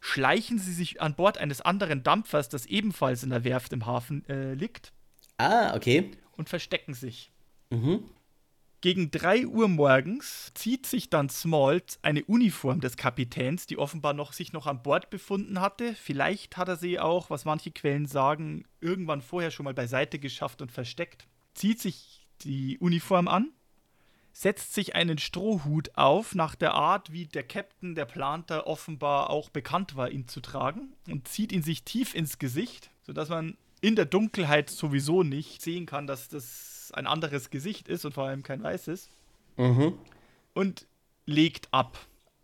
schleichen 0.00 0.58
sie 0.58 0.72
sich 0.72 1.02
an 1.02 1.14
Bord 1.14 1.38
eines 1.38 1.60
anderen 1.60 2.02
Dampfers, 2.02 2.48
das 2.48 2.66
ebenfalls 2.66 3.22
in 3.22 3.30
der 3.30 3.44
Werft 3.44 3.72
im 3.72 3.86
Hafen 3.86 4.24
äh, 4.28 4.54
liegt, 4.54 4.92
Ah, 5.38 5.74
okay. 5.74 6.10
und 6.36 6.48
verstecken 6.48 6.94
sich. 6.94 7.30
Mhm. 7.70 8.04
Gegen 8.82 9.12
3 9.12 9.46
Uhr 9.46 9.68
morgens 9.68 10.50
zieht 10.54 10.86
sich 10.86 11.08
dann 11.08 11.28
Smalls 11.28 12.00
eine 12.02 12.24
Uniform 12.24 12.80
des 12.80 12.96
Kapitäns, 12.96 13.68
die 13.68 13.78
offenbar 13.78 14.12
noch 14.12 14.32
sich 14.32 14.52
noch 14.52 14.66
an 14.66 14.82
Bord 14.82 15.08
befunden 15.08 15.60
hatte. 15.60 15.94
Vielleicht 15.94 16.56
hat 16.56 16.66
er 16.66 16.74
sie 16.74 16.98
auch, 16.98 17.30
was 17.30 17.44
manche 17.44 17.70
Quellen 17.70 18.06
sagen, 18.06 18.64
irgendwann 18.80 19.22
vorher 19.22 19.52
schon 19.52 19.62
mal 19.62 19.72
beiseite 19.72 20.18
geschafft 20.18 20.62
und 20.62 20.72
versteckt. 20.72 21.28
Zieht 21.54 21.78
sich 21.78 22.26
die 22.40 22.76
Uniform 22.78 23.28
an, 23.28 23.52
setzt 24.32 24.74
sich 24.74 24.96
einen 24.96 25.18
Strohhut 25.18 25.96
auf, 25.96 26.34
nach 26.34 26.56
der 26.56 26.74
Art, 26.74 27.12
wie 27.12 27.26
der 27.26 27.44
Captain 27.44 27.94
der 27.94 28.06
Planter 28.06 28.66
offenbar 28.66 29.30
auch 29.30 29.48
bekannt 29.48 29.94
war, 29.94 30.10
ihn 30.10 30.26
zu 30.26 30.40
tragen, 30.40 30.92
und 31.08 31.28
zieht 31.28 31.52
ihn 31.52 31.62
sich 31.62 31.84
tief 31.84 32.16
ins 32.16 32.40
Gesicht, 32.40 32.90
sodass 33.02 33.28
man 33.28 33.56
in 33.82 33.96
der 33.96 34.06
Dunkelheit 34.06 34.70
sowieso 34.70 35.22
nicht 35.22 35.60
sehen 35.60 35.84
kann, 35.84 36.06
dass 36.06 36.28
das 36.28 36.90
ein 36.94 37.06
anderes 37.06 37.50
Gesicht 37.50 37.88
ist 37.88 38.06
und 38.06 38.14
vor 38.14 38.24
allem 38.24 38.42
kein 38.42 38.62
weißes. 38.62 39.10
Mhm. 39.58 39.98
Und 40.54 40.86
legt 41.26 41.68
ab. 41.72 41.98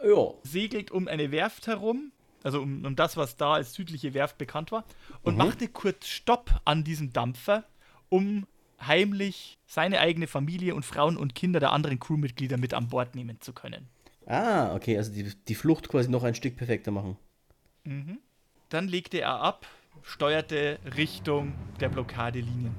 Ja. 0.04 0.34
Segelt 0.42 0.90
um 0.90 1.08
eine 1.08 1.30
Werft 1.30 1.66
herum, 1.66 2.12
also 2.42 2.60
um, 2.60 2.84
um 2.84 2.96
das, 2.96 3.16
was 3.16 3.36
da 3.36 3.54
als 3.54 3.72
südliche 3.72 4.14
Werft 4.14 4.36
bekannt 4.36 4.72
war, 4.72 4.84
und 5.22 5.34
Mhm. 5.34 5.38
machte 5.38 5.68
kurz 5.68 6.08
Stopp 6.08 6.60
an 6.64 6.84
diesem 6.84 7.12
Dampfer, 7.12 7.64
um 8.08 8.46
heimlich 8.80 9.58
seine 9.66 10.00
eigene 10.00 10.26
Familie 10.26 10.74
und 10.74 10.84
Frauen 10.84 11.16
und 11.16 11.34
Kinder 11.34 11.60
der 11.60 11.72
anderen 11.72 11.98
Crewmitglieder 11.98 12.58
mit 12.58 12.74
an 12.74 12.88
Bord 12.88 13.14
nehmen 13.14 13.40
zu 13.40 13.52
können. 13.52 13.88
Ah, 14.26 14.74
okay, 14.74 14.96
also 14.96 15.12
die, 15.12 15.34
die 15.34 15.54
Flucht 15.54 15.88
quasi 15.88 16.10
noch 16.10 16.22
ein 16.22 16.34
Stück 16.34 16.56
perfekter 16.56 16.90
machen. 16.90 17.16
Dann 18.68 18.88
legte 18.88 19.20
er 19.20 19.40
ab, 19.40 19.66
steuerte 20.02 20.78
Richtung 20.96 21.54
der 21.80 21.88
Blockadelinien. 21.88 22.74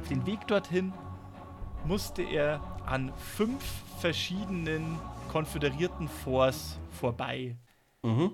Auf 0.00 0.08
den 0.08 0.26
Weg 0.26 0.46
dorthin 0.46 0.92
musste 1.84 2.22
er 2.22 2.60
an 2.86 3.12
fünf 3.16 3.62
verschiedenen 4.00 4.98
konföderierten 5.30 6.08
Forts 6.08 6.78
vorbei. 6.90 7.56
Mhm. 8.02 8.32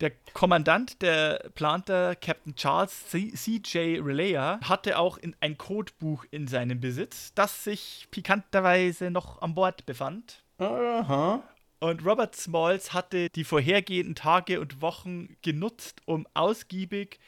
Der 0.00 0.12
Kommandant 0.32 1.02
der 1.02 1.50
Planter, 1.54 2.16
Captain 2.16 2.54
Charles 2.54 3.08
C- 3.08 3.32
C.J. 3.34 4.02
Relayer, 4.02 4.58
hatte 4.62 4.98
auch 4.98 5.18
in 5.18 5.36
ein 5.40 5.58
Codebuch 5.58 6.24
in 6.30 6.46
seinem 6.46 6.80
Besitz, 6.80 7.34
das 7.34 7.64
sich 7.64 8.08
pikanterweise 8.10 9.10
noch 9.10 9.42
an 9.42 9.54
Bord 9.54 9.84
befand. 9.84 10.42
Aha. 10.58 11.42
Und 11.80 12.04
Robert 12.04 12.36
Smalls 12.36 12.92
hatte 12.92 13.30
die 13.30 13.44
vorhergehenden 13.44 14.14
Tage 14.14 14.60
und 14.60 14.82
Wochen 14.82 15.36
genutzt, 15.40 16.02
um 16.04 16.26
ausgiebig 16.34 17.18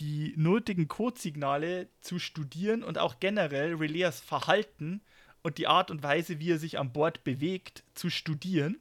die 0.00 0.32
nötigen 0.36 0.88
Codesignale 0.88 1.88
zu 2.00 2.18
studieren 2.18 2.82
und 2.82 2.98
auch 2.98 3.20
generell 3.20 3.74
Relays 3.74 4.20
Verhalten 4.20 5.02
und 5.42 5.58
die 5.58 5.66
Art 5.66 5.90
und 5.90 6.02
Weise, 6.02 6.40
wie 6.40 6.52
er 6.52 6.58
sich 6.58 6.78
an 6.78 6.92
Bord 6.92 7.22
bewegt, 7.22 7.84
zu 7.94 8.08
studieren, 8.08 8.80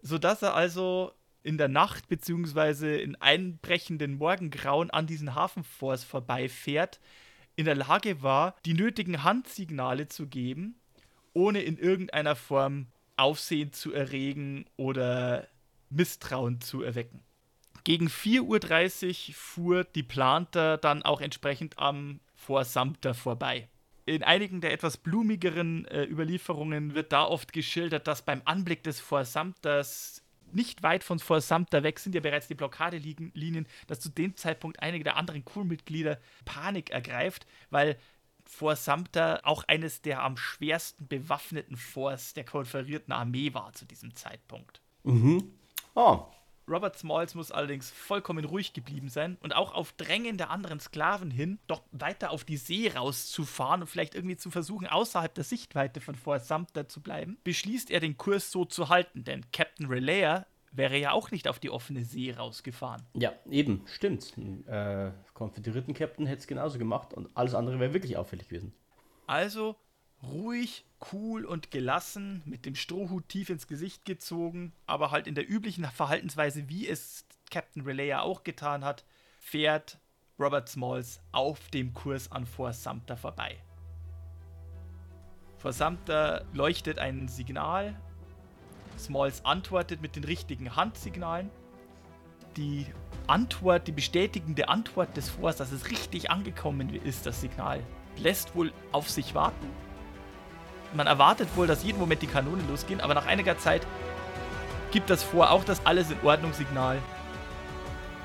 sodass 0.00 0.42
er 0.42 0.54
also 0.54 1.12
in 1.42 1.58
der 1.58 1.68
Nacht 1.68 2.08
beziehungsweise 2.08 2.96
in 2.96 3.16
einbrechenden 3.16 4.16
Morgengrauen 4.18 4.90
an 4.90 5.08
diesen 5.08 5.34
Hafenforts 5.34 6.04
vorbeifährt, 6.04 7.00
in 7.56 7.64
der 7.64 7.74
Lage 7.74 8.22
war, 8.22 8.54
die 8.64 8.74
nötigen 8.74 9.24
Handsignale 9.24 10.06
zu 10.06 10.28
geben, 10.28 10.76
ohne 11.32 11.62
in 11.62 11.78
irgendeiner 11.78 12.36
Form 12.36 12.86
Aufsehen 13.16 13.72
zu 13.72 13.92
erregen 13.92 14.66
oder 14.76 15.48
Misstrauen 15.90 16.60
zu 16.60 16.82
erwecken. 16.82 17.20
Gegen 17.84 18.08
4.30 18.08 19.28
Uhr 19.28 19.34
fuhr 19.34 19.84
die 19.84 20.02
Planter 20.02 20.78
dann 20.78 21.02
auch 21.02 21.20
entsprechend 21.20 21.78
am 21.78 22.20
Fort 22.34 22.66
Sumter 22.66 23.14
vorbei. 23.14 23.68
In 24.06 24.22
einigen 24.22 24.60
der 24.60 24.72
etwas 24.72 24.96
blumigeren 24.96 25.86
äh, 25.86 26.04
Überlieferungen 26.04 26.94
wird 26.94 27.12
da 27.12 27.24
oft 27.24 27.52
geschildert, 27.52 28.06
dass 28.06 28.22
beim 28.22 28.42
Anblick 28.44 28.82
des 28.82 29.00
Fort 29.00 29.26
Sumters 29.26 30.22
nicht 30.52 30.82
weit 30.82 31.04
von 31.04 31.18
Fort 31.18 31.42
Sumter 31.42 31.82
weg 31.82 31.98
sind 31.98 32.14
ja 32.14 32.20
bereits 32.20 32.48
die 32.48 32.54
Blockadelinien, 32.54 33.66
dass 33.86 34.00
zu 34.00 34.08
dem 34.08 34.36
Zeitpunkt 34.36 34.80
einige 34.80 35.04
der 35.04 35.16
anderen 35.16 35.44
Crewmitglieder 35.44 36.18
Panik 36.44 36.90
ergreift, 36.90 37.46
weil 37.70 37.98
Fort 38.54 38.78
Sumter 38.78 39.40
auch 39.42 39.64
eines 39.64 40.00
der 40.00 40.22
am 40.22 40.36
schwersten 40.36 41.08
bewaffneten 41.08 41.76
Forts 41.76 42.34
der 42.34 42.44
konferierten 42.44 43.12
Armee 43.12 43.52
war 43.52 43.72
zu 43.72 43.84
diesem 43.84 44.14
Zeitpunkt. 44.14 44.80
Mhm. 45.02 45.52
Oh. 45.94 46.26
Robert 46.66 46.98
Smalls 46.98 47.34
muss 47.34 47.52
allerdings 47.52 47.90
vollkommen 47.90 48.44
ruhig 48.46 48.72
geblieben 48.72 49.10
sein 49.10 49.36
und 49.42 49.54
auch 49.54 49.74
auf 49.74 49.92
Drängen 49.92 50.38
der 50.38 50.48
anderen 50.50 50.80
Sklaven 50.80 51.30
hin, 51.30 51.58
doch 51.66 51.82
weiter 51.92 52.30
auf 52.30 52.44
die 52.44 52.56
See 52.56 52.90
rauszufahren 52.90 53.82
und 53.82 53.88
vielleicht 53.88 54.14
irgendwie 54.14 54.36
zu 54.36 54.50
versuchen, 54.50 54.86
außerhalb 54.86 55.34
der 55.34 55.44
Sichtweite 55.44 56.00
von 56.00 56.14
Fort 56.14 56.46
Sumter 56.46 56.88
zu 56.88 57.02
bleiben, 57.02 57.36
beschließt 57.44 57.90
er, 57.90 58.00
den 58.00 58.16
Kurs 58.16 58.50
so 58.50 58.64
zu 58.64 58.88
halten, 58.88 59.24
denn 59.24 59.44
Captain 59.52 59.86
Relayer 59.86 60.46
wäre 60.74 60.98
ja 60.98 61.12
auch 61.12 61.30
nicht 61.30 61.48
auf 61.48 61.58
die 61.58 61.70
offene 61.70 62.04
See 62.04 62.32
rausgefahren. 62.32 63.02
Ja, 63.14 63.32
eben, 63.48 63.82
stimmt. 63.86 64.36
Ein 64.36 64.66
äh, 64.66 65.12
konföderierten 65.32 65.94
Captain 65.94 66.26
hätte 66.26 66.40
es 66.40 66.46
genauso 66.46 66.78
gemacht 66.78 67.14
und 67.14 67.28
alles 67.34 67.54
andere 67.54 67.78
wäre 67.80 67.94
wirklich 67.94 68.16
auffällig 68.16 68.48
gewesen. 68.48 68.74
Also 69.26 69.76
ruhig, 70.22 70.84
cool 71.12 71.44
und 71.44 71.70
gelassen, 71.70 72.42
mit 72.44 72.66
dem 72.66 72.74
Strohhut 72.74 73.28
tief 73.28 73.50
ins 73.50 73.66
Gesicht 73.66 74.04
gezogen, 74.04 74.72
aber 74.86 75.10
halt 75.10 75.26
in 75.26 75.34
der 75.34 75.48
üblichen 75.48 75.84
Verhaltensweise, 75.84 76.68
wie 76.68 76.88
es 76.88 77.26
Captain 77.50 77.82
Relayer 77.82 78.22
auch 78.22 78.42
getan 78.42 78.84
hat, 78.84 79.04
fährt 79.38 79.98
Robert 80.38 80.68
Smalls 80.68 81.20
auf 81.32 81.68
dem 81.70 81.92
Kurs 81.94 82.32
an 82.32 82.46
Fort 82.46 82.74
Sumter 82.74 83.16
vorbei. 83.16 83.58
Vor 85.58 85.72
Sumter 85.72 86.44
leuchtet 86.52 86.98
ein 86.98 87.28
Signal 87.28 87.98
Smalls 89.04 89.44
antwortet 89.44 90.00
mit 90.02 90.16
den 90.16 90.24
richtigen 90.24 90.76
Handsignalen. 90.76 91.50
Die 92.56 92.86
Antwort, 93.26 93.86
die 93.86 93.92
bestätigende 93.92 94.68
Antwort 94.68 95.16
des 95.16 95.30
Forts, 95.30 95.58
dass 95.58 95.72
es 95.72 95.90
richtig 95.90 96.30
angekommen 96.30 96.94
ist, 96.94 97.26
das 97.26 97.40
Signal, 97.40 97.80
lässt 98.16 98.54
wohl 98.54 98.72
auf 98.92 99.10
sich 99.10 99.34
warten. 99.34 99.66
Man 100.94 101.06
erwartet 101.06 101.48
wohl, 101.56 101.66
dass 101.66 101.82
jeden 101.82 101.98
Moment 101.98 102.22
die 102.22 102.26
Kanonen 102.26 102.66
losgehen, 102.68 103.00
aber 103.00 103.14
nach 103.14 103.26
einiger 103.26 103.58
Zeit 103.58 103.86
gibt 104.92 105.10
das 105.10 105.24
Vor 105.24 105.50
auch 105.50 105.64
das 105.64 105.84
Alles 105.84 106.10
in 106.10 106.20
Ordnung 106.22 106.52
Signal. 106.52 106.98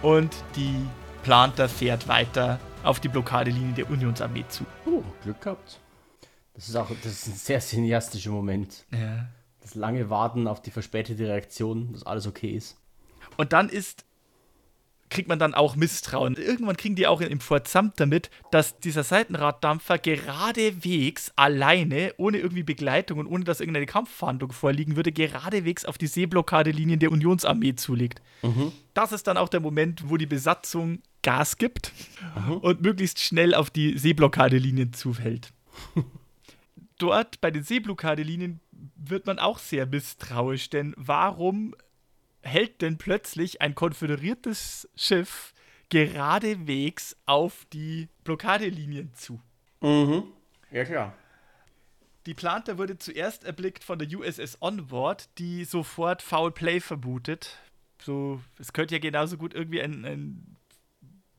Und 0.02 0.36
die 0.56 0.86
Planter 1.24 1.68
fährt 1.68 2.08
weiter 2.08 2.60
auf 2.84 3.00
die 3.00 3.10
Blockadelinie 3.10 3.74
der 3.74 3.90
Unionsarmee 3.90 4.46
zu. 4.48 4.66
Oh, 4.86 5.04
Glück 5.24 5.42
gehabt. 5.42 5.80
Das 6.54 6.70
ist 6.70 6.76
auch 6.76 6.90
das 7.04 7.12
ist 7.12 7.28
ein 7.28 7.34
sehr 7.34 7.60
cineastischer 7.60 8.32
Moment. 8.32 8.86
Ja 8.92 9.28
das 9.70 9.76
lange 9.76 10.10
Warten 10.10 10.48
auf 10.48 10.62
die 10.62 10.72
verspätete 10.72 11.28
Reaktion, 11.28 11.94
dass 11.94 12.06
alles 12.06 12.28
okay 12.28 12.52
ist. 12.52 12.78
Und 13.38 13.54
dann 13.54 13.70
ist 13.70 14.06
kriegt 15.10 15.28
man 15.28 15.40
dann 15.40 15.54
auch 15.54 15.76
Misstrauen. 15.76 16.36
Irgendwann 16.36 16.78
kriegen 16.78 16.96
die 16.96 17.08
auch 17.08 17.22
im 17.22 17.40
Fortsamt 17.40 18.00
damit, 18.00 18.30
dass 18.52 18.80
dieser 18.80 19.04
Seitenraddampfer 19.04 19.98
geradewegs 19.98 21.32
alleine, 21.36 22.14
ohne 22.18 22.38
irgendwie 22.38 22.64
Begleitung 22.64 23.20
und 23.20 23.28
ohne 23.28 23.44
dass 23.44 23.60
irgendeine 23.60 23.88
Kampffahndung 23.88 24.52
vorliegen 24.52 24.96
würde, 24.96 25.12
geradewegs 25.12 25.86
auf 25.86 25.98
die 25.98 26.08
Seeblockadelinien 26.08 27.00
der 27.00 27.12
Unionsarmee 27.12 27.76
zulegt. 27.76 28.22
Mhm. 28.44 28.72
Das 28.94 29.12
ist 29.12 29.28
dann 29.28 29.38
auch 29.38 29.50
der 29.50 29.60
Moment, 29.60 30.10
wo 30.10 30.18
die 30.18 30.28
Besatzung 30.28 31.02
Gas 31.22 31.58
gibt 31.58 31.92
mhm. 32.48 32.58
und 32.58 32.82
möglichst 32.82 33.20
schnell 33.20 33.54
auf 33.54 33.70
die 33.70 33.98
Seeblockadelinien 33.98 34.94
zufällt. 34.94 35.52
Dort 37.00 37.42
bei 37.42 37.50
den 37.50 37.64
Seeblockadelinien 37.64 38.60
wird 38.96 39.26
man 39.26 39.40
auch 39.40 39.58
sehr 39.58 39.86
misstrauisch, 39.86 40.70
denn 40.70 40.94
warum 40.98 41.74
hält 42.42 42.82
denn 42.82 42.98
plötzlich 42.98 43.62
ein 43.62 43.74
konföderiertes 43.74 44.88
Schiff 44.96 45.54
geradewegs 45.90 47.18
auf 47.26 47.66
die 47.74 48.10
Blockadelinien 48.26 49.14
zu? 49.14 49.40
Mhm. 49.82 50.24
Ja, 50.72 50.84
klar. 50.86 51.16
Die 52.26 52.34
Planter 52.34 52.78
wurde 52.78 52.98
zuerst 52.98 53.46
erblickt 53.46 53.84
von 53.84 53.98
der 53.98 54.08
USS 54.08 54.62
Onward, 54.62 55.30
die 55.38 55.64
sofort 55.64 56.22
Foul 56.22 56.52
Play 56.52 56.82
vermutet. 56.82 57.58
So, 58.04 58.42
es 58.60 58.74
könnte 58.74 58.96
ja 58.96 59.00
genauso 59.00 59.38
gut 59.38 59.54
irgendwie 59.54 59.82
ein, 59.82 60.06
ein 60.06 60.58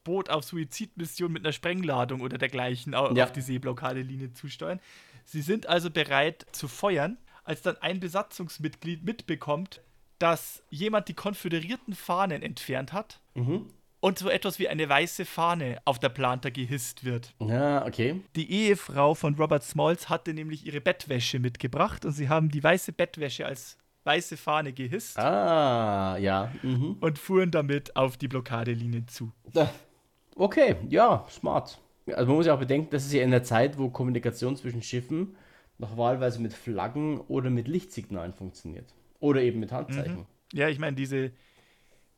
Boot 0.05 0.31
auf 0.31 0.45
Suizidmission 0.45 1.31
mit 1.31 1.45
einer 1.45 1.53
Sprengladung 1.53 2.23
oder 2.23 2.39
dergleichen 2.39 2.95
auf 2.95 3.17
ja. 3.17 3.27
die 3.27 3.43
Seeblockadelinie 3.43 4.33
zusteuern. 4.33 4.81
Sie 5.25 5.43
sind 5.43 5.67
also 5.67 5.91
bereit 5.91 6.47
zu 6.53 6.69
feuern 6.69 7.19
als 7.45 7.63
dann 7.63 7.77
ein 7.79 7.99
Besatzungsmitglied 8.01 9.05
mitbekommt, 9.05 9.81
dass 10.21 10.63
jemand 10.71 11.09
die 11.09 11.15
konföderierten 11.15 11.95
Fahnen 11.95 12.43
entfernt 12.43 12.93
hat 12.93 13.21
mhm. 13.35 13.67
und 14.01 14.19
so 14.19 14.29
etwas 14.29 14.59
wie 14.59 14.69
eine 14.69 14.89
weiße 14.89 15.25
Fahne 15.25 15.81
auf 15.85 15.99
der 15.99 16.11
Planta 16.11 16.51
gehisst 16.51 17.05
wird. 17.05 17.35
Ja, 17.41 17.85
okay. 17.87 18.21
Die 18.37 18.51
Ehefrau 18.53 19.15
von 19.15 19.35
Robert 19.35 19.65
Smalls 19.65 20.09
hatte 20.09 20.35
nämlich 20.35 20.67
ihre 20.67 20.81
Bettwäsche 20.81 21.41
mitgebracht 21.41 22.05
und 22.05 22.13
sie 22.13 22.29
haben 22.29 22.51
die 22.51 22.63
weiße 22.63 22.93
Bettwäsche 22.93 23.47
als 23.47 23.79
weiße 24.05 24.37
Fahne 24.37 24.73
gehisst. 24.73 25.19
Ah, 25.19 26.17
ja. 26.19 26.53
Mhm. 26.63 26.99
Und 27.01 27.19
fuhren 27.19 27.51
damit 27.51 27.97
auf 27.97 28.17
die 28.17 28.29
Blockadelinien 28.29 29.09
zu. 29.09 29.33
Okay, 30.37 30.77
ja, 30.89 31.27
smart. 31.29 31.81
Also 32.15 32.29
man 32.29 32.37
muss 32.37 32.47
ja 32.47 32.55
auch 32.55 32.59
bedenken, 32.59 32.89
das 32.91 33.07
ist 33.07 33.13
ja 33.13 33.23
in 33.23 33.31
der 33.31 33.43
Zeit, 33.43 33.79
wo 33.79 33.89
Kommunikation 33.89 34.57
zwischen 34.57 34.83
Schiffen 34.83 35.37
noch 35.79 35.97
wahlweise 35.97 36.41
mit 36.41 36.53
Flaggen 36.53 37.21
oder 37.21 37.51
mit 37.51 37.69
Lichtsignalen 37.69 38.33
funktioniert. 38.33 38.95
Oder 39.19 39.43
eben 39.43 39.61
mit 39.61 39.73
Handzeichen. 39.73 40.21
Mhm. 40.21 40.27
Ja, 40.53 40.69
ich 40.69 40.79
meine, 40.79 40.97
diese, 40.97 41.33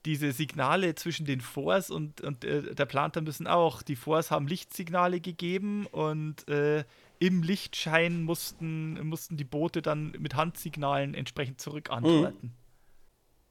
diese 0.05 0.33
Signale 0.33 0.95
zwischen 0.95 1.27
den 1.27 1.41
Forts 1.41 1.91
und, 1.91 2.21
und 2.21 2.45
äh, 2.45 2.75
der 2.75 2.87
Planter 2.87 3.21
müssen 3.21 3.47
auch. 3.47 3.83
Die 3.83 3.97
Forts 3.97 4.31
haben 4.31 4.47
Lichtsignale 4.47 5.21
gegeben 5.21 5.87
und 5.87 6.49
äh, 6.49 6.85
im 7.19 7.43
Lichtschein 7.43 8.23
mussten, 8.23 9.07
mussten 9.07 9.37
die 9.37 9.45
Boote 9.45 9.81
dann 9.81 10.13
mit 10.19 10.35
Handsignalen 10.35 11.15
entsprechend 11.15 11.61
zurückantworten. 11.61 12.49
Mhm. 12.49 12.62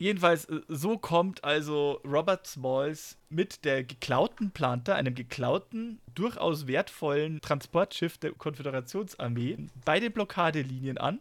Jedenfalls, 0.02 0.46
äh, 0.46 0.62
so 0.68 0.98
kommt 0.98 1.44
also 1.44 2.02
Robert 2.04 2.48
Smalls 2.48 3.20
mit 3.30 3.64
der 3.66 3.84
geklauten 3.84 4.50
Planter, 4.50 4.96
einem 4.96 5.14
geklauten, 5.14 6.02
durchaus 6.16 6.66
wertvollen 6.66 7.40
Transportschiff 7.40 8.18
der 8.18 8.32
Konföderationsarmee, 8.32 9.68
bei 9.86 10.00
den 10.00 10.12
Blockadelinien 10.12 10.98
an. 10.98 11.20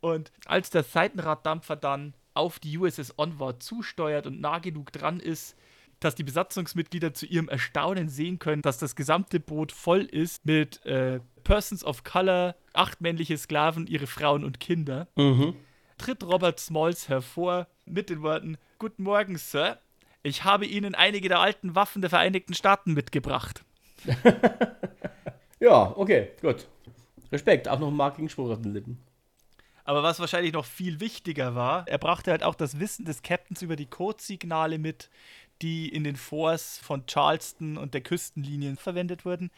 Und 0.00 0.32
als 0.46 0.70
der 0.70 0.82
Seitenraddampfer 0.82 1.76
dann 1.76 2.14
auf 2.34 2.58
die 2.58 2.76
USS 2.76 3.16
Onward 3.16 3.62
zusteuert 3.62 4.26
und 4.26 4.40
nah 4.40 4.58
genug 4.58 4.90
dran 4.90 5.20
ist, 5.20 5.56
dass 6.00 6.16
die 6.16 6.24
Besatzungsmitglieder 6.24 7.14
zu 7.14 7.26
ihrem 7.26 7.48
Erstaunen 7.48 8.08
sehen 8.08 8.40
können, 8.40 8.62
dass 8.62 8.78
das 8.78 8.96
gesamte 8.96 9.38
Boot 9.38 9.70
voll 9.70 10.02
ist 10.02 10.44
mit 10.46 10.84
äh, 10.84 11.20
Persons 11.44 11.84
of 11.84 12.02
Color, 12.02 12.56
acht 12.72 13.00
männliche 13.00 13.38
Sklaven, 13.38 13.86
ihre 13.86 14.08
Frauen 14.08 14.42
und 14.42 14.58
Kinder. 14.58 15.06
Mhm 15.14 15.54
tritt 16.00 16.24
Robert 16.24 16.58
Smalls 16.58 17.08
hervor 17.08 17.66
mit 17.84 18.08
den 18.08 18.22
Worten: 18.22 18.56
Guten 18.78 19.02
Morgen, 19.02 19.36
Sir. 19.36 19.78
Ich 20.22 20.44
habe 20.44 20.64
Ihnen 20.64 20.94
einige 20.94 21.28
der 21.28 21.40
alten 21.40 21.74
Waffen 21.74 22.00
der 22.00 22.08
Vereinigten 22.08 22.54
Staaten 22.54 22.94
mitgebracht. 22.94 23.64
ja, 25.60 25.94
okay, 25.96 26.30
gut. 26.40 26.66
Respekt, 27.30 27.68
auch 27.68 27.78
noch 27.78 27.88
ein 27.88 27.96
markigen 27.96 28.30
Spruch 28.30 28.50
auf 28.50 28.62
den 28.62 28.72
Lippen. 28.72 28.98
Aber 29.84 30.02
was 30.02 30.20
wahrscheinlich 30.20 30.54
noch 30.54 30.64
viel 30.64 31.00
wichtiger 31.00 31.54
war, 31.54 31.86
er 31.86 31.98
brachte 31.98 32.30
halt 32.30 32.44
auch 32.44 32.54
das 32.54 32.80
Wissen 32.80 33.04
des 33.04 33.22
Captains 33.22 33.60
über 33.60 33.76
die 33.76 33.86
Codesignale 33.86 34.78
mit, 34.78 35.10
die 35.60 35.88
in 35.88 36.04
den 36.04 36.16
Forts 36.16 36.78
von 36.78 37.04
Charleston 37.06 37.76
und 37.76 37.92
der 37.92 38.00
Küstenlinien 38.00 38.76
verwendet 38.76 39.26
wurden. 39.26 39.50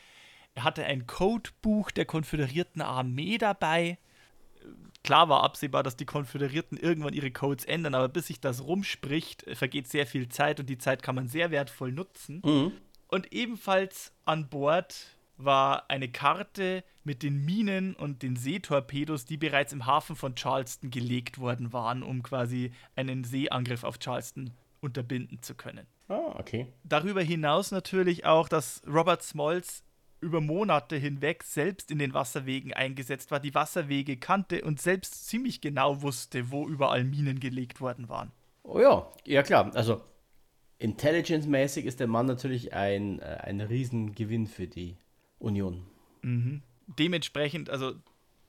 Er 0.55 0.65
hatte 0.65 0.85
ein 0.85 1.07
Codebuch 1.07 1.93
der 1.93 2.05
konföderierten 2.05 2.83
Armee 2.83 3.39
dabei 3.39 3.99
klar 5.05 5.29
war 5.29 5.43
absehbar, 5.43 5.83
dass 5.83 5.97
die 5.97 6.07
Konföderierten 6.07 6.77
irgendwann 6.79 7.15
ihre 7.15 7.31
Codes 7.31 7.65
ändern, 7.65 7.95
aber 7.95 8.09
bis 8.09 8.29
sich 8.29 8.41
das 8.41 8.65
rumspricht, 8.65 9.47
äh, 9.47 9.55
vergeht 9.55 9.89
sehr 9.89 10.07
viel 10.07 10.29
Zeit 10.29 10.61
und 10.61 10.69
die 10.69 10.79
Zeit 10.79 11.03
kann 11.03 11.15
man 11.15 11.29
sehr 11.29 11.51
wertvoll 11.51 11.93
nutzen. 11.93 12.43
Mhm. 12.45 12.73
Und 13.09 13.33
ebenfalls 13.33 14.13
an 14.25 14.49
Bord 14.49 15.17
war 15.37 15.91
eine 15.91 16.09
Karte 16.09 16.85
mit 17.05 17.23
den 17.23 17.45
Minen 17.45 17.95
und 17.95 18.23
den 18.23 18.37
Seetorpedos, 18.37 19.25
die 19.25 19.37
bereits 19.37 19.73
im 19.73 19.87
Hafen 19.87 20.17
von 20.17 20.35
Charleston 20.35 20.91
gelegt 20.91 21.39
worden 21.39 21.73
waren, 21.73 22.03
um 22.03 22.23
quasi 22.23 22.73
einen 22.97 23.25
Seeangriff 23.25 23.85
auf 23.85 23.99
Charleston 23.99 24.53
unterbinden 24.81 25.43
zu 25.43 25.55
können. 25.55 25.87
Ah, 26.09 26.37
okay. 26.39 26.67
Darüber 26.85 27.23
hinaus 27.23 27.71
natürlich 27.71 28.25
auch, 28.25 28.49
dass 28.49 28.83
Robert 28.87 29.23
Smalls 29.23 29.85
über 30.23 30.41
Monate 30.41 30.97
hinweg 30.97 31.43
selbst 31.43 31.91
in 31.91 31.99
den 31.99 32.15
Wasserwegen 32.15 32.73
eingesetzt 32.73 33.31
war, 33.31 33.41
die 33.41 33.55
Wasserwege 33.55 34.17
kannte 34.17 34.63
und 34.63 34.81
selbst 34.81 35.27
ziemlich 35.29 35.61
genau 35.61 36.03
wusste, 36.03 36.51
wo 36.51 36.67
überall 36.67 37.05
Minen 37.05 37.41
gelegt 37.41 37.81
worden 37.81 38.09
waren. 38.09 38.33
Oh 38.63 38.81
ja, 38.81 39.07
ja 39.27 39.43
klar. 39.43 39.75
Also 39.75 40.01
intelligence-mäßig 40.79 41.85
ist 41.85 42.01
der 42.01 42.07
Mann 42.07 42.27
natürlich 42.27 42.73
ein, 42.73 43.19
äh, 43.19 43.39
ein 43.43 43.61
Riesengewinn 43.61 44.47
für 44.47 44.67
die 44.67 44.97
Union. 45.39 45.85
Mhm. 46.23 46.63
Dementsprechend, 46.87 47.69
also 47.69 47.95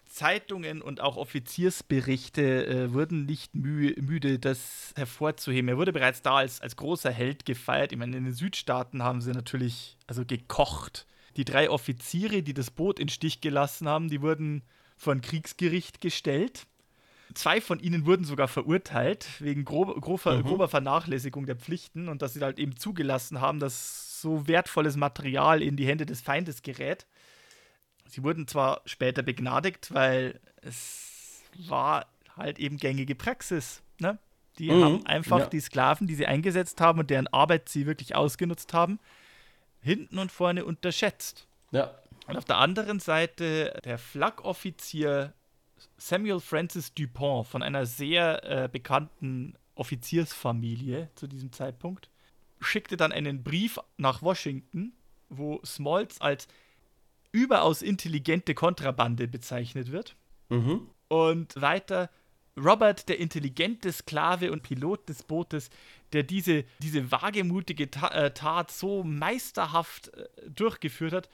Zeitungen 0.06 0.84
und 0.84 1.02
auch 1.02 1.18
Offiziersberichte 1.18 2.68
äh, 2.68 2.94
wurden 2.94 3.26
nicht 3.26 3.56
mü 3.56 3.96
müde, 4.00 4.38
das 4.38 4.94
hervorzuheben. 4.96 5.70
Er 5.70 5.78
wurde 5.78 5.92
bereits 5.92 6.22
da 6.22 6.36
als, 6.36 6.62
als 6.62 6.76
großer 6.76 7.12
Held 7.12 7.46
gefeiert. 7.46 7.92
Ich 7.92 7.98
meine, 7.98 8.16
in 8.16 8.26
den 8.26 8.34
Südstaaten 8.34 9.02
haben 9.02 9.22
sie 9.22 9.32
natürlich 9.32 9.98
also 10.06 10.24
gekocht. 10.24 11.08
Die 11.38 11.46
drei 11.46 11.70
Offiziere, 11.70 12.44
die 12.44 12.54
das 12.54 12.72
Boot 12.72 13.00
in 13.00 13.10
Stich 13.10 13.42
gelassen 13.42 13.88
haben, 13.88 14.10
die 14.10 14.22
wurden 14.22 14.64
vor 14.98 15.14
ein 15.14 15.22
Kriegsgericht 15.22 16.02
gestellt. 16.02 16.68
Zwei 17.34 17.62
von 17.62 17.80
ihnen 17.80 18.06
wurden 18.06 18.26
sogar 18.26 18.48
verurteilt 18.48 19.28
wegen 19.40 19.66
grob, 19.66 20.00
grober, 20.02 20.38
mhm. 20.38 20.44
grober 20.44 20.68
Vernachlässigung 20.68 21.46
der 21.46 21.56
Pflichten 21.56 22.08
und 22.08 22.22
dass 22.22 22.34
sie 22.34 22.42
halt 22.42 22.60
eben 22.60 22.78
zugelassen 22.78 23.42
haben, 23.42 23.60
dass 23.60 24.22
so 24.22 24.48
wertvolles 24.48 24.96
Material 24.96 25.62
in 25.62 25.76
die 25.76 25.88
Hände 25.88 26.06
des 26.06 26.22
Feindes 26.22 26.62
gerät. 26.62 27.08
Sie 28.06 28.24
wurden 28.24 28.48
zwar 28.48 28.82
später 28.86 29.24
begnadigt, 29.24 29.94
weil 29.94 30.40
es 30.62 31.42
war 31.68 32.06
halt 32.36 32.60
eben 32.60 32.78
gängige 32.78 33.16
Praxis. 33.16 33.82
Ne? 34.00 34.20
Die 34.60 34.70
mhm, 34.70 34.84
haben 34.84 35.06
einfach 35.06 35.40
ja. 35.40 35.46
die 35.48 35.60
Sklaven, 35.60 36.08
die 36.08 36.16
sie 36.16 36.28
eingesetzt 36.28 36.80
haben 36.82 37.00
und 37.00 37.10
deren 37.10 37.28
Arbeit 37.28 37.70
sie 37.70 37.86
wirklich 37.86 38.16
ausgenutzt 38.16 38.74
haben, 38.74 39.00
hinten 39.84 40.18
und 40.18 40.32
vorne 40.32 40.66
unterschätzt. 40.66 41.48
Ja. 41.72 41.94
Und 42.28 42.38
auf 42.38 42.46
der 42.46 42.58
anderen 42.58 43.00
Seite 43.00 43.80
der 43.84 43.98
Flak-Offizier 43.98 45.34
Samuel 45.98 46.40
Francis 46.40 46.94
Dupont 46.94 47.48
von 47.48 47.62
einer 47.62 47.86
sehr 47.86 48.44
äh, 48.44 48.70
bekannten 48.70 49.56
Offiziersfamilie 49.76 51.10
zu 51.16 51.28
diesem 51.28 51.52
Zeitpunkt 51.52 52.10
schickte 52.62 52.96
dann 52.96 53.12
einen 53.12 53.44
Brief 53.44 53.80
nach 53.98 54.22
Washington, 54.22 54.94
wo 55.30 55.60
Smalls 55.66 56.22
als 56.22 56.48
überaus 57.32 57.82
intelligente 57.82 58.54
Kontrabande 58.54 59.28
bezeichnet 59.28 59.92
wird. 59.92 60.16
Mhm. 60.50 60.88
Und 61.10 61.60
weiter 61.62 62.10
Robert, 62.58 63.10
der 63.10 63.20
intelligente 63.20 63.92
Sklave 63.92 64.52
und 64.52 64.64
Pilot 64.64 65.10
des 65.10 65.24
Bootes, 65.24 65.70
der 66.12 66.24
diese, 66.24 66.66
diese 66.80 67.12
wagemutige 67.12 67.86
äh, 67.86 68.32
Tat 68.32 68.72
so 68.72 69.04
meisterhaft 69.04 70.10
äh, 70.10 70.28
durchgeführt 70.50 71.14
hat, 71.14 71.30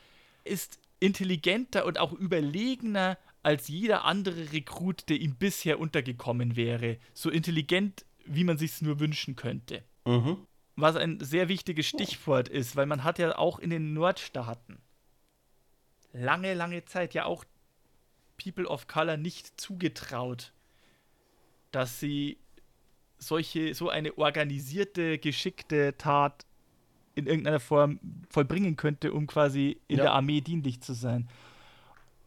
ist 0.45 0.80
intelligenter 0.99 1.86
und 1.86 1.99
auch 1.99 2.13
überlegener 2.13 3.17
als 3.43 3.67
jeder 3.67 4.05
andere 4.05 4.51
Rekrut, 4.51 5.09
der 5.09 5.17
ihm 5.20 5.36
bisher 5.36 5.80
untergekommen 5.80 6.55
wäre. 6.55 6.97
So 7.13 7.30
intelligent, 7.30 8.05
wie 8.26 8.43
man 8.43 8.57
sich 8.57 8.82
nur 8.82 8.99
wünschen 8.99 9.36
könnte. 9.36 9.84
Mhm. 10.05 10.45
Was 10.76 10.95
ein 10.95 11.20
sehr 11.20 11.49
wichtiges 11.49 11.88
Stichwort 11.88 12.47
ist, 12.47 12.76
weil 12.76 12.86
man 12.86 13.03
hat 13.03 13.20
ja 13.20 13.38
auch 13.38 13.59
in 13.59 13.70
den 13.70 13.93
Nordstaaten 13.93 14.78
lange, 16.13 16.53
lange 16.53 16.86
Zeit 16.86 17.13
ja 17.13 17.26
auch 17.26 17.45
People 18.41 18.67
of 18.67 18.88
Color 18.88 19.17
nicht 19.17 19.59
zugetraut, 19.59 20.53
dass 21.72 21.99
sie 21.99 22.38
solche, 23.17 23.74
so 23.74 23.89
eine 23.89 24.17
organisierte, 24.17 25.17
geschickte 25.17 25.95
Tat 25.97 26.45
in 27.15 27.28
irgendeiner 27.28 27.59
Form 27.59 27.99
vollbringen 28.30 28.76
könnte, 28.76 29.11
um 29.11 29.28
quasi 29.28 29.82
in 29.88 29.97
ja. 29.97 30.03
der 30.05 30.13
Armee 30.13 30.41
dienlich 30.41 30.82
zu 30.82 30.93
sein. 30.93 31.28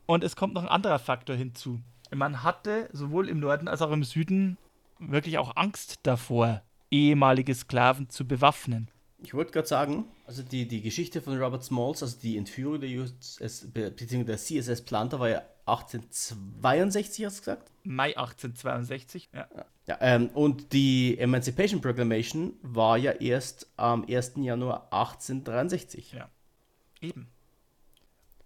Und 0.07 0.25
es 0.25 0.37
kommt 0.37 0.55
noch 0.55 0.63
ein 0.63 0.69
anderer 0.69 0.99
Faktor 0.99 1.37
hinzu. 1.37 1.81
Man 2.15 2.43
hatte 2.43 2.91
sowohl 2.93 3.29
im 3.29 3.41
Norden 3.41 3.69
als 3.69 3.81
auch 3.81 3.91
im 3.91 4.05
Süden 4.05 4.59
wirklich 4.99 5.39
auch 5.39 5.57
Angst 5.57 6.01
davor, 6.03 6.63
ehemalige 6.91 7.55
Sklaven 7.55 8.11
zu 8.11 8.27
bewaffnen. 8.27 8.91
Ich 9.25 9.35
wollte 9.35 9.53
gerade 9.53 9.69
sagen, 9.69 10.05
also 10.27 10.43
die, 10.43 10.67
die 10.67 10.83
Geschichte 10.83 11.23
von 11.23 11.41
Robert 11.41 11.63
Smalls, 11.63 12.03
also 12.03 12.19
die 12.21 12.37
Entführung 12.37 12.81
der 12.81 12.91
USS, 12.91 13.69
bzw. 13.73 14.25
der 14.25 14.37
CSS 14.37 14.83
Planter 14.83 15.21
war 15.21 15.29
ja 15.29 15.43
1862, 15.67 17.25
hast 17.25 17.39
du 17.39 17.41
gesagt? 17.41 17.71
Mai 17.85 18.17
1862, 18.17 19.31
ja. 19.33 19.49
ja 19.87 19.99
ähm, 20.01 20.29
und 20.35 20.73
die 20.73 21.17
Emancipation 21.19 21.81
Proclamation 21.81 22.55
war 22.63 22.99
ja 22.99 23.13
erst 23.13 23.71
am 23.77 24.05
1. 24.09 24.33
Januar 24.37 24.89
1863. 24.93 26.13
Ja, 26.13 26.29
eben. 27.01 27.29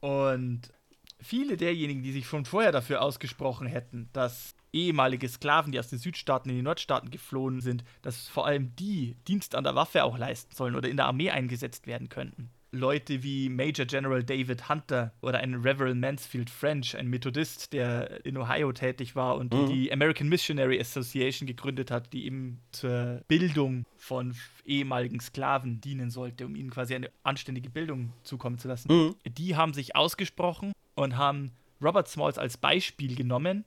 Und 0.01 0.73
viele 1.21 1.57
derjenigen, 1.57 2.03
die 2.03 2.13
sich 2.13 2.27
schon 2.27 2.45
vorher 2.45 2.73
dafür 2.73 3.03
ausgesprochen 3.03 3.67
hätten, 3.67 4.09
dass 4.13 4.55
ehemalige 4.73 5.29
Sklaven, 5.29 5.73
die 5.73 5.79
aus 5.79 5.89
den 5.89 5.99
Südstaaten 5.99 6.51
in 6.51 6.57
die 6.57 6.63
Nordstaaten 6.63 7.11
geflohen 7.11 7.61
sind, 7.61 7.83
dass 8.03 8.29
vor 8.29 8.47
allem 8.47 8.77
die 8.77 9.17
Dienst 9.27 9.55
an 9.55 9.65
der 9.65 9.75
Waffe 9.75 10.05
auch 10.05 10.19
leisten 10.19 10.55
sollen 10.55 10.77
oder 10.77 10.89
in 10.89 10.97
der 10.97 11.07
Armee 11.07 11.31
eingesetzt 11.31 11.87
werden 11.87 12.09
könnten. 12.09 12.51
Leute 12.73 13.23
wie 13.23 13.49
Major 13.49 13.87
General 13.87 14.23
David 14.23 14.69
Hunter 14.69 15.13
oder 15.23 15.39
ein 15.39 15.55
Reverend 15.55 16.01
Mansfield 16.01 16.51
French, 16.51 16.97
ein 16.97 17.09
Methodist, 17.09 17.73
der 17.73 18.25
in 18.25 18.37
Ohio 18.37 18.73
tätig 18.73 19.17
war 19.17 19.37
und 19.37 19.55
mhm. 19.55 19.69
die 19.69 19.93
American 19.93 20.29
Missionary 20.29 20.81
Association 20.81 21.47
gegründet 21.47 21.91
hat, 21.91 22.13
die 22.13 22.27
eben 22.27 22.61
zur 22.73 23.23
Bildung 23.29 23.85
von 23.97 24.35
ehemaligen 24.65 25.21
Sklaven 25.21 25.81
dienen 25.81 26.11
sollte, 26.11 26.47
um 26.47 26.57
ihnen 26.57 26.71
quasi 26.71 26.95
eine 26.95 27.11
anständige 27.23 27.71
Bildung 27.71 28.13
zukommen 28.23 28.59
zu 28.59 28.69
lassen. 28.69 28.93
Mhm. 28.93 29.15
Die 29.27 29.57
haben 29.57 29.73
sich 29.73 29.97
ausgesprochen 29.97 30.73
und 30.95 31.17
haben 31.17 31.53
Robert 31.83 32.09
Smalls 32.09 32.39
als 32.39 32.57
Beispiel 32.57 33.15
genommen, 33.15 33.65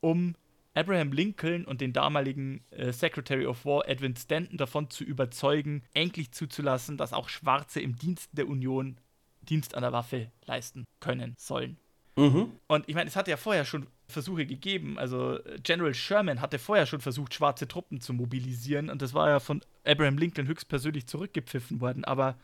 um 0.00 0.34
Abraham 0.74 1.12
Lincoln 1.12 1.64
und 1.64 1.80
den 1.80 1.92
damaligen 1.92 2.64
äh, 2.70 2.92
Secretary 2.92 3.46
of 3.46 3.64
War 3.64 3.88
Edwin 3.88 4.16
Stanton 4.16 4.56
davon 4.56 4.88
zu 4.90 5.04
überzeugen, 5.04 5.82
endlich 5.92 6.32
zuzulassen, 6.32 6.96
dass 6.96 7.12
auch 7.12 7.28
Schwarze 7.28 7.80
im 7.80 7.96
Dienst 7.96 8.30
der 8.32 8.48
Union 8.48 8.98
Dienst 9.42 9.74
an 9.74 9.82
der 9.82 9.92
Waffe 9.92 10.30
leisten 10.46 10.84
können 11.00 11.34
sollen. 11.36 11.76
Mhm. 12.16 12.52
Und 12.68 12.88
ich 12.88 12.94
meine, 12.94 13.08
es 13.08 13.16
hatte 13.16 13.30
ja 13.30 13.36
vorher 13.36 13.64
schon 13.64 13.86
Versuche 14.08 14.46
gegeben. 14.46 14.98
Also 14.98 15.38
General 15.62 15.94
Sherman 15.94 16.40
hatte 16.40 16.58
vorher 16.58 16.86
schon 16.86 17.00
versucht, 17.00 17.34
schwarze 17.34 17.66
Truppen 17.66 18.00
zu 18.00 18.12
mobilisieren 18.12 18.90
und 18.90 19.02
das 19.02 19.14
war 19.14 19.28
ja 19.28 19.40
von 19.40 19.62
Abraham 19.84 20.18
Lincoln 20.18 20.46
höchstpersönlich 20.46 21.06
zurückgepfiffen 21.06 21.80
worden. 21.80 22.04
Aber 22.04 22.36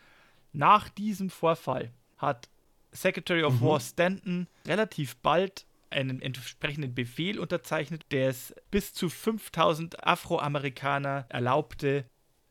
nach 0.52 0.88
diesem 0.88 1.30
Vorfall 1.30 1.92
hat 2.16 2.48
Secretary 2.90 3.44
of 3.44 3.60
mhm. 3.60 3.66
War 3.66 3.80
Stanton 3.80 4.46
relativ 4.66 5.16
bald 5.16 5.66
einen 5.90 6.20
entsprechenden 6.20 6.94
Befehl 6.94 7.38
unterzeichnet, 7.38 8.06
der 8.10 8.28
es 8.28 8.54
bis 8.70 8.92
zu 8.92 9.08
5000 9.08 10.04
Afroamerikaner 10.04 11.26
erlaubte, 11.28 12.04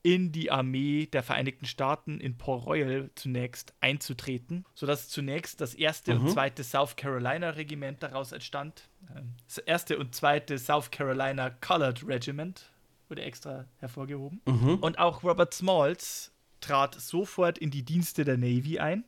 in 0.03 0.31
die 0.31 0.51
Armee 0.51 1.07
der 1.07 1.21
Vereinigten 1.21 1.65
Staaten 1.65 2.21
in 2.21 2.37
Port 2.37 2.65
Royal 2.65 3.09
zunächst 3.15 3.73
einzutreten, 3.81 4.63
sodass 4.73 5.09
zunächst 5.09 5.59
das 5.59 5.73
erste 5.73 6.15
mhm. 6.15 6.21
und 6.21 6.31
zweite 6.31 6.63
South 6.63 6.95
Carolina 6.95 7.49
Regiment 7.49 8.01
daraus 8.01 8.31
entstand. 8.31 8.89
Ähm, 9.13 9.33
das 9.45 9.57
erste 9.57 9.97
und 9.97 10.15
zweite 10.15 10.57
South 10.59 10.91
Carolina 10.91 11.49
Colored 11.49 12.07
Regiment 12.07 12.71
wurde 13.09 13.23
extra 13.23 13.65
hervorgehoben. 13.79 14.41
Mhm. 14.45 14.75
Und 14.75 14.97
auch 14.97 15.23
Robert 15.23 15.53
Smalls 15.53 16.31
trat 16.61 16.95
sofort 16.95 17.57
in 17.57 17.69
die 17.69 17.83
Dienste 17.83 18.23
der 18.23 18.37
Navy 18.37 18.79
ein, 18.79 19.03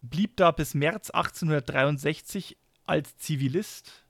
blieb 0.00 0.36
da 0.36 0.52
bis 0.52 0.72
März 0.72 1.10
1863 1.10 2.56
als 2.88 3.16
Zivilist 3.18 4.04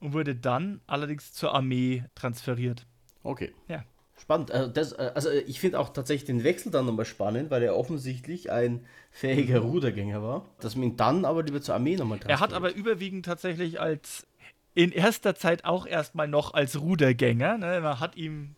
und 0.00 0.12
wurde 0.12 0.34
dann 0.34 0.80
allerdings 0.86 1.32
zur 1.32 1.54
Armee 1.54 2.04
transferiert. 2.14 2.86
Okay. 3.22 3.52
Ja. 3.68 3.84
Spannend. 4.18 4.52
Also, 4.52 4.70
das, 4.70 4.92
äh, 4.92 5.10
also 5.14 5.30
ich 5.30 5.58
finde 5.58 5.80
auch 5.80 5.88
tatsächlich 5.90 6.26
den 6.26 6.44
Wechsel 6.44 6.70
dann 6.70 6.86
nochmal 6.86 7.04
spannend, 7.04 7.50
weil 7.50 7.62
er 7.62 7.76
offensichtlich 7.76 8.52
ein 8.52 8.86
fähiger 9.10 9.60
mhm. 9.60 9.70
Rudergänger 9.70 10.22
war, 10.22 10.46
dass 10.60 10.76
man 10.76 10.90
ihn 10.90 10.96
dann 10.96 11.24
aber 11.24 11.42
lieber 11.42 11.60
zur 11.60 11.74
Armee 11.74 11.96
nochmal 11.96 12.18
transferiert. 12.18 12.38
Er 12.38 12.40
hat 12.40 12.52
aber 12.52 12.74
überwiegend 12.74 13.24
tatsächlich 13.24 13.80
als 13.80 14.26
in 14.74 14.92
erster 14.92 15.34
Zeit 15.34 15.64
auch 15.64 15.86
erstmal 15.86 16.28
noch 16.28 16.54
als 16.54 16.80
Rudergänger. 16.80 17.58
Ne? 17.58 17.80
Man 17.80 18.00
hat 18.00 18.16
ihm 18.16 18.54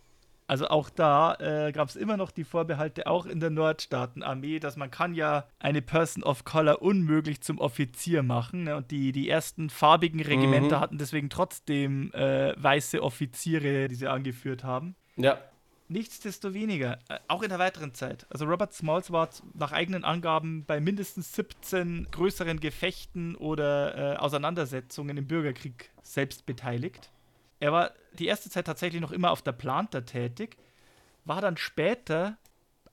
also 0.47 0.69
auch 0.69 0.91
da 0.91 1.37
äh, 1.37 1.73
gab 1.73 1.89
es 1.89 1.97
immer 1.97 2.17
noch 2.17 2.31
die 2.31 2.45
Vorbehalte, 2.45 3.07
auch 3.07 3.25
in 3.25 3.41
der 3.41 3.51
Nordstaatenarmee, 3.51 4.59
dass 4.59 4.77
man 4.77 4.91
kann 4.91 5.15
ja 5.15 5.47
eine 5.59 5.81
Person 5.81 6.23
of 6.23 6.45
Color 6.45 6.83
unmöglich 6.83 7.41
zum 7.41 7.59
Offizier 7.59 8.23
machen. 8.23 8.65
Ne? 8.65 8.77
Und 8.77 8.91
die, 8.91 9.13
die 9.13 9.29
ersten 9.29 9.71
farbigen 9.71 10.21
Regimenter 10.21 10.77
mhm. 10.77 10.81
hatten 10.81 10.99
deswegen 10.99 11.31
trotzdem 11.31 12.13
äh, 12.13 12.55
weiße 12.63 13.03
Offiziere, 13.03 13.89
die 13.89 13.95
sie 13.95 14.07
angeführt 14.07 14.65
haben. 14.65 14.97
Ja. 15.17 15.39
Nichtsdestoweniger, 15.89 16.99
äh, 17.09 17.19
auch 17.29 17.43
in 17.43 17.49
der 17.49 17.59
weiteren 17.59 17.95
Zeit. 17.95 18.27
Also 18.29 18.45
Robert 18.45 18.75
Smalls 18.75 19.13
war 19.13 19.31
nach 19.55 19.73
eigenen 19.73 20.05
Angaben 20.05 20.65
bei 20.67 20.79
mindestens 20.79 21.33
17 21.35 22.09
größeren 22.11 22.61
Gefechten 22.61 23.35
oder 23.35 24.15
äh, 24.15 24.17
Auseinandersetzungen 24.17 25.17
im 25.17 25.27
Bürgerkrieg 25.27 25.91
selbst 26.03 26.45
beteiligt. 26.45 27.11
Er 27.61 27.73
war 27.73 27.93
die 28.19 28.27
erste 28.27 28.51
Zeit 28.51 28.67
tatsächlich 28.67 29.01
noch 29.01 29.13
immer 29.13 29.31
auf 29.31 29.43
der 29.43 29.53
Planter 29.53 30.05
tätig, 30.05 30.57
war 31.25 31.41
dann 31.41 31.57
später 31.57 32.37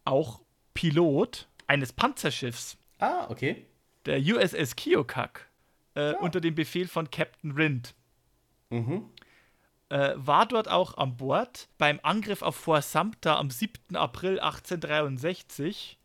auch 0.06 0.42
Pilot 0.74 1.48
eines 1.68 1.94
Panzerschiffs. 1.94 2.78
Ah, 3.00 3.28
okay. 3.30 3.66
Der 4.06 4.20
USS 4.20 4.76
Keokuk 4.76 5.48
äh, 5.96 6.12
ja. 6.12 6.20
unter 6.20 6.42
dem 6.42 6.56
Befehl 6.56 6.88
von 6.88 7.10
Captain 7.12 7.52
Rind. 7.52 7.94
Mhm. 8.70 9.10
Äh, 9.90 10.14
war 10.16 10.46
dort 10.46 10.70
auch 10.70 10.98
an 10.98 11.18
Bord 11.18 11.68
beim 11.78 12.00
Angriff 12.02 12.42
auf 12.42 12.56
Fort 12.56 12.84
Sumter 12.84 13.38
am 13.38 13.50
7. 13.50 13.96
April 13.96 14.40
1863, 14.40 16.00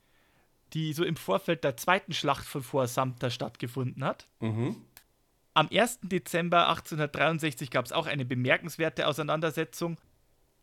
die 0.73 0.93
so 0.93 1.05
im 1.05 1.17
Vorfeld 1.17 1.63
der 1.63 1.77
zweiten 1.77 2.13
Schlacht 2.13 2.45
von 2.45 2.63
Fort 2.63 2.89
Sumter 2.89 3.31
stattgefunden 3.31 4.05
hat. 4.05 4.27
Mhm. 4.41 4.77
Am 5.57 5.71
1. 5.73 6.01
Dezember 6.03 6.69
1863 6.69 7.71
gab 7.71 7.87
es 7.87 7.93
auch 7.93 8.07
eine 8.07 8.27
bemerkenswerte 8.27 9.07
Auseinandersetzung. 9.07 9.97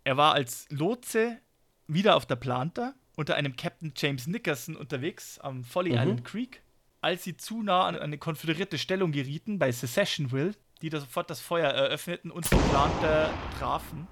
Er 0.04 0.18
war 0.18 0.34
als 0.36 0.68
Lotse 0.70 1.40
wieder 1.88 2.16
auf 2.16 2.28
der 2.28 2.36
Planta 2.36 2.94
unter 3.16 3.34
einem 3.34 3.56
Captain 3.56 3.92
James 3.98 4.28
Nickerson 4.28 4.76
unterwegs 4.76 5.40
am 5.40 5.64
Folly 5.64 5.94
Mhm. 5.94 5.98
Island 5.98 6.26
Creek. 6.26 6.62
Als 7.02 7.24
sie 7.24 7.36
zu 7.36 7.64
nah 7.64 7.88
an 7.88 7.96
eine 7.96 8.20
konföderierte 8.20 8.78
Stellung 8.78 9.12
gerieten 9.12 9.58
bei 9.58 9.72
Secessionville, 9.72 10.54
die 10.84 10.92
da 10.92 11.00
sofort 11.00 11.28
das 11.32 11.40
Feuer 11.42 11.72
eröffneten 11.72 12.30
und 12.30 12.46
die 12.52 12.56
Planta 12.70 13.34
trafen. 13.58 14.08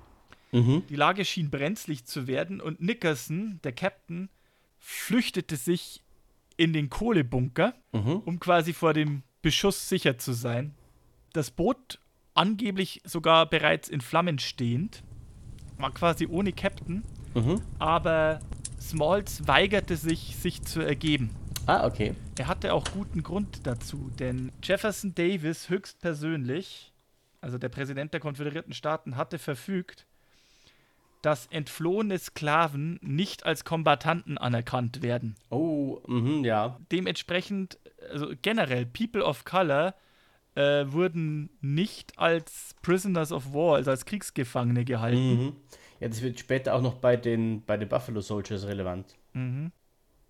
Mhm. 0.51 0.83
Die 0.89 0.95
Lage 0.95 1.25
schien 1.25 1.51
brenzlig 1.51 2.05
zu 2.05 2.25
werden 2.25 2.59
und 2.59 2.81
Nickerson, 2.81 3.59
der 3.63 3.73
Captain, 3.73 4.29
flüchtete 4.79 5.57
sich 5.57 6.01
in 6.57 6.73
den 6.73 6.89
Kohlebunker, 6.89 7.75
Mhm. 7.91 8.23
um 8.25 8.39
quasi 8.39 8.73
vor 8.73 8.93
dem 8.95 9.21
Beschuss 9.41 9.89
sicher 9.89 10.17
zu 10.17 10.33
sein. 10.33 10.73
Das 11.33 11.51
Boot, 11.51 11.99
angeblich 12.33 13.01
sogar 13.03 13.45
bereits 13.49 13.89
in 13.89 14.01
Flammen 14.01 14.39
stehend, 14.39 15.03
war 15.77 15.91
quasi 15.93 16.27
ohne 16.27 16.53
Captain, 16.53 17.03
Mhm. 17.33 17.61
aber 17.79 18.39
Smalls 18.79 19.47
weigerte 19.47 19.95
sich, 19.95 20.35
sich 20.35 20.61
zu 20.63 20.81
ergeben. 20.81 21.29
Ah, 21.67 21.85
okay. 21.85 22.15
Er 22.37 22.47
hatte 22.47 22.73
auch 22.73 22.83
guten 22.91 23.21
Grund 23.23 23.65
dazu, 23.67 24.09
denn 24.19 24.51
Jefferson 24.63 25.13
Davis 25.15 25.69
höchstpersönlich, 25.69 26.91
also 27.39 27.57
der 27.57 27.69
Präsident 27.69 28.13
der 28.13 28.19
Konföderierten 28.19 28.73
Staaten, 28.73 29.15
hatte 29.15 29.37
verfügt, 29.39 30.05
dass 31.21 31.47
entflohene 31.47 32.17
Sklaven 32.17 32.99
nicht 33.01 33.45
als 33.45 33.63
Kombattanten 33.63 34.37
anerkannt 34.37 35.01
werden. 35.01 35.35
Oh, 35.49 36.01
mhm, 36.07 36.43
ja. 36.43 36.79
Dementsprechend, 36.91 37.77
also 38.11 38.33
generell, 38.41 38.85
People 38.85 39.23
of 39.23 39.45
Color 39.45 39.93
äh, 40.55 40.85
wurden 40.87 41.49
nicht 41.61 42.17
als 42.17 42.75
Prisoners 42.81 43.31
of 43.31 43.53
War, 43.53 43.75
also 43.75 43.91
als 43.91 44.05
Kriegsgefangene 44.05 44.83
gehalten. 44.85 45.45
Mhm. 45.45 45.55
Ja, 45.99 46.07
das 46.07 46.21
wird 46.21 46.39
später 46.39 46.73
auch 46.73 46.81
noch 46.81 46.95
bei 46.95 47.15
den, 47.15 47.63
bei 47.65 47.77
den 47.77 47.87
Buffalo 47.87 48.21
Soldiers 48.21 48.65
relevant. 48.65 49.15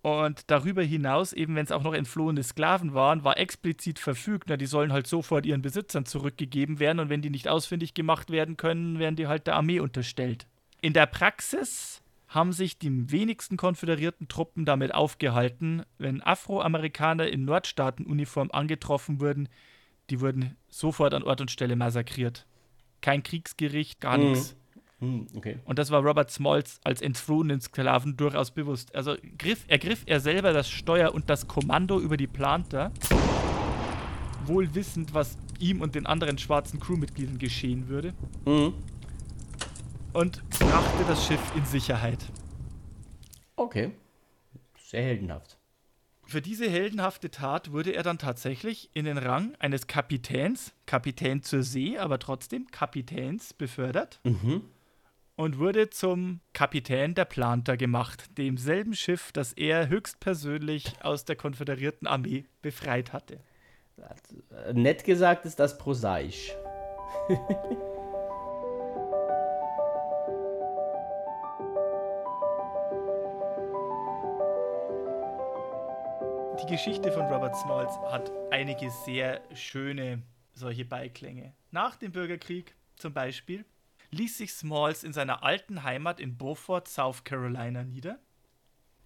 Und 0.02 0.50
darüber 0.50 0.82
hinaus, 0.82 1.32
eben 1.32 1.54
wenn 1.54 1.64
es 1.64 1.70
auch 1.70 1.84
noch 1.84 1.94
entflohene 1.94 2.42
Sklaven 2.42 2.92
waren, 2.92 3.22
war 3.22 3.38
explizit 3.38 4.00
verfügt, 4.00 4.48
na, 4.48 4.56
die 4.56 4.66
sollen 4.66 4.92
halt 4.92 5.06
sofort 5.06 5.46
ihren 5.46 5.62
Besitzern 5.62 6.04
zurückgegeben 6.04 6.80
werden 6.80 6.98
und 6.98 7.08
wenn 7.08 7.22
die 7.22 7.30
nicht 7.30 7.48
ausfindig 7.48 7.94
gemacht 7.94 8.30
werden 8.30 8.56
können, 8.56 8.98
werden 8.98 9.14
die 9.16 9.28
halt 9.28 9.46
der 9.46 9.54
Armee 9.54 9.78
unterstellt. 9.80 10.46
In 10.82 10.92
der 10.92 11.06
Praxis 11.06 12.02
haben 12.26 12.52
sich 12.52 12.76
die 12.76 13.10
wenigsten 13.12 13.56
konföderierten 13.56 14.26
Truppen 14.26 14.64
damit 14.64 14.92
aufgehalten, 14.92 15.84
wenn 15.98 16.20
Afroamerikaner 16.22 17.28
in 17.28 17.44
Nordstaatenuniform 17.44 18.50
angetroffen 18.50 19.20
wurden, 19.20 19.48
die 20.10 20.20
wurden 20.20 20.56
sofort 20.68 21.14
an 21.14 21.22
Ort 21.22 21.40
und 21.40 21.52
Stelle 21.52 21.76
massakriert. 21.76 22.46
Kein 23.00 23.22
Kriegsgericht, 23.22 24.00
gar 24.00 24.18
Mhm. 24.18 24.24
nichts. 24.32 24.56
Hm, 24.98 25.26
okay. 25.36 25.60
Und 25.64 25.78
das 25.78 25.92
war 25.92 26.02
Robert 26.02 26.32
Smalls 26.32 26.80
als 26.82 27.00
entflohenen 27.00 27.60
Sklaven 27.60 28.16
durchaus 28.16 28.50
bewusst. 28.50 28.92
Also 28.94 29.14
griff, 29.38 29.64
ergriff 29.68 30.02
er 30.06 30.18
selber 30.18 30.52
das 30.52 30.68
Steuer 30.68 31.14
und 31.14 31.30
das 31.30 31.46
Kommando 31.46 32.00
über 32.00 32.16
die 32.16 32.26
Planta, 32.26 32.90
wohl 34.46 34.74
wissend, 34.74 35.14
was 35.14 35.38
ihm 35.60 35.80
und 35.80 35.94
den 35.94 36.06
anderen 36.06 36.38
schwarzen 36.38 36.80
Crewmitgliedern 36.80 37.38
geschehen 37.38 37.86
würde, 37.88 38.14
Mhm. 38.46 38.74
Und 40.12 40.48
brachte 40.50 41.04
das 41.08 41.26
Schiff 41.26 41.40
in 41.56 41.64
Sicherheit. 41.64 42.18
Okay. 43.56 43.92
Sehr 44.78 45.02
heldenhaft. 45.02 45.58
Für 46.24 46.40
diese 46.40 46.68
heldenhafte 46.70 47.30
Tat 47.30 47.72
wurde 47.72 47.94
er 47.94 48.02
dann 48.02 48.18
tatsächlich 48.18 48.90
in 48.94 49.04
den 49.04 49.18
Rang 49.18 49.54
eines 49.58 49.86
Kapitäns, 49.86 50.72
Kapitän 50.86 51.42
zur 51.42 51.62
See, 51.62 51.98
aber 51.98 52.18
trotzdem 52.18 52.70
Kapitäns 52.70 53.52
befördert 53.52 54.20
Mhm. 54.24 54.62
und 55.36 55.58
wurde 55.58 55.90
zum 55.90 56.40
Kapitän 56.52 57.14
der 57.14 57.24
Planta 57.26 57.76
gemacht, 57.76 58.38
demselben 58.38 58.94
Schiff, 58.94 59.32
das 59.32 59.52
er 59.52 59.88
höchstpersönlich 59.88 60.94
aus 61.02 61.24
der 61.24 61.36
konföderierten 61.36 62.06
Armee 62.06 62.44
befreit 62.62 63.12
hatte. 63.12 63.40
Äh, 64.66 64.72
Nett 64.72 65.04
gesagt 65.04 65.44
ist 65.44 65.58
das 65.58 65.76
prosaisch. 65.76 66.52
Die 76.62 76.68
Geschichte 76.68 77.10
von 77.10 77.22
Robert 77.22 77.56
Smalls 77.56 77.98
hat 78.12 78.30
einige 78.52 78.88
sehr 79.04 79.42
schöne 79.52 80.22
solche 80.52 80.84
Beiklänge. 80.84 81.54
Nach 81.72 81.96
dem 81.96 82.12
Bürgerkrieg 82.12 82.76
zum 82.94 83.12
Beispiel 83.12 83.64
ließ 84.12 84.38
sich 84.38 84.52
Smalls 84.52 85.02
in 85.02 85.12
seiner 85.12 85.42
alten 85.42 85.82
Heimat 85.82 86.20
in 86.20 86.36
Beaufort, 86.36 86.86
South 86.86 87.24
Carolina 87.24 87.82
nieder. 87.82 88.20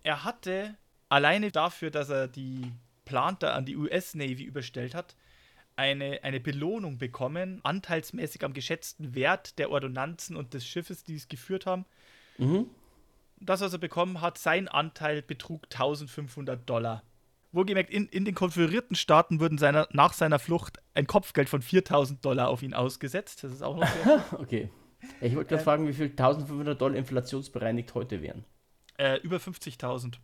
Er 0.02 0.22
hatte 0.22 0.76
alleine 1.08 1.50
dafür, 1.50 1.90
dass 1.90 2.10
er 2.10 2.28
die 2.28 2.72
Planter 3.06 3.54
an 3.54 3.64
die 3.64 3.76
US 3.76 4.14
Navy 4.14 4.42
überstellt 4.42 4.94
hat, 4.94 5.16
eine, 5.76 6.20
eine 6.24 6.40
Belohnung 6.40 6.98
bekommen, 6.98 7.60
anteilsmäßig 7.62 8.44
am 8.44 8.52
geschätzten 8.52 9.14
Wert 9.14 9.58
der 9.58 9.70
Ordonnanzen 9.70 10.36
und 10.36 10.52
des 10.52 10.66
Schiffes, 10.66 11.04
die 11.04 11.16
es 11.16 11.28
geführt 11.28 11.64
haben. 11.64 11.86
Mhm. 12.36 12.68
Das, 13.40 13.62
was 13.62 13.72
er 13.72 13.78
bekommen 13.78 14.20
hat, 14.20 14.36
sein 14.36 14.68
Anteil 14.68 15.22
betrug 15.22 15.64
1500 15.72 16.68
Dollar. 16.68 17.02
Wohlgemerkt, 17.56 17.90
in, 17.90 18.06
in 18.08 18.24
den 18.24 18.34
konföderierten 18.34 18.94
Staaten 18.94 19.40
wurden 19.40 19.58
seiner, 19.58 19.88
nach 19.90 20.12
seiner 20.12 20.38
Flucht 20.38 20.78
ein 20.94 21.06
Kopfgeld 21.08 21.48
von 21.48 21.62
4000 21.62 22.24
Dollar 22.24 22.48
auf 22.48 22.62
ihn 22.62 22.74
ausgesetzt. 22.74 23.42
Das 23.42 23.52
ist 23.52 23.62
auch 23.62 23.76
noch 23.76 23.88
Okay. 24.38 24.70
Ich 25.20 25.34
wollte 25.34 25.48
gerade 25.50 25.60
Ähm. 25.60 25.64
fragen, 25.64 25.88
wie 25.88 25.92
viel 25.92 26.06
1500 26.10 26.80
Dollar 26.80 26.96
inflationsbereinigt 26.96 27.94
heute 27.94 28.22
wären. 28.22 28.44
äh, 28.98 29.18
über 29.20 29.36
50.000 29.38 30.14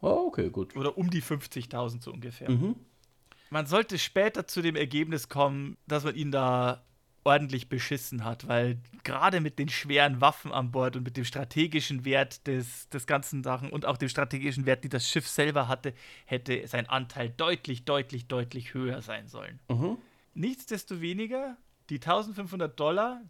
Oh, 0.00 0.26
okay, 0.28 0.50
gut. 0.50 0.76
oder 0.76 0.96
um 0.98 1.10
die 1.10 1.22
50.000 1.22 2.02
so 2.02 2.12
ungefähr. 2.12 2.50
Mhm. 2.50 2.76
Man 3.50 3.66
sollte 3.66 3.98
später 3.98 4.46
zu 4.46 4.60
dem 4.62 4.76
Ergebnis 4.76 5.28
kommen, 5.28 5.76
dass 5.86 6.04
man 6.04 6.14
ihn 6.14 6.30
da 6.30 6.84
ordentlich 7.28 7.68
beschissen 7.68 8.24
hat, 8.24 8.48
weil 8.48 8.78
gerade 9.04 9.40
mit 9.40 9.58
den 9.58 9.68
schweren 9.68 10.22
Waffen 10.22 10.50
an 10.50 10.70
Bord 10.70 10.96
und 10.96 11.02
mit 11.02 11.18
dem 11.18 11.26
strategischen 11.26 12.06
Wert 12.06 12.46
des, 12.46 12.88
des 12.88 13.06
ganzen 13.06 13.44
Sachen 13.44 13.68
und 13.68 13.84
auch 13.84 13.98
dem 13.98 14.08
strategischen 14.08 14.64
Wert, 14.64 14.82
die 14.82 14.88
das 14.88 15.06
Schiff 15.06 15.28
selber 15.28 15.68
hatte, 15.68 15.92
hätte 16.24 16.66
sein 16.66 16.88
Anteil 16.88 17.28
deutlich, 17.28 17.84
deutlich, 17.84 18.28
deutlich 18.28 18.72
höher 18.72 19.02
sein 19.02 19.28
sollen. 19.28 19.60
Mhm. 19.68 19.98
Nichtsdestoweniger, 20.32 21.58
die 21.90 21.96
1500 21.96 22.80
Dollar, 22.80 23.20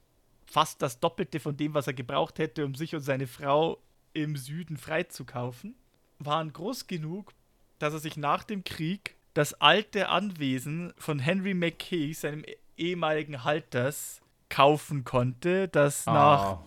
fast 0.46 0.80
das 0.80 1.00
Doppelte 1.00 1.40
von 1.40 1.56
dem, 1.56 1.74
was 1.74 1.88
er 1.88 1.94
gebraucht 1.94 2.38
hätte, 2.38 2.64
um 2.64 2.76
sich 2.76 2.94
und 2.94 3.00
seine 3.00 3.26
Frau 3.26 3.82
im 4.12 4.36
Süden 4.36 4.76
freizukaufen, 4.76 5.74
waren 6.20 6.52
groß 6.52 6.86
genug, 6.86 7.34
dass 7.80 7.94
er 7.94 7.98
sich 7.98 8.16
nach 8.16 8.44
dem 8.44 8.62
Krieg 8.62 9.16
das 9.34 9.54
alte 9.54 10.08
Anwesen 10.08 10.92
von 10.98 11.18
Henry 11.18 11.54
McKay, 11.54 12.12
seinem 12.12 12.44
ehemaligen 12.78 13.44
Halters, 13.44 14.20
kaufen 14.48 15.04
konnte, 15.04 15.68
das 15.68 16.06
nach 16.06 16.42
Ah. 16.42 16.64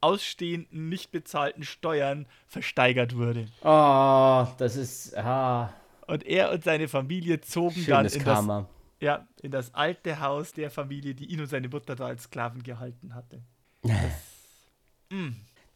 ausstehenden, 0.00 0.88
nicht 0.88 1.10
bezahlten 1.10 1.64
Steuern 1.64 2.26
versteigert 2.46 3.16
wurde. 3.16 3.46
Ah, 3.62 4.52
das 4.58 4.76
ist. 4.76 5.16
Ah, 5.16 5.72
Und 6.06 6.24
er 6.24 6.50
und 6.52 6.62
seine 6.64 6.86
Familie 6.88 7.40
zogen 7.40 7.74
dann 7.86 8.08
schönes 8.08 8.16
in 8.16 8.24
das 8.24 8.34
Karma. 8.34 8.68
Ja, 9.00 9.26
in 9.42 9.50
das 9.50 9.74
alte 9.74 10.20
Haus 10.20 10.52
der 10.52 10.70
Familie, 10.70 11.14
die 11.14 11.26
ihn 11.26 11.40
und 11.40 11.46
seine 11.48 11.68
Mutter 11.68 11.96
da 11.96 12.06
als 12.06 12.24
Sklaven 12.24 12.62
gehalten 12.62 13.14
hatte. 13.14 13.42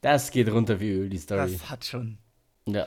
Das 0.00 0.30
geht 0.30 0.48
runter 0.50 0.80
wie 0.80 0.90
Öl, 0.90 1.08
die 1.08 1.18
Story. 1.18 1.52
Das 1.52 1.70
hat 1.70 1.84
schon. 1.84 2.18
Ja. 2.66 2.86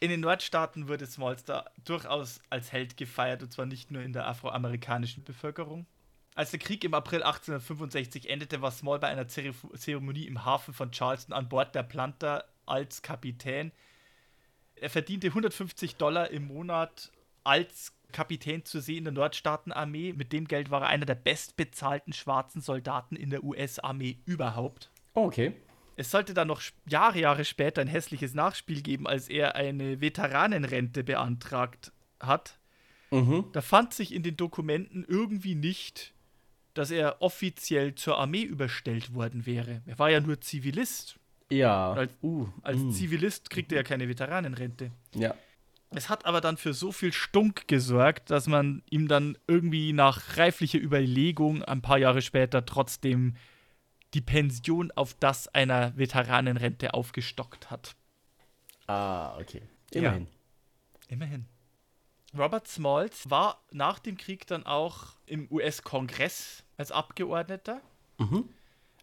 In 0.00 0.10
den 0.10 0.20
Nordstaaten 0.20 0.88
wurde 0.88 1.06
Smalls 1.06 1.44
da 1.44 1.66
durchaus 1.84 2.40
als 2.50 2.72
Held 2.72 2.96
gefeiert, 2.96 3.42
und 3.42 3.52
zwar 3.52 3.66
nicht 3.66 3.90
nur 3.90 4.02
in 4.02 4.12
der 4.12 4.26
afroamerikanischen 4.26 5.24
Bevölkerung. 5.24 5.86
Als 6.34 6.50
der 6.50 6.60
Krieg 6.60 6.84
im 6.84 6.94
April 6.94 7.22
1865 7.22 8.30
endete, 8.30 8.62
war 8.62 8.70
Small 8.70 8.98
bei 8.98 9.08
einer 9.08 9.26
Zere- 9.28 9.54
Zeremonie 9.76 10.26
im 10.26 10.44
Hafen 10.44 10.72
von 10.72 10.90
Charleston 10.92 11.34
an 11.34 11.48
Bord 11.48 11.74
der 11.74 11.82
Planta 11.82 12.44
als 12.66 13.02
Kapitän. 13.02 13.72
Er 14.76 14.90
verdiente 14.90 15.26
150 15.28 15.96
Dollar 15.96 16.30
im 16.30 16.46
Monat 16.46 17.10
als 17.44 17.92
Kapitän 18.12 18.64
zur 18.64 18.80
See 18.80 18.96
in 18.96 19.04
der 19.04 19.12
Nordstaatenarmee. 19.12 20.12
Mit 20.14 20.32
dem 20.32 20.48
Geld 20.48 20.70
war 20.70 20.82
er 20.82 20.88
einer 20.88 21.06
der 21.06 21.14
bestbezahlten 21.14 22.12
schwarzen 22.12 22.60
Soldaten 22.60 23.16
in 23.16 23.30
der 23.30 23.44
US-Armee 23.44 24.18
überhaupt. 24.24 24.90
Okay. 25.14 25.52
Es 25.96 26.10
sollte 26.10 26.32
dann 26.32 26.48
noch 26.48 26.62
Jahre, 26.88 27.18
Jahre 27.20 27.44
später 27.44 27.82
ein 27.82 27.88
hässliches 27.88 28.32
Nachspiel 28.32 28.80
geben, 28.82 29.06
als 29.06 29.28
er 29.28 29.54
eine 29.56 30.00
Veteranenrente 30.00 31.04
beantragt 31.04 31.92
hat. 32.20 32.58
Mhm. 33.10 33.46
Da 33.52 33.60
fand 33.60 33.92
sich 33.92 34.14
in 34.14 34.22
den 34.22 34.36
Dokumenten 34.36 35.04
irgendwie 35.06 35.54
nicht, 35.56 36.14
dass 36.74 36.90
er 36.90 37.20
offiziell 37.20 37.94
zur 37.94 38.18
Armee 38.18 38.42
überstellt 38.42 39.14
worden 39.14 39.46
wäre. 39.46 39.82
Er 39.86 39.98
war 39.98 40.10
ja 40.10 40.20
nur 40.20 40.40
Zivilist. 40.40 41.18
Ja. 41.50 41.92
Als- 41.92 42.16
uh, 42.22 42.46
Als 42.62 42.78
mm. 42.78 42.90
Zivilist 42.92 43.50
kriegt 43.50 43.72
er 43.72 43.78
ja 43.78 43.82
keine 43.82 44.08
Veteranenrente. 44.08 44.92
Ja. 45.14 45.34
Es 45.92 46.08
hat 46.08 46.24
aber 46.24 46.40
dann 46.40 46.56
für 46.56 46.72
so 46.72 46.92
viel 46.92 47.12
Stunk 47.12 47.66
gesorgt, 47.66 48.30
dass 48.30 48.46
man 48.46 48.82
ihm 48.90 49.08
dann 49.08 49.36
irgendwie 49.48 49.92
nach 49.92 50.36
reiflicher 50.36 50.78
Überlegung 50.78 51.64
ein 51.64 51.82
paar 51.82 51.98
Jahre 51.98 52.22
später 52.22 52.64
trotzdem 52.64 53.34
die 54.14 54.20
Pension 54.20 54.92
auf 54.92 55.14
das 55.14 55.48
einer 55.48 55.96
Veteranenrente 55.96 56.94
aufgestockt 56.94 57.70
hat. 57.72 57.96
Ah, 58.86 59.36
okay. 59.38 59.62
Immerhin. 59.92 60.26
Ja, 60.26 61.08
immerhin. 61.08 61.46
Robert 62.36 62.68
Smalls 62.68 63.28
war 63.30 63.62
nach 63.72 63.98
dem 63.98 64.16
Krieg 64.16 64.46
dann 64.46 64.64
auch 64.64 65.16
im 65.26 65.48
US-Kongress 65.50 66.64
als 66.76 66.92
Abgeordneter. 66.92 67.80
Mhm. 68.18 68.48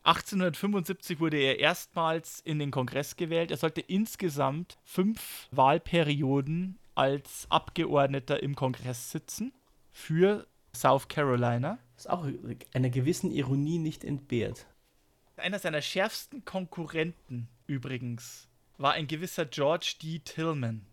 1875 0.04 1.20
wurde 1.20 1.38
er 1.38 1.60
erstmals 1.60 2.40
in 2.40 2.60
den 2.60 2.72
Kongress 2.72 3.18
gewählt. 3.18 3.52
Er 3.52 3.58
sollte 3.58 3.82
insgesamt 3.82 4.78
fünf 4.84 5.50
Wahlperioden 5.52 6.80
als 6.96 7.46
Abgeordneter 7.50 8.42
im 8.42 8.56
Kongress 8.56 9.12
sitzen 9.12 9.52
für 9.92 10.48
South 10.74 11.10
Carolina. 11.10 11.78
Das 11.96 12.06
ist 12.06 12.10
auch 12.10 12.26
einer 12.74 12.90
gewissen 12.90 13.32
Ironie 13.32 13.80
nicht 13.80 14.06
entbehrt. 14.06 14.66
Einer 15.36 15.60
seiner 15.60 15.82
schärfsten 15.82 16.46
Konkurrenten 16.46 17.50
übrigens 17.68 18.48
war 18.78 18.94
ein 18.94 19.08
gewisser 19.08 19.46
George 19.46 19.96
D. 20.02 20.20
Tillman. 20.20 20.86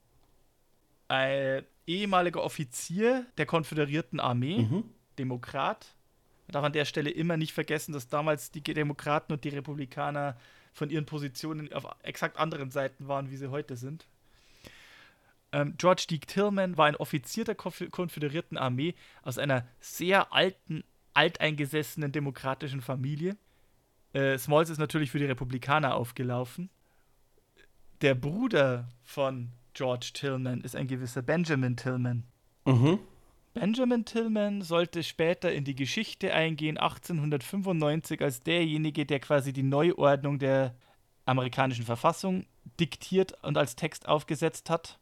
Ein 1.08 1.64
ehemaliger 1.86 2.42
Offizier 2.42 3.26
der 3.38 3.46
konföderierten 3.46 4.20
Armee, 4.20 4.62
mhm. 4.62 4.84
Demokrat, 5.18 5.94
man 6.46 6.52
darf 6.52 6.64
an 6.64 6.72
der 6.72 6.84
Stelle 6.84 7.10
immer 7.10 7.36
nicht 7.36 7.52
vergessen, 7.52 7.92
dass 7.92 8.08
damals 8.08 8.50
die 8.50 8.62
Demokraten 8.62 9.32
und 9.32 9.44
die 9.44 9.50
Republikaner 9.50 10.36
von 10.72 10.90
ihren 10.90 11.06
Positionen 11.06 11.72
auf 11.72 11.86
exakt 12.02 12.38
anderen 12.38 12.70
Seiten 12.70 13.08
waren, 13.08 13.30
wie 13.30 13.36
sie 13.36 13.50
heute 13.50 13.76
sind. 13.76 14.06
Ähm, 15.52 15.74
George 15.78 16.06
D. 16.10 16.18
Tillman 16.18 16.76
war 16.76 16.86
ein 16.86 16.96
Offizier 16.96 17.44
der 17.44 17.54
konföderierten 17.54 18.58
Armee 18.58 18.94
aus 19.22 19.38
einer 19.38 19.66
sehr 19.80 20.32
alten, 20.32 20.84
alteingesessenen 21.14 22.12
demokratischen 22.12 22.82
Familie. 22.82 23.36
Äh, 24.12 24.36
Smalls 24.36 24.68
ist 24.68 24.78
natürlich 24.78 25.12
für 25.12 25.20
die 25.20 25.26
Republikaner 25.26 25.94
aufgelaufen. 25.94 26.70
Der 28.00 28.14
Bruder 28.16 28.88
von 29.04 29.52
George 29.74 30.10
Tillman 30.14 30.60
ist 30.62 30.76
ein 30.76 30.86
gewisser 30.86 31.22
Benjamin 31.22 31.76
Tillman. 31.76 32.24
Mhm. 32.64 32.98
Benjamin 33.52 34.04
Tillman 34.04 34.62
sollte 34.62 35.02
später 35.02 35.52
in 35.52 35.64
die 35.64 35.76
Geschichte 35.76 36.32
eingehen, 36.34 36.78
1895 36.78 38.20
als 38.20 38.40
derjenige, 38.40 39.06
der 39.06 39.20
quasi 39.20 39.52
die 39.52 39.62
Neuordnung 39.62 40.38
der 40.38 40.74
amerikanischen 41.24 41.84
Verfassung 41.84 42.46
diktiert 42.80 43.34
und 43.42 43.56
als 43.56 43.76
Text 43.76 44.08
aufgesetzt 44.08 44.70
hat 44.70 44.98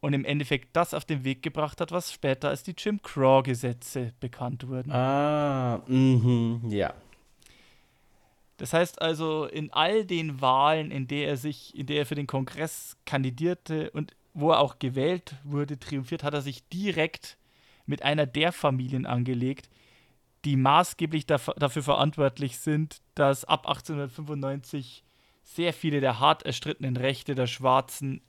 und 0.00 0.12
im 0.12 0.24
Endeffekt 0.24 0.76
das 0.76 0.94
auf 0.94 1.04
den 1.04 1.24
Weg 1.24 1.42
gebracht 1.42 1.80
hat, 1.80 1.90
was 1.90 2.12
später 2.12 2.50
als 2.50 2.62
die 2.62 2.74
Jim 2.76 3.00
Crow-Gesetze 3.02 4.12
bekannt 4.20 4.68
wurden. 4.68 4.92
Ah, 4.92 5.82
mhm, 5.86 6.62
ja. 6.68 6.94
Das 8.58 8.72
heißt 8.72 9.00
also, 9.00 9.46
in 9.46 9.72
all 9.72 10.04
den 10.04 10.40
Wahlen, 10.40 10.90
in 10.90 11.06
der 11.06 11.28
er 11.28 11.36
sich, 11.36 11.76
in 11.76 11.86
der 11.86 11.98
er 11.98 12.06
für 12.06 12.16
den 12.16 12.26
Kongress 12.26 12.96
kandidierte 13.06 13.90
und 13.92 14.14
wo 14.34 14.50
er 14.50 14.60
auch 14.60 14.78
gewählt 14.78 15.36
wurde, 15.44 15.78
triumphiert, 15.78 16.22
hat 16.22 16.34
er 16.34 16.42
sich 16.42 16.68
direkt 16.68 17.38
mit 17.86 18.02
einer 18.02 18.26
der 18.26 18.52
Familien 18.52 19.06
angelegt, 19.06 19.70
die 20.44 20.56
maßgeblich 20.56 21.26
dafür 21.26 21.82
verantwortlich 21.82 22.58
sind, 22.58 23.00
dass 23.14 23.44
ab 23.44 23.66
1895 23.66 25.04
sehr 25.42 25.72
viele 25.72 26.00
der 26.00 26.20
hart 26.20 26.42
erstrittenen 26.42 26.96
Rechte 26.96 27.34
der 27.34 27.46
Schwarzen 27.46 28.20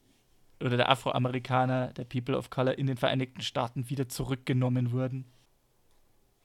oder 0.61 0.77
der 0.77 0.89
Afroamerikaner, 0.89 1.87
der 1.93 2.05
People 2.05 2.37
of 2.37 2.49
Color 2.49 2.77
in 2.77 2.87
den 2.87 2.97
Vereinigten 2.97 3.41
Staaten 3.41 3.89
wieder 3.89 4.09
zurückgenommen 4.09 4.91
wurden. 4.91 5.25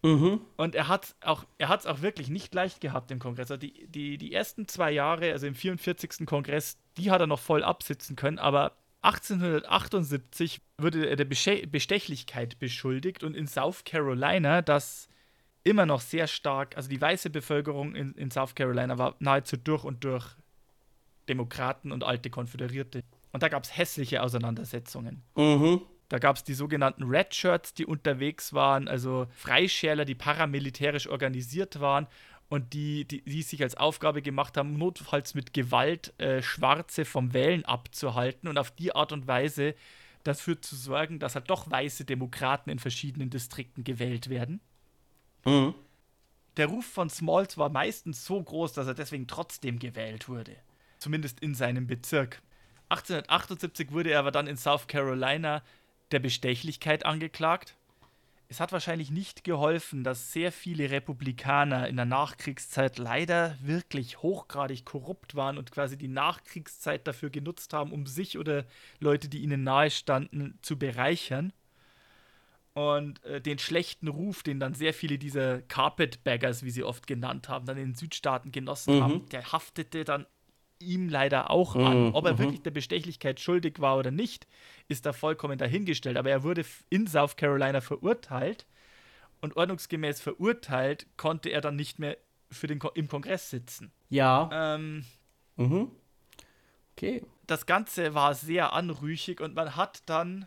Mhm. 0.04 0.42
Und 0.58 0.74
er 0.74 0.88
hat 0.88 1.04
es 1.06 1.16
auch, 1.22 1.46
auch 1.58 2.02
wirklich 2.02 2.28
nicht 2.28 2.54
leicht 2.54 2.82
gehabt 2.82 3.10
im 3.10 3.18
Kongress. 3.18 3.50
Also 3.50 3.56
die, 3.56 3.86
die, 3.86 4.18
die 4.18 4.34
ersten 4.34 4.68
zwei 4.68 4.90
Jahre, 4.90 5.32
also 5.32 5.46
im 5.46 5.54
44. 5.54 6.26
Kongress, 6.26 6.76
die 6.98 7.10
hat 7.10 7.22
er 7.22 7.26
noch 7.26 7.40
voll 7.40 7.64
absitzen 7.64 8.14
können, 8.14 8.38
aber 8.38 8.76
1878 9.00 10.60
wurde 10.76 11.06
er 11.06 11.16
der 11.16 11.24
Bestechlichkeit 11.24 12.58
beschuldigt 12.58 13.24
und 13.24 13.34
in 13.34 13.46
South 13.46 13.84
Carolina, 13.84 14.60
das 14.60 15.08
immer 15.62 15.86
noch 15.86 16.02
sehr 16.02 16.26
stark, 16.26 16.76
also 16.76 16.90
die 16.90 17.00
weiße 17.00 17.30
Bevölkerung 17.30 17.94
in, 17.94 18.12
in 18.12 18.30
South 18.30 18.54
Carolina 18.54 18.98
war 18.98 19.16
nahezu 19.20 19.56
durch 19.56 19.84
und 19.84 20.04
durch 20.04 20.36
Demokraten 21.30 21.92
und 21.92 22.04
alte 22.04 22.28
Konföderierte. 22.28 23.02
Und 23.32 23.42
da 23.42 23.48
gab 23.48 23.64
es 23.64 23.74
hässliche 23.74 24.22
Auseinandersetzungen. 24.22 25.22
Mhm. 25.34 25.80
Da 26.08 26.18
gab 26.18 26.36
es 26.36 26.44
die 26.44 26.54
sogenannten 26.54 27.04
Red 27.04 27.34
Shirts, 27.34 27.74
die 27.74 27.86
unterwegs 27.86 28.52
waren, 28.52 28.88
also 28.88 29.26
Freischärler, 29.36 30.04
die 30.04 30.14
paramilitärisch 30.14 31.08
organisiert 31.08 31.80
waren 31.80 32.06
und 32.48 32.72
die, 32.72 33.04
die, 33.04 33.22
die 33.22 33.42
sich 33.42 33.62
als 33.62 33.76
Aufgabe 33.76 34.22
gemacht 34.22 34.56
haben, 34.56 34.76
notfalls 34.76 35.34
mit 35.34 35.54
Gewalt 35.54 36.18
äh, 36.20 36.42
Schwarze 36.42 37.04
vom 37.04 37.32
Wählen 37.32 37.64
abzuhalten 37.64 38.48
und 38.48 38.58
auf 38.58 38.70
die 38.70 38.94
Art 38.94 39.12
und 39.12 39.26
Weise 39.26 39.74
dafür 40.24 40.60
zu 40.60 40.76
sorgen, 40.76 41.18
dass 41.18 41.34
halt 41.34 41.50
doch 41.50 41.70
weiße 41.70 42.04
Demokraten 42.04 42.70
in 42.70 42.78
verschiedenen 42.78 43.30
Distrikten 43.30 43.84
gewählt 43.84 44.28
werden. 44.28 44.60
Mhm. 45.44 45.74
Der 46.56 46.66
Ruf 46.66 46.86
von 46.86 47.10
Smalls 47.10 47.58
war 47.58 47.68
meistens 47.68 48.24
so 48.24 48.42
groß, 48.42 48.72
dass 48.74 48.86
er 48.86 48.94
deswegen 48.94 49.26
trotzdem 49.26 49.78
gewählt 49.78 50.28
wurde. 50.28 50.56
Zumindest 50.98 51.40
in 51.40 51.54
seinem 51.54 51.86
Bezirk. 51.86 52.40
1878 52.90 53.90
wurde 53.92 54.10
er 54.10 54.20
aber 54.20 54.30
dann 54.30 54.46
in 54.46 54.56
South 54.56 54.86
Carolina 54.86 55.62
der 56.14 56.20
Bestechlichkeit 56.20 57.04
angeklagt 57.04 57.76
es 58.48 58.60
hat 58.60 58.72
wahrscheinlich 58.72 59.10
nicht 59.10 59.42
geholfen, 59.42 60.04
dass 60.04 60.32
sehr 60.32 60.52
viele 60.52 60.90
Republikaner 60.90 61.88
in 61.88 61.96
der 61.96 62.04
Nachkriegszeit 62.04 62.98
leider 62.98 63.56
wirklich 63.60 64.22
hochgradig 64.22 64.84
korrupt 64.84 65.34
waren 65.34 65.58
und 65.58 65.72
quasi 65.72 65.96
die 65.96 66.08
Nachkriegszeit 66.08 67.06
dafür 67.06 67.30
genutzt 67.30 67.72
haben, 67.72 67.92
um 67.92 68.06
sich 68.06 68.38
oder 68.38 68.64
Leute, 69.00 69.28
die 69.28 69.42
ihnen 69.42 69.64
nahestanden, 69.64 70.58
zu 70.62 70.78
bereichern. 70.78 71.52
Und 72.74 73.24
äh, 73.24 73.40
den 73.40 73.58
schlechten 73.58 74.08
Ruf, 74.08 74.42
den 74.42 74.60
dann 74.60 74.74
sehr 74.74 74.92
viele 74.92 75.16
dieser 75.16 75.62
Carpetbaggers, 75.62 76.64
wie 76.64 76.70
sie 76.70 76.82
oft 76.82 77.06
genannt 77.06 77.48
haben, 77.48 77.66
dann 77.66 77.76
in 77.76 77.90
den 77.90 77.94
Südstaaten 77.94 78.50
genossen 78.50 78.96
mhm. 78.96 79.02
haben, 79.02 79.28
der 79.30 79.52
haftete 79.52 80.04
dann 80.04 80.26
ihm 80.84 81.08
leider 81.08 81.50
auch 81.50 81.76
an. 81.76 82.06
Mhm, 82.06 82.14
Ob 82.14 82.26
er 82.26 82.34
mhm. 82.34 82.38
wirklich 82.38 82.62
der 82.62 82.70
Bestechlichkeit 82.70 83.40
schuldig 83.40 83.80
war 83.80 83.98
oder 83.98 84.10
nicht, 84.10 84.46
ist 84.88 85.06
da 85.06 85.12
vollkommen 85.12 85.58
dahingestellt. 85.58 86.16
Aber 86.16 86.30
er 86.30 86.42
wurde 86.42 86.64
in 86.90 87.06
South 87.06 87.36
Carolina 87.36 87.80
verurteilt 87.80 88.66
und 89.40 89.56
ordnungsgemäß 89.56 90.20
verurteilt 90.20 91.06
konnte 91.16 91.50
er 91.50 91.60
dann 91.60 91.76
nicht 91.76 91.98
mehr 91.98 92.16
für 92.50 92.66
den 92.66 92.78
Ko 92.78 92.90
im 92.94 93.08
Kongress 93.08 93.50
sitzen. 93.50 93.92
Ja. 94.08 94.50
Ähm, 94.52 95.04
mhm. 95.56 95.90
Okay. 96.96 97.22
Das 97.46 97.66
Ganze 97.66 98.14
war 98.14 98.34
sehr 98.34 98.72
anrüchig 98.72 99.40
und 99.40 99.54
man 99.54 99.76
hat 99.76 100.02
dann 100.06 100.46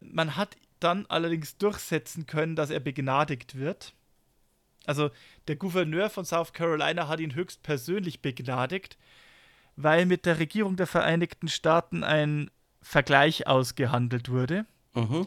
man 0.00 0.36
hat 0.36 0.56
dann 0.80 1.06
allerdings 1.06 1.56
durchsetzen 1.56 2.26
können, 2.26 2.56
dass 2.56 2.70
er 2.70 2.80
begnadigt 2.80 3.56
wird. 3.56 3.94
Also 4.86 5.10
der 5.48 5.56
Gouverneur 5.56 6.10
von 6.10 6.24
South 6.24 6.52
Carolina 6.52 7.08
hat 7.08 7.20
ihn 7.20 7.34
höchst 7.34 7.62
persönlich 7.62 8.20
begnadigt, 8.20 8.98
weil 9.76 10.06
mit 10.06 10.26
der 10.26 10.38
Regierung 10.38 10.76
der 10.76 10.86
Vereinigten 10.86 11.48
Staaten 11.48 12.04
ein 12.04 12.50
Vergleich 12.80 13.46
ausgehandelt 13.46 14.28
wurde. 14.28 14.66
Mhm. 14.94 15.26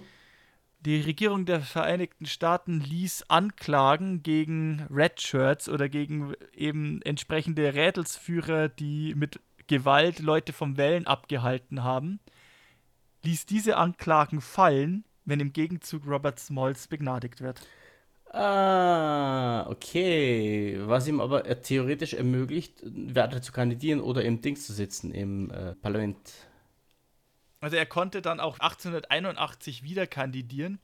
Die 0.82 1.02
Regierung 1.02 1.46
der 1.46 1.62
Vereinigten 1.62 2.28
Staaten 2.28 2.80
ließ 2.80 3.30
Anklagen 3.30 4.22
gegen 4.22 4.88
Red 4.92 5.20
Shirts 5.20 5.68
oder 5.68 5.90
gegen 5.90 6.34
eben 6.54 7.02
entsprechende 7.02 7.74
Rädelsführer, 7.74 8.70
die 8.70 9.16
mit 9.16 9.40
Gewalt 9.66 10.20
Leute 10.20 10.54
vom 10.54 10.78
Wählen 10.78 11.08
abgehalten 11.08 11.84
haben, 11.84 12.20
ließ 13.24 13.46
diese 13.48 13.78
Anklagen 13.78 14.40
fallen, 14.40 15.04
wenn 15.26 15.40
im 15.40 15.52
Gegenzug 15.52 16.06
Robert 16.08 16.40
Smalls 16.40 16.88
begnadigt 16.88 17.42
wird. 17.42 17.62
Ah, 18.32 19.66
okay. 19.70 20.78
Was 20.82 21.08
ihm 21.08 21.22
aber 21.22 21.46
äh, 21.46 21.62
theoretisch 21.62 22.14
ermöglicht, 22.14 22.82
weiter 22.84 23.42
zu 23.42 23.52
kandidieren 23.52 24.02
oder 24.02 24.24
im 24.24 24.42
Dings 24.42 24.66
zu 24.66 24.74
sitzen, 24.74 25.12
im 25.12 25.50
äh, 25.52 25.76
Parlament. 25.76 26.18
Also 27.60 27.78
er 27.78 27.86
konnte 27.86 28.22
dann 28.22 28.40
auch 28.40 28.60
1881 28.60 29.84
wieder 29.84 30.08
kandidieren. 30.08 30.80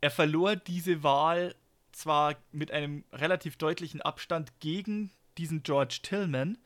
Er 0.00 0.10
verlor 0.10 0.56
diese 0.56 1.02
Wahl 1.02 1.54
zwar 1.92 2.36
mit 2.52 2.70
einem 2.70 3.04
relativ 3.12 3.56
deutlichen 3.56 4.00
Abstand 4.00 4.60
gegen 4.60 5.10
diesen 5.36 5.62
George 5.62 5.98
Tillman, 6.02 6.58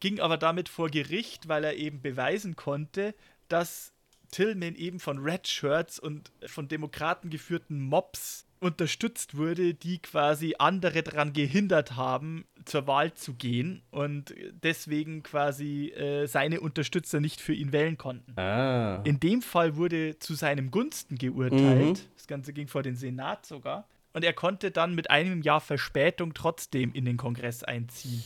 ging 0.00 0.20
aber 0.20 0.36
damit 0.36 0.68
vor 0.68 0.90
Gericht, 0.90 1.48
weil 1.48 1.64
er 1.64 1.76
eben 1.76 2.02
beweisen 2.02 2.56
konnte, 2.56 3.14
dass 3.48 3.89
Tillman 4.30 4.74
eben 4.74 5.00
von 5.00 5.18
Red 5.18 5.46
Shirts 5.48 5.98
und 5.98 6.30
von 6.46 6.68
Demokraten 6.68 7.30
geführten 7.30 7.80
Mobs 7.80 8.46
unterstützt 8.60 9.36
wurde, 9.36 9.74
die 9.74 10.00
quasi 10.00 10.54
andere 10.58 11.02
daran 11.02 11.32
gehindert 11.32 11.96
haben, 11.96 12.44
zur 12.66 12.86
Wahl 12.86 13.14
zu 13.14 13.34
gehen 13.34 13.82
und 13.90 14.34
deswegen 14.62 15.22
quasi 15.22 15.88
äh, 15.88 16.26
seine 16.26 16.60
Unterstützer 16.60 17.20
nicht 17.20 17.40
für 17.40 17.54
ihn 17.54 17.72
wählen 17.72 17.96
konnten. 17.96 18.38
Ah. 18.38 19.00
In 19.04 19.18
dem 19.18 19.40
Fall 19.40 19.76
wurde 19.76 20.18
zu 20.18 20.34
seinem 20.34 20.70
Gunsten 20.70 21.16
geurteilt. 21.16 21.98
Mhm. 21.98 22.14
Das 22.16 22.26
Ganze 22.26 22.52
ging 22.52 22.68
vor 22.68 22.82
den 22.82 22.96
Senat 22.96 23.46
sogar. 23.46 23.88
Und 24.12 24.24
er 24.24 24.32
konnte 24.32 24.70
dann 24.70 24.94
mit 24.94 25.10
einem 25.10 25.40
Jahr 25.40 25.60
Verspätung 25.60 26.34
trotzdem 26.34 26.92
in 26.92 27.04
den 27.04 27.16
Kongress 27.16 27.62
einziehen. 27.64 28.22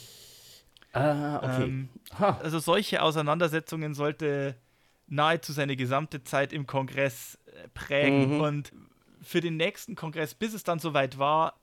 Ah, 0.94 1.38
okay. 1.38 1.64
Ähm, 1.64 1.88
also 2.18 2.58
solche 2.58 3.02
Auseinandersetzungen 3.02 3.94
sollte 3.94 4.56
nahezu 5.06 5.52
seine 5.52 5.76
gesamte 5.76 6.24
Zeit 6.24 6.52
im 6.52 6.66
Kongress 6.66 7.38
äh, 7.46 7.68
prägen. 7.74 8.36
Mhm. 8.36 8.40
Und 8.40 8.72
für 9.20 9.40
den 9.40 9.56
nächsten 9.56 9.94
Kongress, 9.94 10.34
bis 10.34 10.54
es 10.54 10.64
dann 10.64 10.78
soweit 10.78 11.18
war, 11.18 11.58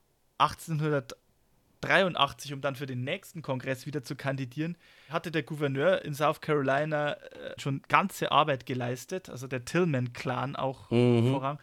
1883, 1.82 2.54
um 2.54 2.62
dann 2.62 2.76
für 2.76 2.86
den 2.86 3.04
nächsten 3.04 3.42
Kongress 3.42 3.86
wieder 3.86 4.04
zu 4.04 4.16
kandidieren, 4.16 4.78
hatte 5.10 5.32
der 5.32 5.44
Gouverneur 5.44 6.04
in 6.04 6.14
South 6.14 6.42
Carolina 6.42 7.14
äh, 7.14 7.54
schon 7.58 7.82
ganze 7.88 8.32
Arbeit 8.32 8.66
geleistet, 8.66 9.30
also 9.30 9.48
der 9.48 9.66
Tillman-Clan 9.66 10.56
auch 10.56 10.90
Mhm. 10.92 11.32
voran, 11.32 11.60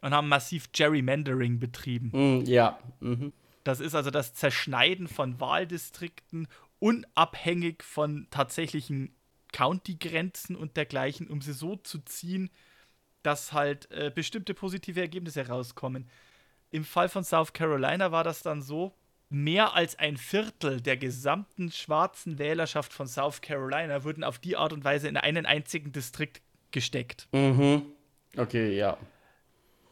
und 0.00 0.12
haben 0.12 0.28
massiv 0.28 0.72
Gerrymandering 0.72 1.58
betrieben. 1.58 2.10
Mm, 2.12 2.44
ja. 2.44 2.78
Mhm. 3.00 3.32
Das 3.64 3.80
ist 3.80 3.94
also 3.94 4.10
das 4.10 4.34
Zerschneiden 4.34 5.08
von 5.08 5.40
Wahldistrikten 5.40 6.46
unabhängig 6.78 7.82
von 7.82 8.26
tatsächlichen 8.30 9.14
County-Grenzen 9.54 10.56
und 10.56 10.76
dergleichen, 10.76 11.28
um 11.28 11.40
sie 11.40 11.52
so 11.52 11.76
zu 11.76 12.00
ziehen, 12.00 12.50
dass 13.22 13.52
halt 13.52 13.90
äh, 13.92 14.10
bestimmte 14.12 14.52
positive 14.52 15.00
Ergebnisse 15.00 15.44
herauskommen. 15.44 16.08
Im 16.72 16.84
Fall 16.84 17.08
von 17.08 17.22
South 17.22 17.52
Carolina 17.52 18.10
war 18.10 18.24
das 18.24 18.42
dann 18.42 18.62
so, 18.62 18.92
mehr 19.30 19.74
als 19.74 19.96
ein 19.96 20.16
Viertel 20.16 20.80
der 20.80 20.96
gesamten 20.96 21.70
schwarzen 21.70 22.38
Wählerschaft 22.38 22.92
von 22.92 23.06
South 23.06 23.40
Carolina 23.42 24.02
wurden 24.02 24.24
auf 24.24 24.40
die 24.40 24.56
Art 24.56 24.72
und 24.72 24.84
Weise 24.84 25.06
in 25.06 25.16
einen 25.16 25.46
einzigen 25.46 25.92
Distrikt 25.92 26.42
gesteckt. 26.72 27.28
Mhm. 27.30 27.82
Okay, 28.36 28.76
ja. 28.76 28.98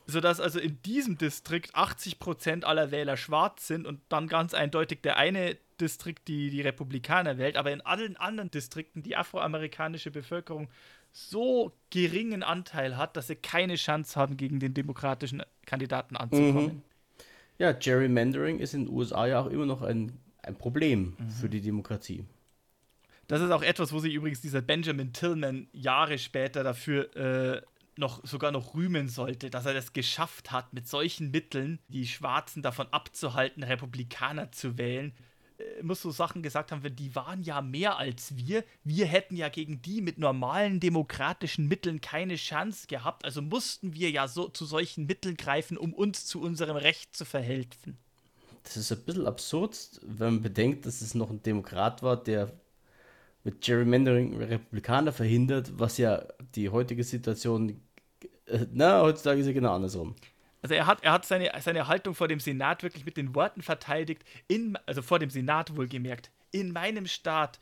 sodass 0.06 0.40
also 0.40 0.58
in 0.58 0.82
diesem 0.82 1.18
Distrikt 1.18 1.76
80% 1.76 2.64
aller 2.64 2.90
Wähler 2.90 3.16
schwarz 3.16 3.68
sind 3.68 3.86
und 3.86 4.00
dann 4.08 4.26
ganz 4.26 4.54
eindeutig 4.54 5.02
der 5.02 5.16
eine 5.16 5.56
Distrikt 5.82 6.28
die, 6.28 6.50
die 6.50 6.60
Republikaner 6.62 7.38
wählt, 7.38 7.56
aber 7.56 7.72
in 7.72 7.80
allen 7.80 8.16
anderen 8.16 8.50
Distrikten 8.50 9.02
die 9.02 9.16
afroamerikanische 9.16 10.10
Bevölkerung 10.10 10.68
so 11.10 11.72
geringen 11.90 12.42
Anteil 12.42 12.96
hat, 12.96 13.16
dass 13.16 13.26
sie 13.26 13.36
keine 13.36 13.74
Chance 13.74 14.18
haben, 14.18 14.36
gegen 14.36 14.60
den 14.60 14.72
demokratischen 14.72 15.42
Kandidaten 15.66 16.16
anzukommen. 16.16 16.82
Ja, 17.58 17.72
Gerrymandering 17.72 18.58
ist 18.58 18.74
in 18.74 18.86
den 18.86 18.94
USA 18.94 19.26
ja 19.26 19.40
auch 19.40 19.50
immer 19.50 19.66
noch 19.66 19.82
ein, 19.82 20.12
ein 20.42 20.56
Problem 20.56 21.14
Mhm. 21.18 21.30
für 21.30 21.48
die 21.48 21.60
Demokratie. 21.60 22.24
Das 23.28 23.40
ist 23.40 23.50
auch 23.50 23.62
etwas, 23.62 23.92
wo 23.92 23.98
sich 23.98 24.14
übrigens 24.14 24.40
dieser 24.40 24.62
Benjamin 24.62 25.12
Tillman 25.12 25.68
Jahre 25.72 26.18
später 26.18 26.64
dafür 26.64 27.14
äh, 27.16 27.62
noch 27.96 28.24
sogar 28.26 28.50
noch 28.52 28.74
rühmen 28.74 29.08
sollte, 29.08 29.50
dass 29.50 29.66
er 29.66 29.74
das 29.74 29.92
geschafft 29.92 30.50
hat, 30.50 30.72
mit 30.72 30.88
solchen 30.88 31.30
Mitteln 31.30 31.78
die 31.88 32.06
Schwarzen 32.06 32.62
davon 32.62 32.86
abzuhalten, 32.90 33.62
Republikaner 33.62 34.50
zu 34.50 34.78
wählen. 34.78 35.12
Muss 35.82 36.02
so 36.02 36.10
Sachen 36.10 36.42
gesagt 36.42 36.72
haben, 36.72 36.96
die 36.96 37.14
waren 37.14 37.42
ja 37.42 37.60
mehr 37.60 37.98
als 37.98 38.36
wir. 38.36 38.64
Wir 38.84 39.06
hätten 39.06 39.36
ja 39.36 39.48
gegen 39.48 39.82
die 39.82 40.00
mit 40.00 40.18
normalen 40.18 40.80
demokratischen 40.80 41.68
Mitteln 41.68 42.00
keine 42.00 42.36
Chance 42.36 42.86
gehabt. 42.86 43.24
Also 43.24 43.42
mussten 43.42 43.94
wir 43.94 44.10
ja 44.10 44.28
so 44.28 44.48
zu 44.48 44.64
solchen 44.64 45.06
Mitteln 45.06 45.36
greifen, 45.36 45.76
um 45.76 45.92
uns 45.92 46.26
zu 46.26 46.40
unserem 46.40 46.76
Recht 46.76 47.16
zu 47.16 47.24
verhelfen. 47.24 47.98
Das 48.64 48.76
ist 48.76 48.92
ein 48.92 49.02
bisschen 49.04 49.26
absurd, 49.26 49.76
wenn 50.02 50.34
man 50.34 50.42
bedenkt, 50.42 50.86
dass 50.86 51.00
es 51.00 51.14
noch 51.14 51.30
ein 51.30 51.42
Demokrat 51.42 52.02
war, 52.02 52.22
der 52.22 52.52
mit 53.44 53.60
Gerrymandering 53.60 54.36
Republikaner 54.36 55.12
verhindert, 55.12 55.72
was 55.78 55.98
ja 55.98 56.24
die 56.54 56.68
heutige 56.68 57.02
Situation, 57.02 57.80
äh, 58.46 58.66
na, 58.72 59.02
heutzutage 59.02 59.40
ist 59.40 59.46
ja 59.46 59.52
genau 59.52 59.74
andersrum. 59.74 60.14
Also 60.62 60.74
er 60.74 60.86
hat, 60.86 61.02
er 61.02 61.12
hat 61.12 61.26
seine, 61.26 61.50
seine 61.60 61.88
Haltung 61.88 62.14
vor 62.14 62.28
dem 62.28 62.40
Senat 62.40 62.82
wirklich 62.82 63.04
mit 63.04 63.16
den 63.16 63.34
Worten 63.34 63.62
verteidigt, 63.62 64.22
in, 64.46 64.78
also 64.86 65.02
vor 65.02 65.18
dem 65.18 65.28
Senat 65.28 65.76
wohlgemerkt. 65.76 66.30
In 66.52 66.72
meinem 66.72 67.06
Staat 67.06 67.58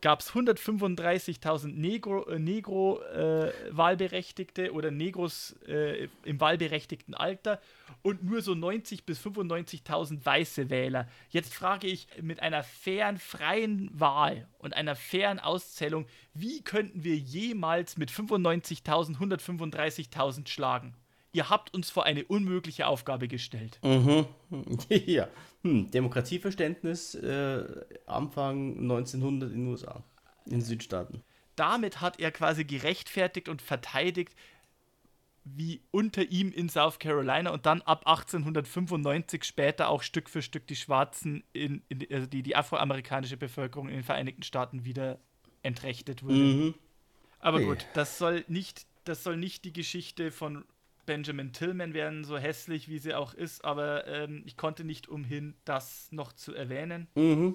gab 0.00 0.20
es 0.20 0.32
135.000 0.32 1.68
Negro, 1.68 2.24
äh, 2.26 2.38
Negro 2.38 3.00
äh, 3.02 3.52
Wahlberechtigte 3.70 4.72
oder 4.72 4.90
Negros 4.90 5.56
äh, 5.66 6.08
im 6.24 6.38
wahlberechtigten 6.38 7.14
Alter 7.14 7.60
und 8.02 8.22
nur 8.22 8.42
so 8.42 8.54
90 8.54 9.04
bis 9.04 9.18
95.000 9.20 10.24
weiße 10.24 10.70
Wähler. 10.70 11.08
Jetzt 11.30 11.54
frage 11.54 11.88
ich 11.88 12.06
mit 12.20 12.40
einer 12.40 12.62
fairen, 12.62 13.18
freien 13.18 13.90
Wahl 13.98 14.46
und 14.58 14.74
einer 14.74 14.94
fairen 14.94 15.40
Auszählung, 15.40 16.06
wie 16.34 16.62
könnten 16.62 17.02
wir 17.02 17.16
jemals 17.16 17.96
mit 17.96 18.10
95.000, 18.10 19.18
135.000 19.18 20.46
schlagen? 20.46 20.94
Ihr 21.36 21.50
habt 21.50 21.74
uns 21.74 21.90
vor 21.90 22.04
eine 22.04 22.24
unmögliche 22.24 22.86
Aufgabe 22.86 23.28
gestellt. 23.28 23.78
Mhm. 23.82 24.24
ja. 24.88 25.28
Hm, 25.62 25.90
Demokratieverständnis 25.90 27.14
äh, 27.14 27.64
Anfang 28.06 28.78
1900 28.78 29.50
in 29.52 29.58
den 29.64 29.66
USA, 29.68 30.02
in 30.46 30.52
den 30.52 30.60
Südstaaten. 30.62 31.22
damit 31.56 32.00
hat 32.00 32.20
er 32.20 32.30
quasi 32.32 32.64
gerechtfertigt 32.64 33.48
und 33.50 33.60
verteidigt, 33.60 34.34
wie 35.44 35.80
unter 35.90 36.22
ihm 36.22 36.50
in 36.52 36.68
South 36.68 36.98
Carolina 36.98 37.50
und 37.50 37.66
dann 37.66 37.82
ab 37.82 38.06
1895 38.06 39.44
später 39.44 39.88
auch 39.90 40.02
Stück 40.02 40.28
für 40.30 40.42
Stück 40.42 40.66
die 40.66 40.74
Schwarzen, 40.76 41.44
in, 41.52 41.82
in, 41.88 42.06
also 42.10 42.26
die, 42.26 42.42
die 42.42 42.56
afroamerikanische 42.56 43.36
Bevölkerung 43.36 43.88
in 43.88 43.94
den 43.96 44.04
Vereinigten 44.04 44.42
Staaten 44.42 44.84
wieder 44.84 45.18
entrechtet 45.62 46.22
wurde. 46.22 46.34
Mhm. 46.34 46.74
Aber 47.40 47.58
Hey. 47.58 47.66
gut, 47.66 47.86
das 47.94 48.18
soll 48.18 48.44
nicht, 48.48 48.86
das 49.04 49.22
soll 49.22 49.36
nicht 49.36 49.64
die 49.64 49.72
Geschichte 49.72 50.30
von 50.32 50.64
Benjamin 51.06 51.52
Tillman 51.52 51.94
werden, 51.94 52.24
so 52.24 52.36
hässlich 52.36 52.88
wie 52.88 52.98
sie 52.98 53.14
auch 53.14 53.32
ist, 53.32 53.64
aber 53.64 54.06
ähm, 54.06 54.42
ich 54.44 54.56
konnte 54.56 54.84
nicht 54.84 55.08
umhin, 55.08 55.54
das 55.64 56.10
noch 56.12 56.32
zu 56.32 56.54
erwähnen. 56.54 57.08
Mhm. 57.14 57.54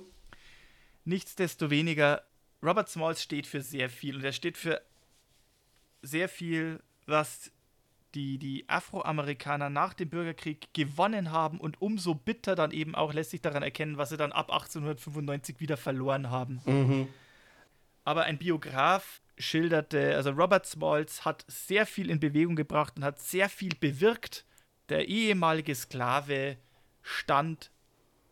Nichtsdestoweniger, 1.06 2.24
Robert 2.64 2.90
Smalls 2.90 3.22
steht 3.22 3.48
für 3.48 3.62
sehr 3.62 3.90
viel 3.90 4.16
und 4.16 4.24
er 4.24 4.34
steht 4.34 4.58
für 4.58 4.82
sehr 6.02 6.30
viel, 6.30 6.82
was 7.06 7.52
die, 8.16 8.38
die 8.38 8.68
Afroamerikaner 8.68 9.70
nach 9.70 9.94
dem 9.94 10.10
Bürgerkrieg 10.10 10.74
gewonnen 10.74 11.32
haben 11.32 11.60
und 11.60 11.82
umso 11.82 12.14
bitter 12.14 12.56
dann 12.56 12.72
eben 12.72 12.96
auch 12.96 13.14
lässt 13.14 13.32
sich 13.32 13.42
daran 13.42 13.64
erkennen, 13.64 13.98
was 13.98 14.10
sie 14.10 14.18
dann 14.18 14.32
ab 14.32 14.52
1895 14.52 15.60
wieder 15.60 15.78
verloren 15.78 16.30
haben. 16.30 16.62
Mhm. 16.66 17.08
Aber 18.04 18.24
ein 18.24 18.38
Biograf 18.38 19.22
schilderte, 19.42 20.16
also 20.16 20.32
Robert 20.32 20.66
Smalls 20.66 21.26
hat 21.26 21.44
sehr 21.48 21.86
viel 21.86 22.10
in 22.10 22.20
Bewegung 22.20 22.56
gebracht 22.56 22.94
und 22.98 23.04
hat 23.04 23.20
sehr 23.20 23.50
viel 23.50 23.76
bewirkt. 23.80 24.46
Der 24.90 25.08
ehemalige 25.08 25.76
Sklave 25.76 26.58
stand 27.02 27.72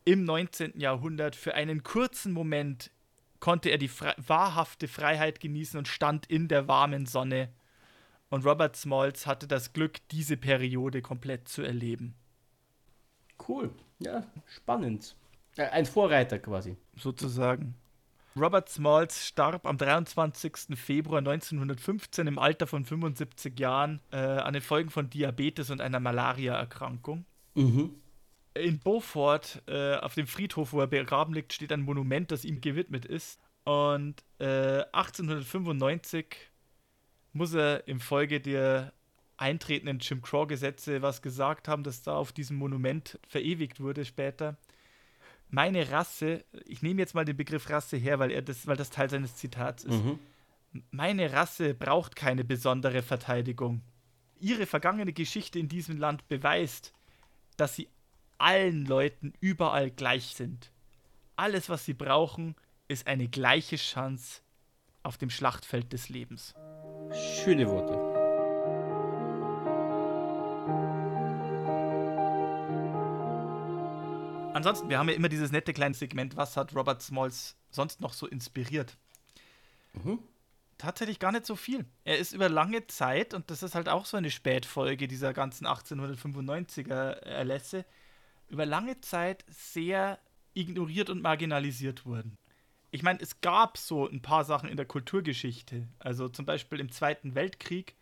im 0.05 0.24
19. 0.24 0.80
Jahrhundert 0.80 1.36
für 1.36 1.53
einen 1.53 1.84
kurzen 1.84 2.32
Moment 2.32 2.91
konnte 3.39 3.70
er 3.70 3.78
die 3.78 3.88
fre 3.88 4.16
wahrhafte 4.18 4.88
Freiheit 4.88 5.39
genießen 5.39 5.78
und 5.78 5.88
stand 5.88 6.26
in 6.26 6.47
der 6.47 6.68
warmen 6.68 7.05
Sonne. 7.05 7.49
Und 8.30 8.45
Robert 8.45 8.76
Smalls 8.76 9.26
hatte 9.26 9.47
das 9.47 9.74
Glück, 9.74 9.97
diese 10.10 10.38
Periode 10.38 11.01
komplett 11.01 11.47
zu 11.47 11.64
erleben. 11.64 12.16
Cool. 13.47 13.72
Ja, 13.99 14.26
spannend. 14.47 15.16
Äh, 15.57 15.68
ein 15.70 15.86
Vorreiter 15.86 16.39
quasi. 16.39 16.78
sozusagen. 16.95 17.76
Robert 18.36 18.70
Smalls 18.70 19.28
starb 19.28 19.66
am 19.66 19.78
23. 19.78 20.78
Februar 20.78 21.20
1915 21.20 22.28
im 22.28 22.40
Alter 22.40 22.68
von 22.68 22.86
75 22.86 23.60
Jahren 23.60 24.02
äh, 24.12 24.18
an 24.18 24.54
den 24.54 24.62
Folgen 24.62 24.90
von 24.90 25.10
Diabetes 25.10 25.70
und 25.70 25.82
einer 25.82 26.00
Malariaerkrankung. 26.00 27.26
Mhm. 27.56 27.96
In 28.54 28.80
Beaufort, 28.80 29.62
äh, 29.68 29.96
auf 29.96 30.16
dem 30.16 30.28
Friedhof, 30.28 30.74
wo 30.74 30.82
er 30.82 30.88
begraben 30.88 31.34
liegt, 31.34 31.54
steht 31.54 31.72
ein 31.72 31.82
Monument, 31.82 32.32
das 32.32 32.46
ihm 32.46 32.62
gewidmet 32.62 33.06
ist. 33.06 33.40
Und 33.64 34.24
äh, 34.40 34.84
1895 34.92 36.36
muss 37.34 37.54
er 37.54 37.88
im 37.88 38.00
Folge 38.00 38.42
der 38.42 38.94
eintretenden 39.38 40.00
Jim 40.00 40.22
Crow-Gesetze 40.22 41.02
was 41.02 41.22
gesagt 41.22 41.68
haben, 41.68 41.84
das 41.84 42.02
da 42.02 42.16
auf 42.16 42.32
diesem 42.32 42.58
Monument 42.58 43.20
verewigt 43.28 43.80
wurde 43.80 44.06
später. 44.06 44.58
Meine 45.50 45.91
Rasse, 45.91 46.45
ich 46.66 46.82
nehme 46.82 47.02
jetzt 47.02 47.16
mal 47.16 47.26
den 47.26 47.38
Begriff 47.38 47.70
Rasse 47.70 47.97
her, 47.97 48.20
weil, 48.20 48.32
er 48.32 48.41
das, 48.41 48.68
weil 48.68 48.78
das 48.78 48.91
Teil 48.91 49.10
seines 49.10 49.36
Zitats 49.36 49.84
ist. 49.84 50.04
Mhm. 50.04 50.20
Meine 50.91 51.34
Rasse 51.34 51.74
braucht 51.74 52.16
keine 52.16 52.43
besondere 52.43 53.02
Verteidigung. 53.02 53.82
Ihre 54.39 54.68
vergangene 54.68 55.12
Geschichte 55.12 55.58
in 55.58 55.68
diesem 55.68 55.97
Land 55.97 56.28
beweist, 56.28 56.93
dass 57.58 57.76
sie 57.76 57.89
allen 58.38 58.86
Leuten 58.86 59.34
überall 59.39 59.89
gleich 59.89 60.28
sind. 60.36 60.72
Alles, 61.36 61.70
was 61.70 61.86
sie 61.86 61.93
brauchen, 61.93 62.56
ist 62.88 63.08
eine 63.08 63.28
gleiche 63.28 63.76
Chance 63.76 64.41
auf 65.04 65.18
dem 65.18 65.30
Schlachtfeld 65.30 65.91
des 65.93 66.10
Lebens. 66.10 66.54
Schöne 67.43 67.68
Worte. 67.68 68.09
Ansonsten, 74.54 74.89
wir 74.89 74.97
haben 74.97 75.10
ja 75.10 75.16
immer 75.16 75.30
dieses 75.30 75.52
nette 75.52 75.74
kleine 75.74 75.93
Segment, 75.93 76.36
was 76.36 76.58
hat 76.58 76.76
Robert 76.76 77.02
Smalls 77.02 77.56
sonst 77.70 78.02
noch 78.02 78.14
so 78.14 78.28
inspiriert? 78.28 78.97
Mhm. 79.93 80.20
Tatsächlich 80.78 81.20
gar 81.20 81.32
nicht 81.32 81.45
so 81.45 81.56
viel. 81.56 81.86
Er 82.04 82.18
ist 82.18 82.34
über 82.34 82.50
lange 82.50 82.88
Zeit, 82.88 83.34
und 83.34 83.52
das 83.52 83.64
ist 83.64 83.76
halt 83.76 83.89
auch 83.89 84.06
so 84.06 84.18
eine 84.18 84.32
Spätfolge 84.32 85.08
dieser 85.08 85.34
ganzen 85.34 85.68
1895er 85.68 87.20
Erlässe, 87.22 87.86
über 88.47 88.66
lange 88.66 89.00
Zeit 89.02 89.45
sehr 89.50 90.20
ignoriert 90.54 91.10
und 91.10 91.22
marginalisiert 91.22 92.06
worden. 92.06 92.38
Ich 92.91 93.04
meine, 93.04 93.20
es 93.22 93.41
gab 93.41 93.78
so 93.78 94.10
ein 94.10 94.22
paar 94.22 94.45
Sachen 94.45 94.70
in 94.70 94.78
der 94.78 94.86
Kulturgeschichte. 94.86 95.88
Also 96.00 96.28
zum 96.28 96.45
Beispiel 96.45 96.80
im 96.80 96.91
Zweiten 96.91 97.36
Weltkrieg 97.36 97.95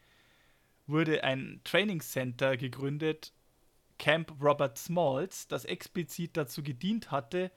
wurde 0.85 1.23
ein 1.23 1.59
Training 1.65 1.99
Center 1.99 2.55
gegründet, 2.55 3.33
Camp 3.97 4.33
Robert 4.41 4.77
Smalls, 4.77 5.47
das 5.47 5.65
explizit 5.65 6.37
dazu 6.37 6.63
gedient 6.63 7.11
hatte, 7.11 7.51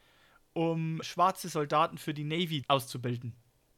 um 0.52 1.02
schwarze 1.02 1.48
Soldaten 1.48 1.98
für 1.98 2.14
die 2.14 2.24
Navy 2.24 2.64
auszubilden. 2.68 3.34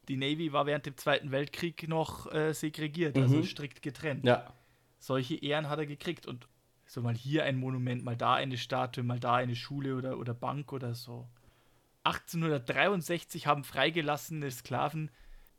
Die 0.07 0.17
Navy 0.17 0.51
war 0.51 0.65
während 0.65 0.85
dem 0.85 0.97
Zweiten 0.97 1.31
Weltkrieg 1.31 1.87
noch 1.87 2.31
äh, 2.33 2.53
segregiert, 2.53 3.15
also 3.15 3.29
mhm. 3.29 3.35
also 3.37 3.47
strikt 3.47 3.81
getrennt. 3.81 4.25
Ja. 4.25 4.53
Solche 4.99 5.35
Ehren 5.35 5.69
hat 5.69 5.79
er 5.79 5.85
gekriegt 5.85 6.27
und 6.27 6.47
so 6.85 7.01
mal 7.01 7.15
hier 7.15 7.45
ein 7.45 7.57
Monument, 7.57 8.03
mal 8.03 8.17
da 8.17 8.33
eine 8.33 8.57
Statue, 8.57 9.03
mal 9.03 9.19
da 9.19 9.35
eine 9.35 9.55
Schule 9.55 9.95
oder, 9.95 10.17
oder 10.17 10.33
Bank 10.33 10.73
oder 10.73 10.93
so. 10.93 11.27
1863 12.03 13.47
haben 13.47 13.63
freigelassene 13.63 14.51
Sklaven 14.51 15.09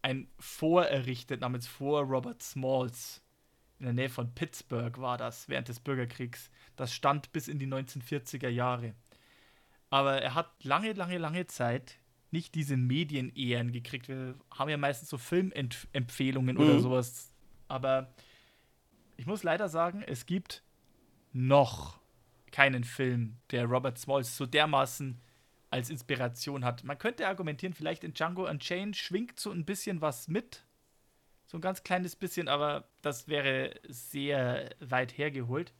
ein 0.02 0.28
Fort 0.38 0.90
errichtet 0.90 1.40
namens 1.40 1.66
Fort 1.66 2.08
Robert 2.08 2.42
Smalls. 2.42 3.22
In 3.78 3.86
der 3.86 3.92
Nähe 3.92 4.08
von 4.08 4.34
Pittsburgh 4.34 4.98
war 4.98 5.18
das 5.18 5.48
während 5.48 5.68
des 5.68 5.80
Bürgerkriegs. 5.80 6.50
Das 6.76 6.94
stand 6.94 7.32
bis 7.32 7.48
in 7.48 7.58
die 7.58 7.66
1940er 7.66 8.48
Jahre. 8.48 8.94
Aber 9.90 10.22
er 10.22 10.34
hat 10.34 10.50
lange, 10.64 10.92
lange, 10.92 11.18
lange 11.18 11.46
Zeit 11.46 11.98
nicht 12.30 12.54
diese 12.54 12.76
Medienehren 12.76 13.72
gekriegt. 13.72 14.08
Wir 14.08 14.34
haben 14.50 14.68
ja 14.68 14.76
meistens 14.76 15.08
so 15.08 15.18
Filmempfehlungen 15.18 16.56
mhm. 16.56 16.62
oder 16.62 16.80
sowas. 16.80 17.32
Aber 17.68 18.12
ich 19.16 19.26
muss 19.26 19.42
leider 19.42 19.68
sagen, 19.68 20.02
es 20.02 20.26
gibt 20.26 20.62
noch 21.32 21.98
keinen 22.50 22.84
Film, 22.84 23.36
der 23.50 23.66
Robert 23.66 23.98
Smalls 23.98 24.36
so 24.36 24.46
dermaßen 24.46 25.20
als 25.70 25.90
Inspiration 25.90 26.64
hat. 26.64 26.84
Man 26.84 26.98
könnte 26.98 27.26
argumentieren, 27.26 27.74
vielleicht 27.74 28.04
in 28.04 28.14
Django 28.14 28.48
Unchained 28.48 28.96
schwingt 28.96 29.40
so 29.40 29.50
ein 29.50 29.64
bisschen 29.64 30.00
was 30.00 30.28
mit. 30.28 30.64
So 31.54 31.58
ein 31.58 31.60
ganz 31.60 31.84
kleines 31.84 32.16
bisschen, 32.16 32.48
aber 32.48 32.88
das 33.00 33.28
wäre 33.28 33.78
sehr 33.86 34.70
weit 34.80 35.16
hergeholt. 35.16 35.72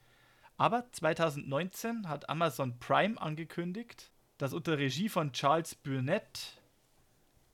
Aber 0.56 0.88
2019 0.92 2.08
hat 2.08 2.28
Amazon 2.28 2.78
Prime 2.78 3.20
angekündigt, 3.20 4.12
dass 4.38 4.52
unter 4.52 4.78
Regie 4.78 5.08
von 5.08 5.32
Charles 5.32 5.74
Burnett 5.74 6.62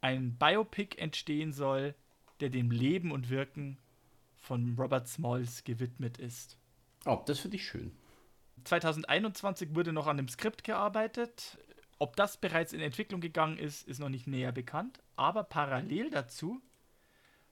ein 0.03 0.37
Biopic 0.37 0.99
entstehen 0.99 1.55
soll, 1.55 1.95
der 2.41 2.51
dem 2.51 2.71
Leben 2.71 3.11
und 3.11 3.31
Wirken 3.31 3.79
von 4.37 4.77
Robert 4.79 5.09
Smalls 5.09 5.65
gewidmet 5.65 6.19
ist. 6.19 6.59
Oh, 7.07 7.23
das 7.25 7.39
finde 7.39 7.57
ich 7.57 7.65
schön. 7.65 7.91
2021 8.65 9.75
wurde 9.75 9.95
noch 9.95 10.09
an 10.09 10.19
dem 10.19 10.29
Skript 10.29 10.63
gearbeitet. 10.63 11.57
Ob 11.99 12.17
das 12.17 12.37
bereits 12.37 12.75
in 12.75 12.83
Entwicklung 12.83 13.23
gegangen 13.23 13.57
ist, 13.57 13.89
ist 13.89 13.99
noch 13.99 14.11
nicht 14.11 14.27
näher 14.27 14.53
bekannt. 14.53 15.01
Aber 15.17 15.43
parallel 15.43 16.11
dazu 16.11 16.61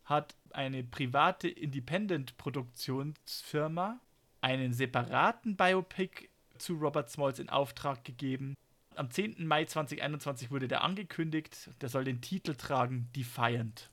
hat 0.08 0.34
eine 0.50 0.82
private 0.82 1.48
Independent-Produktionsfirma 1.48 4.00
einen 4.40 4.72
separaten 4.72 5.56
Biopic 5.56 6.28
zu 6.56 6.74
Robert 6.74 7.10
Smalls 7.10 7.38
in 7.38 7.50
Auftrag 7.50 8.04
gegeben. 8.04 8.54
Am 8.94 9.10
10. 9.10 9.46
Mai 9.46 9.64
2021 9.64 10.50
wurde 10.50 10.66
der 10.66 10.82
angekündigt. 10.82 11.70
Der 11.80 11.88
soll 11.88 12.04
den 12.04 12.20
Titel 12.20 12.54
tragen 12.54 13.08
Defiant. 13.14 13.90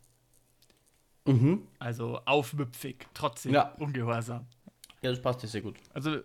Mhm. 1.26 1.68
Also 1.80 2.20
aufmüpfig, 2.26 3.08
trotzdem 3.14 3.54
ja. 3.54 3.74
ungehorsam. 3.80 4.46
Ja, 5.02 5.12
das 5.12 5.22
passt 5.22 5.44
ja 5.44 5.50
sehr 5.50 5.62
gut. 5.62 5.76
Also 5.94 6.20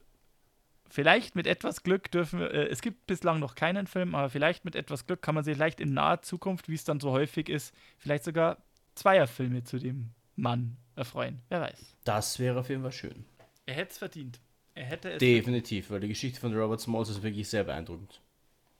vielleicht 0.88 1.36
mit 1.36 1.46
etwas 1.46 1.82
Glück 1.82 2.10
dürfen 2.10 2.40
wir, 2.40 2.50
äh, 2.52 2.68
es 2.68 2.82
gibt 2.82 3.06
bislang 3.06 3.40
noch 3.40 3.54
keinen 3.54 3.86
Film, 3.86 4.14
aber 4.14 4.30
vielleicht 4.30 4.64
mit 4.64 4.76
etwas 4.76 5.06
Glück 5.06 5.22
kann 5.22 5.34
man 5.34 5.44
sich 5.44 5.56
vielleicht 5.56 5.80
in 5.80 5.94
naher 5.94 6.22
Zukunft, 6.22 6.68
wie 6.68 6.74
es 6.74 6.84
dann 6.84 7.00
so 7.00 7.10
häufig 7.10 7.48
ist, 7.48 7.74
vielleicht 7.98 8.24
sogar 8.24 8.58
Zweierfilme 9.00 9.64
zu 9.64 9.78
dem 9.78 10.10
Mann 10.36 10.76
erfreuen. 10.94 11.40
Wer 11.48 11.62
weiß. 11.62 11.96
Das 12.04 12.38
wäre 12.38 12.60
auf 12.60 12.68
jeden 12.68 12.82
Fall 12.82 12.92
schön. 12.92 13.24
Er 13.64 13.74
hätte 13.74 13.92
es 13.92 13.98
verdient. 13.98 14.40
Er 14.74 14.84
hätte 14.84 15.12
es 15.12 15.18
Definitiv, 15.18 15.86
verdient. 15.86 15.90
weil 15.90 16.00
die 16.00 16.08
Geschichte 16.08 16.38
von 16.38 16.54
Robert 16.54 16.80
Smalls 16.82 17.08
ist 17.08 17.22
wirklich 17.22 17.48
sehr 17.48 17.64
beeindruckend. 17.64 18.20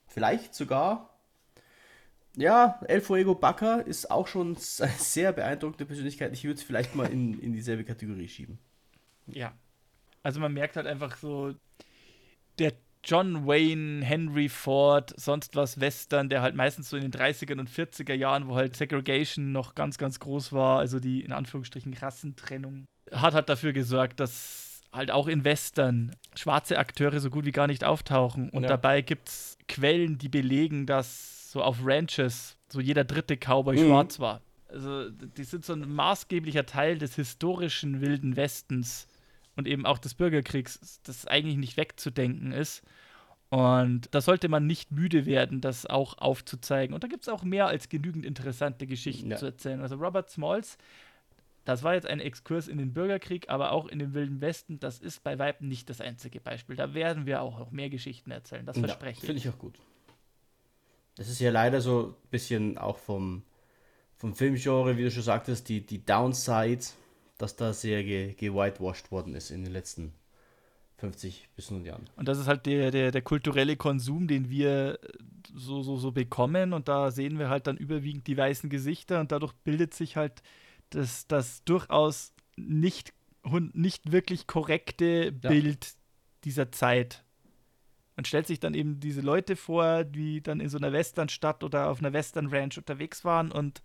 Vielleicht 0.07 0.55
sogar, 0.55 1.19
ja, 2.37 2.79
El 2.87 3.01
Fuego 3.01 3.35
Baca 3.35 3.77
ist 3.77 4.11
auch 4.11 4.27
schon 4.27 4.59
eine 4.81 4.91
sehr 4.99 5.33
beeindruckende 5.33 5.87
Persönlichkeit. 5.87 6.35
Ich 6.35 6.45
würde 6.45 6.59
es 6.59 6.63
vielleicht 6.63 6.95
mal 6.95 7.11
in, 7.11 7.41
in 7.41 7.55
dieselbe 7.55 7.85
Kategorie 7.85 8.29
schieben. 8.29 8.59
Ja. 9.27 9.55
Also 10.23 10.39
man 10.39 10.53
merkt 10.53 10.77
halt 10.77 10.87
einfach 10.87 11.17
so, 11.17 11.55
der 12.59 12.75
John 13.05 13.47
Wayne, 13.47 14.05
Henry 14.05 14.49
Ford, 14.49 15.15
sonst 15.17 15.57
was 15.57 15.81
Western, 15.81 16.29
der 16.29 16.43
halt 16.43 16.55
meistens 16.55 16.91
so 16.91 16.97
in 16.97 17.03
den 17.03 17.13
30er 17.13 17.59
und 17.59 17.71
40er 17.71 18.15
Jahren, 18.15 18.49
wo 18.49 18.57
halt 18.57 18.77
Segregation 18.77 19.53
noch 19.53 19.75
ganz, 19.75 19.97
ganz 19.97 20.21
groß 20.21 20.53
war, 20.53 20.79
also 20.79 21.01
die 21.01 21.23
in 21.23 21.33
Anführungsstrichen 21.33 21.95
Rassentrennung, 21.95 22.85
hat 23.11 23.35
halt 23.35 23.49
dafür 23.49 23.73
gesorgt, 23.73 24.21
dass 24.21 24.83
halt 24.93 25.11
auch 25.11 25.29
in 25.29 25.45
Western 25.45 26.15
schwarze 26.35 26.79
Akteure 26.79 27.21
so 27.21 27.31
gut 27.31 27.45
wie 27.45 27.53
gar 27.53 27.67
nicht 27.67 27.85
auftauchen. 27.85 28.51
Und 28.51 28.65
ja. 28.65 28.69
dabei 28.69 29.03
gibt 29.03 29.29
es 29.29 29.57
Quellen, 29.69 30.19
die 30.19 30.29
belegen, 30.29 30.87
dass 30.87 31.53
so 31.53 31.63
auf 31.63 31.79
Ranches 31.83 32.57
so 32.69 32.81
jeder 32.81 33.05
dritte 33.05 33.37
Cowboy 33.37 33.77
mhm. 33.77 33.87
schwarz 33.87 34.21
war. 34.21 34.41
Also 34.69 35.11
die 35.11 35.45
sind 35.45 35.65
so 35.65 35.73
ein 35.73 35.93
maßgeblicher 35.93 36.67
Teil 36.67 36.99
des 36.99 37.17
historischen 37.17 38.01
Wilden 38.01 38.37
Westens 38.37 39.09
und 39.61 39.69
eben 39.69 39.87
auch 39.87 39.99
des 39.99 40.15
Bürgerkriegs, 40.15 41.01
das 41.05 41.27
eigentlich 41.27 41.57
nicht 41.57 41.77
wegzudenken 41.77 42.53
ist. 42.53 42.83
Und 43.51 44.09
da 44.13 44.21
sollte 44.21 44.49
man 44.49 44.67
nicht 44.67 44.91
müde 44.91 45.27
werden, 45.27 45.61
das 45.61 45.85
auch 45.85 46.17
aufzuzeigen. 46.19 46.95
Und 46.95 47.05
da 47.05 47.09
gibt 47.09 47.25
es 47.25 47.29
auch 47.29 47.43
mehr 47.43 47.67
als 47.67 47.89
genügend 47.89 48.25
interessante 48.25 48.87
Geschichten 48.87 49.31
ja. 49.31 49.37
zu 49.37 49.47
erzählen. 49.47 49.81
Also 49.81 49.97
Robert 49.97 50.31
Smalls, 50.31 50.79
das 51.65 51.83
war 51.83 51.95
jetzt 51.95 52.07
ein 52.07 52.21
Exkurs 52.21 52.69
in 52.69 52.79
den 52.79 52.95
Bürgerkrieg, 52.95 53.51
aber 53.51 53.73
auch 53.73 53.89
in 53.89 53.99
den 53.99 54.15
Wilden 54.15 54.41
Westen, 54.41 54.81
das 54.81 54.99
ist 54.99 55.23
bei 55.23 55.39
Weitem 55.39 55.69
nicht 55.69 55.91
das 55.91 56.01
einzige 56.01 56.41
Beispiel. 56.41 56.77
Da 56.77 56.95
werden 56.95 57.27
wir 57.27 57.43
auch 57.43 57.59
noch 57.59 57.71
mehr 57.71 57.91
Geschichten 57.91 58.31
erzählen, 58.31 58.65
das 58.65 58.79
verspreche 58.79 59.19
ich. 59.19 59.27
Finde 59.27 59.39
ich 59.39 59.49
auch 59.49 59.59
gut. 59.59 59.79
Das 61.17 61.29
ist 61.29 61.41
ja 61.41 61.51
leider 61.51 61.81
so 61.81 62.17
ein 62.17 62.31
bisschen 62.31 62.79
auch 62.79 62.99
vom, 62.99 63.43
vom 64.17 64.35
Filmgenre, 64.35 64.97
wie 64.97 65.03
du 65.03 65.11
schon 65.11 65.23
sagtest, 65.23 65.69
die, 65.69 65.85
die 65.85 66.05
Downside 66.05 66.85
dass 67.41 67.57
da 67.57 67.73
sehr 67.73 68.05
gewhitewashed 68.05 69.05
ge 69.05 69.11
worden 69.11 69.35
ist 69.35 69.51
in 69.51 69.65
den 69.65 69.73
letzten 69.73 70.13
50 70.99 71.49
bis 71.57 71.71
100 71.71 71.89
Jahren. 71.89 72.11
Und 72.17 72.29
das 72.29 72.39
ist 72.39 72.47
halt 72.47 72.67
der, 72.67 72.91
der, 72.91 73.11
der 73.11 73.23
kulturelle 73.23 73.77
Konsum, 73.77 74.29
den 74.29 74.51
wir 74.51 74.99
so, 75.55 75.83
so, 75.83 75.97
so 75.97 76.13
bekommen. 76.13 76.73
Und 76.73 76.89
da 76.89 77.11
sehen 77.11 77.39
wir 77.39 77.49
halt 77.49 77.67
dann 77.67 77.79
überwiegend 77.79 78.27
die 78.27 78.37
weißen 78.37 78.69
Gesichter 78.69 79.21
und 79.21 79.33
dadurch 79.33 79.55
bildet 79.65 79.95
sich 79.95 80.17
halt 80.17 80.43
das, 80.91 81.27
das 81.27 81.65
durchaus 81.65 82.35
nicht, 82.57 83.15
nicht 83.73 84.13
wirklich 84.13 84.47
korrekte 84.47 85.33
ja. 85.43 85.49
Bild 85.49 85.95
dieser 86.45 86.71
Zeit. 86.71 87.25
Man 88.17 88.27
stellt 88.27 88.47
sich 88.47 88.61
dann 88.61 88.75
eben 88.75 89.01
diese 89.01 89.23
Leute 89.23 89.57
vor, 89.57 90.05
die 90.05 90.43
dann 90.43 90.61
in 90.61 90.69
so 90.69 90.77
einer 90.77 90.93
Westernstadt 90.93 91.65
oder 91.65 91.89
auf 91.89 92.01
einer 92.01 92.13
Western 92.13 92.49
Ranch 92.49 92.77
unterwegs 92.77 93.25
waren 93.25 93.51
und 93.51 93.83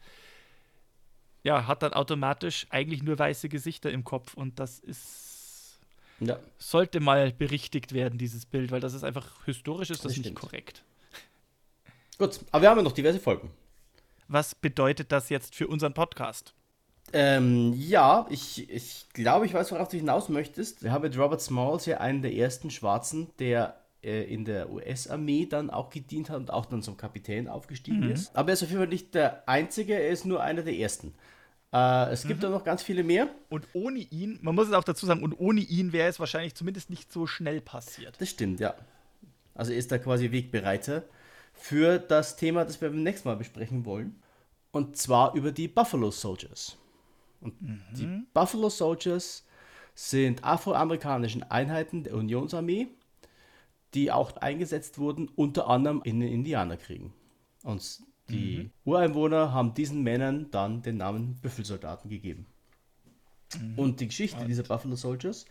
ja, 1.45 1.67
hat 1.67 1.83
dann 1.83 1.93
automatisch 1.93 2.65
eigentlich 2.71 3.03
nur 3.03 3.19
weiße 3.19 3.49
Gesichter 3.49 3.91
im 3.91 4.03
Kopf 4.03 4.33
und 4.33 4.59
das 4.59 4.79
ist 4.79 5.79
ja. 6.19 6.39
sollte 6.57 6.99
mal 6.99 7.31
berichtigt 7.31 7.93
werden, 7.93 8.17
dieses 8.17 8.47
Bild, 8.47 8.71
weil 8.71 8.79
das 8.79 8.95
ist 8.95 9.03
einfach 9.03 9.45
historisch 9.45 9.91
ist 9.91 10.03
das, 10.03 10.13
das 10.13 10.17
nicht 10.17 10.25
stimmt. 10.25 10.39
korrekt. 10.39 10.83
Gut, 12.17 12.39
aber 12.51 12.63
wir 12.63 12.69
haben 12.71 12.77
ja 12.77 12.83
noch 12.83 12.93
diverse 12.93 13.19
Folgen. 13.19 13.51
Was 14.27 14.55
bedeutet 14.55 15.11
das 15.11 15.29
jetzt 15.29 15.53
für 15.53 15.67
unseren 15.67 15.93
Podcast? 15.93 16.55
Ähm, 17.13 17.73
ja, 17.77 18.25
ich, 18.31 18.67
ich 18.67 19.05
glaube, 19.13 19.45
ich 19.45 19.53
weiß, 19.53 19.71
worauf 19.71 19.89
du 19.89 19.97
hinaus 19.97 20.29
möchtest. 20.29 20.81
Wir 20.81 20.91
haben 20.91 21.03
mit 21.03 21.15
Robert 21.15 21.41
Smalls 21.41 21.85
ja 21.85 21.99
einen 21.99 22.23
der 22.23 22.33
ersten 22.33 22.71
Schwarzen, 22.71 23.29
der 23.37 23.79
äh, 24.01 24.23
in 24.23 24.45
der 24.45 24.71
US-Armee 24.71 25.45
dann 25.45 25.69
auch 25.69 25.91
gedient 25.91 26.31
hat 26.31 26.37
und 26.37 26.51
auch 26.51 26.65
dann 26.65 26.81
zum 26.81 26.97
Kapitän 26.97 27.47
aufgestiegen 27.47 28.05
mhm. 28.05 28.11
ist. 28.11 28.35
Aber 28.35 28.49
er 28.49 28.53
ist 28.53 28.63
auf 28.63 28.69
jeden 28.69 28.81
Fall 28.81 28.89
nicht 28.89 29.13
der 29.13 29.47
Einzige, 29.47 29.93
er 29.93 30.09
ist 30.09 30.25
nur 30.25 30.41
einer 30.41 30.63
der 30.63 30.73
Ersten. 30.73 31.13
Äh, 31.75 32.13
es 32.13 32.25
gibt 32.25 32.39
mhm. 32.39 32.43
da 32.43 32.49
noch 32.49 32.63
ganz 32.63 32.81
viele 32.81 33.03
mehr. 33.03 33.27
Und 33.49 33.67
ohne 33.73 33.99
ihn, 33.99 34.39
man 34.41 34.55
muss 34.55 34.67
es 34.67 34.73
auch 34.73 34.85
dazu 34.85 35.05
sagen, 35.05 35.23
und 35.23 35.33
ohne 35.33 35.59
ihn 35.59 35.91
wäre 35.91 36.07
es 36.07 36.19
wahrscheinlich 36.19 36.55
zumindest 36.55 36.89
nicht 36.89 37.11
so 37.11 37.27
schnell 37.27 37.59
passiert. 37.59 38.15
Das 38.19 38.29
stimmt, 38.29 38.61
ja. 38.61 38.75
Also 39.53 39.73
ist 39.73 39.91
da 39.91 39.97
quasi 39.97 40.31
Wegbereiter 40.31 41.03
für 41.53 41.99
das 41.99 42.37
Thema, 42.37 42.63
das 42.63 42.79
wir 42.79 42.89
beim 42.89 43.03
nächsten 43.03 43.27
Mal 43.27 43.35
besprechen 43.35 43.83
wollen. 43.83 44.21
Und 44.71 44.95
zwar 44.95 45.33
über 45.35 45.51
die 45.51 45.67
Buffalo 45.67 46.11
Soldiers. 46.11 46.77
Und 47.41 47.61
mhm. 47.61 47.81
die 47.93 48.25
Buffalo 48.33 48.69
Soldiers 48.69 49.43
sind 49.93 50.43
afroamerikanischen 50.45 51.43
Einheiten 51.43 52.03
der 52.03 52.15
Unionsarmee, 52.15 52.87
die 53.93 54.11
auch 54.11 54.37
eingesetzt 54.37 54.97
wurden, 54.97 55.29
unter 55.35 55.67
anderem 55.67 56.01
in 56.03 56.21
den 56.21 56.31
Indianerkriegen. 56.31 57.13
Und 57.63 58.01
die 58.29 58.57
mhm. 58.57 58.71
Ureinwohner 58.85 59.53
haben 59.53 59.73
diesen 59.73 60.03
Männern 60.03 60.49
dann 60.51 60.81
den 60.81 60.97
Namen 60.97 61.35
Büffelsoldaten 61.41 62.09
gegeben. 62.09 62.47
Mhm. 63.59 63.79
Und 63.79 63.99
die 63.99 64.07
Geschichte 64.07 64.41
Und. 64.41 64.47
dieser 64.47 64.63
Buffalo 64.63 64.95
Soldiers 64.95 65.45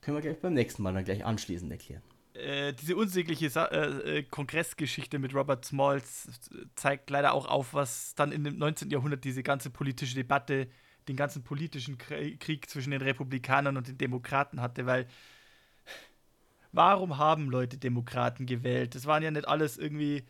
können 0.00 0.16
wir 0.16 0.22
gleich 0.22 0.40
beim 0.40 0.54
nächsten 0.54 0.82
Mal 0.82 0.94
dann 0.94 1.04
gleich 1.04 1.24
anschließend 1.24 1.70
erklären. 1.72 2.02
Äh, 2.34 2.72
diese 2.74 2.96
unsägliche 2.96 3.50
Sa 3.50 3.64
äh, 3.66 4.18
äh, 4.18 4.22
Kongressgeschichte 4.22 5.18
mit 5.18 5.34
Robert 5.34 5.64
Smalls 5.64 6.28
zeigt 6.76 7.10
leider 7.10 7.32
auch 7.32 7.46
auf, 7.46 7.74
was 7.74 8.14
dann 8.14 8.30
in 8.30 8.44
dem 8.44 8.58
19. 8.58 8.90
Jahrhundert 8.90 9.24
diese 9.24 9.42
ganze 9.42 9.70
politische 9.70 10.14
Debatte, 10.14 10.68
den 11.08 11.16
ganzen 11.16 11.42
politischen 11.42 11.96
Krieg 11.98 12.68
zwischen 12.68 12.90
den 12.90 13.00
Republikanern 13.00 13.76
und 13.76 13.88
den 13.88 13.98
Demokraten 13.98 14.60
hatte, 14.60 14.86
weil 14.86 15.06
warum 16.70 17.16
haben 17.16 17.50
Leute 17.50 17.78
Demokraten 17.78 18.46
gewählt? 18.46 18.94
Das 18.94 19.06
waren 19.06 19.22
ja 19.22 19.30
nicht 19.30 19.48
alles 19.48 19.78
irgendwie 19.78 20.24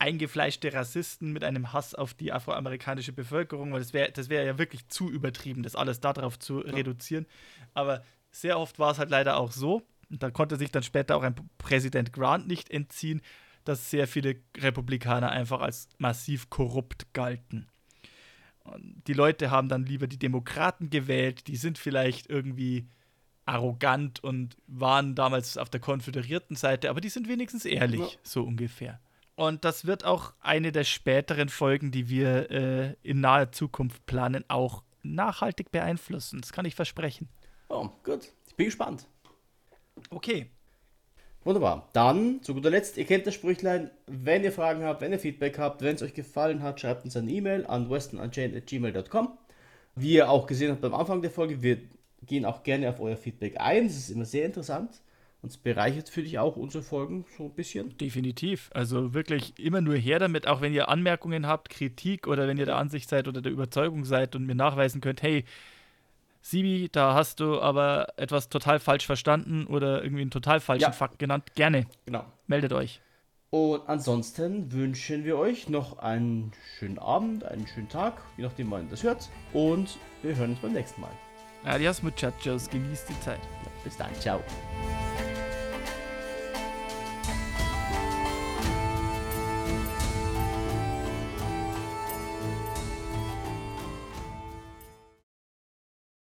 eingefleischte 0.00 0.72
Rassisten 0.72 1.32
mit 1.32 1.44
einem 1.44 1.72
Hass 1.72 1.94
auf 1.94 2.14
die 2.14 2.32
afroamerikanische 2.32 3.12
Bevölkerung, 3.12 3.72
weil 3.72 3.80
das 3.80 3.92
wäre 3.92 4.10
das 4.10 4.28
wär 4.28 4.42
ja 4.44 4.58
wirklich 4.58 4.88
zu 4.88 5.10
übertrieben, 5.10 5.62
das 5.62 5.76
alles 5.76 6.00
darauf 6.00 6.38
zu 6.38 6.64
ja. 6.64 6.72
reduzieren. 6.72 7.26
Aber 7.74 8.02
sehr 8.30 8.58
oft 8.58 8.78
war 8.78 8.92
es 8.92 8.98
halt 8.98 9.10
leider 9.10 9.36
auch 9.36 9.52
so, 9.52 9.82
und 10.10 10.22
da 10.22 10.30
konnte 10.30 10.56
sich 10.56 10.72
dann 10.72 10.82
später 10.82 11.16
auch 11.16 11.22
ein 11.22 11.34
Präsident 11.58 12.12
Grant 12.12 12.48
nicht 12.48 12.70
entziehen, 12.70 13.20
dass 13.64 13.90
sehr 13.90 14.08
viele 14.08 14.36
Republikaner 14.56 15.30
einfach 15.30 15.60
als 15.60 15.88
massiv 15.98 16.50
korrupt 16.50 17.12
galten. 17.12 17.68
Und 18.64 19.02
die 19.06 19.12
Leute 19.12 19.50
haben 19.50 19.68
dann 19.68 19.84
lieber 19.84 20.06
die 20.06 20.18
Demokraten 20.18 20.90
gewählt, 20.90 21.46
die 21.46 21.56
sind 21.56 21.78
vielleicht 21.78 22.28
irgendwie 22.28 22.88
arrogant 23.44 24.22
und 24.22 24.56
waren 24.66 25.14
damals 25.14 25.58
auf 25.58 25.70
der 25.70 25.80
konföderierten 25.80 26.56
Seite, 26.56 26.90
aber 26.90 27.00
die 27.00 27.08
sind 27.08 27.28
wenigstens 27.28 27.64
ehrlich, 27.64 28.00
ja. 28.00 28.18
so 28.22 28.44
ungefähr. 28.44 29.00
Und 29.40 29.64
das 29.64 29.86
wird 29.86 30.04
auch 30.04 30.34
eine 30.42 30.70
der 30.70 30.84
späteren 30.84 31.48
Folgen, 31.48 31.90
die 31.90 32.10
wir 32.10 32.50
äh, 32.50 32.94
in 33.02 33.22
naher 33.22 33.50
Zukunft 33.52 34.04
planen, 34.04 34.44
auch 34.48 34.82
nachhaltig 35.02 35.72
beeinflussen. 35.72 36.42
Das 36.42 36.52
kann 36.52 36.66
ich 36.66 36.74
versprechen. 36.74 37.26
Oh, 37.70 37.88
gut. 38.04 38.34
Ich 38.46 38.54
bin 38.54 38.66
gespannt. 38.66 39.06
Okay. 40.10 40.50
Wunderbar. 41.42 41.88
Dann, 41.94 42.42
zu 42.42 42.52
guter 42.52 42.68
Letzt, 42.68 42.98
ihr 42.98 43.06
kennt 43.06 43.26
das 43.26 43.32
Sprüchlein, 43.32 43.90
wenn 44.06 44.44
ihr 44.44 44.52
Fragen 44.52 44.84
habt, 44.84 45.00
wenn 45.00 45.12
ihr 45.12 45.18
Feedback 45.18 45.58
habt, 45.58 45.80
wenn 45.80 45.94
es 45.96 46.02
euch 46.02 46.12
gefallen 46.12 46.62
hat, 46.62 46.78
schreibt 46.78 47.06
uns 47.06 47.16
eine 47.16 47.30
E-Mail 47.30 47.64
an 47.64 47.88
westernunchained.gmail.com. 47.88 49.38
Wie 49.94 50.12
ihr 50.16 50.28
auch 50.28 50.46
gesehen 50.46 50.70
habt 50.70 50.82
beim 50.82 50.92
Anfang 50.92 51.22
der 51.22 51.30
Folge, 51.30 51.62
wir 51.62 51.78
gehen 52.26 52.44
auch 52.44 52.62
gerne 52.62 52.90
auf 52.90 53.00
euer 53.00 53.16
Feedback 53.16 53.58
ein. 53.58 53.86
Das 53.86 53.96
ist 53.96 54.10
immer 54.10 54.26
sehr 54.26 54.44
interessant. 54.44 55.00
Und 55.42 55.50
es 55.50 55.56
bereichert 55.56 56.10
für 56.10 56.22
dich 56.22 56.38
auch 56.38 56.56
unsere 56.56 56.82
Folgen 56.82 57.24
so 57.36 57.44
ein 57.44 57.54
bisschen. 57.54 57.96
Definitiv. 57.96 58.70
Also 58.74 59.14
wirklich 59.14 59.58
immer 59.58 59.80
nur 59.80 59.96
her 59.96 60.18
damit, 60.18 60.46
auch 60.46 60.60
wenn 60.60 60.74
ihr 60.74 60.88
Anmerkungen 60.88 61.46
habt, 61.46 61.70
Kritik 61.70 62.26
oder 62.26 62.46
wenn 62.46 62.58
ihr 62.58 62.66
der 62.66 62.76
Ansicht 62.76 63.08
seid 63.08 63.26
oder 63.26 63.40
der 63.40 63.50
Überzeugung 63.50 64.04
seid 64.04 64.36
und 64.36 64.44
mir 64.44 64.54
nachweisen 64.54 65.00
könnt, 65.00 65.22
hey, 65.22 65.44
Sibi, 66.42 66.88
da 66.90 67.14
hast 67.14 67.40
du 67.40 67.60
aber 67.60 68.08
etwas 68.16 68.48
total 68.48 68.80
falsch 68.80 69.06
verstanden 69.06 69.66
oder 69.66 70.02
irgendwie 70.02 70.22
einen 70.22 70.30
total 70.30 70.60
falschen 70.60 70.82
ja. 70.82 70.92
Fakt 70.92 71.18
genannt. 71.18 71.44
Gerne. 71.54 71.86
Genau. 72.06 72.24
Meldet 72.46 72.72
euch. 72.72 73.00
Und 73.50 73.82
ansonsten 73.88 74.72
wünschen 74.72 75.24
wir 75.24 75.36
euch 75.36 75.68
noch 75.68 75.98
einen 75.98 76.52
schönen 76.78 76.98
Abend, 76.98 77.44
einen 77.44 77.66
schönen 77.66 77.88
Tag, 77.88 78.22
je 78.36 78.44
nachdem, 78.44 78.70
wann 78.70 78.84
ihr 78.84 78.90
das 78.90 79.02
hört. 79.02 79.28
Und 79.52 79.98
wir 80.22 80.36
hören 80.36 80.50
uns 80.50 80.60
beim 80.60 80.72
nächsten 80.72 81.00
Mal. 81.00 81.10
Adios, 81.64 82.02
muchachos. 82.02 82.70
Genießt 82.70 83.08
die 83.08 83.20
Zeit. 83.20 83.40
Bis 83.84 83.96
dann. 83.96 84.14
Ciao. 84.14 84.40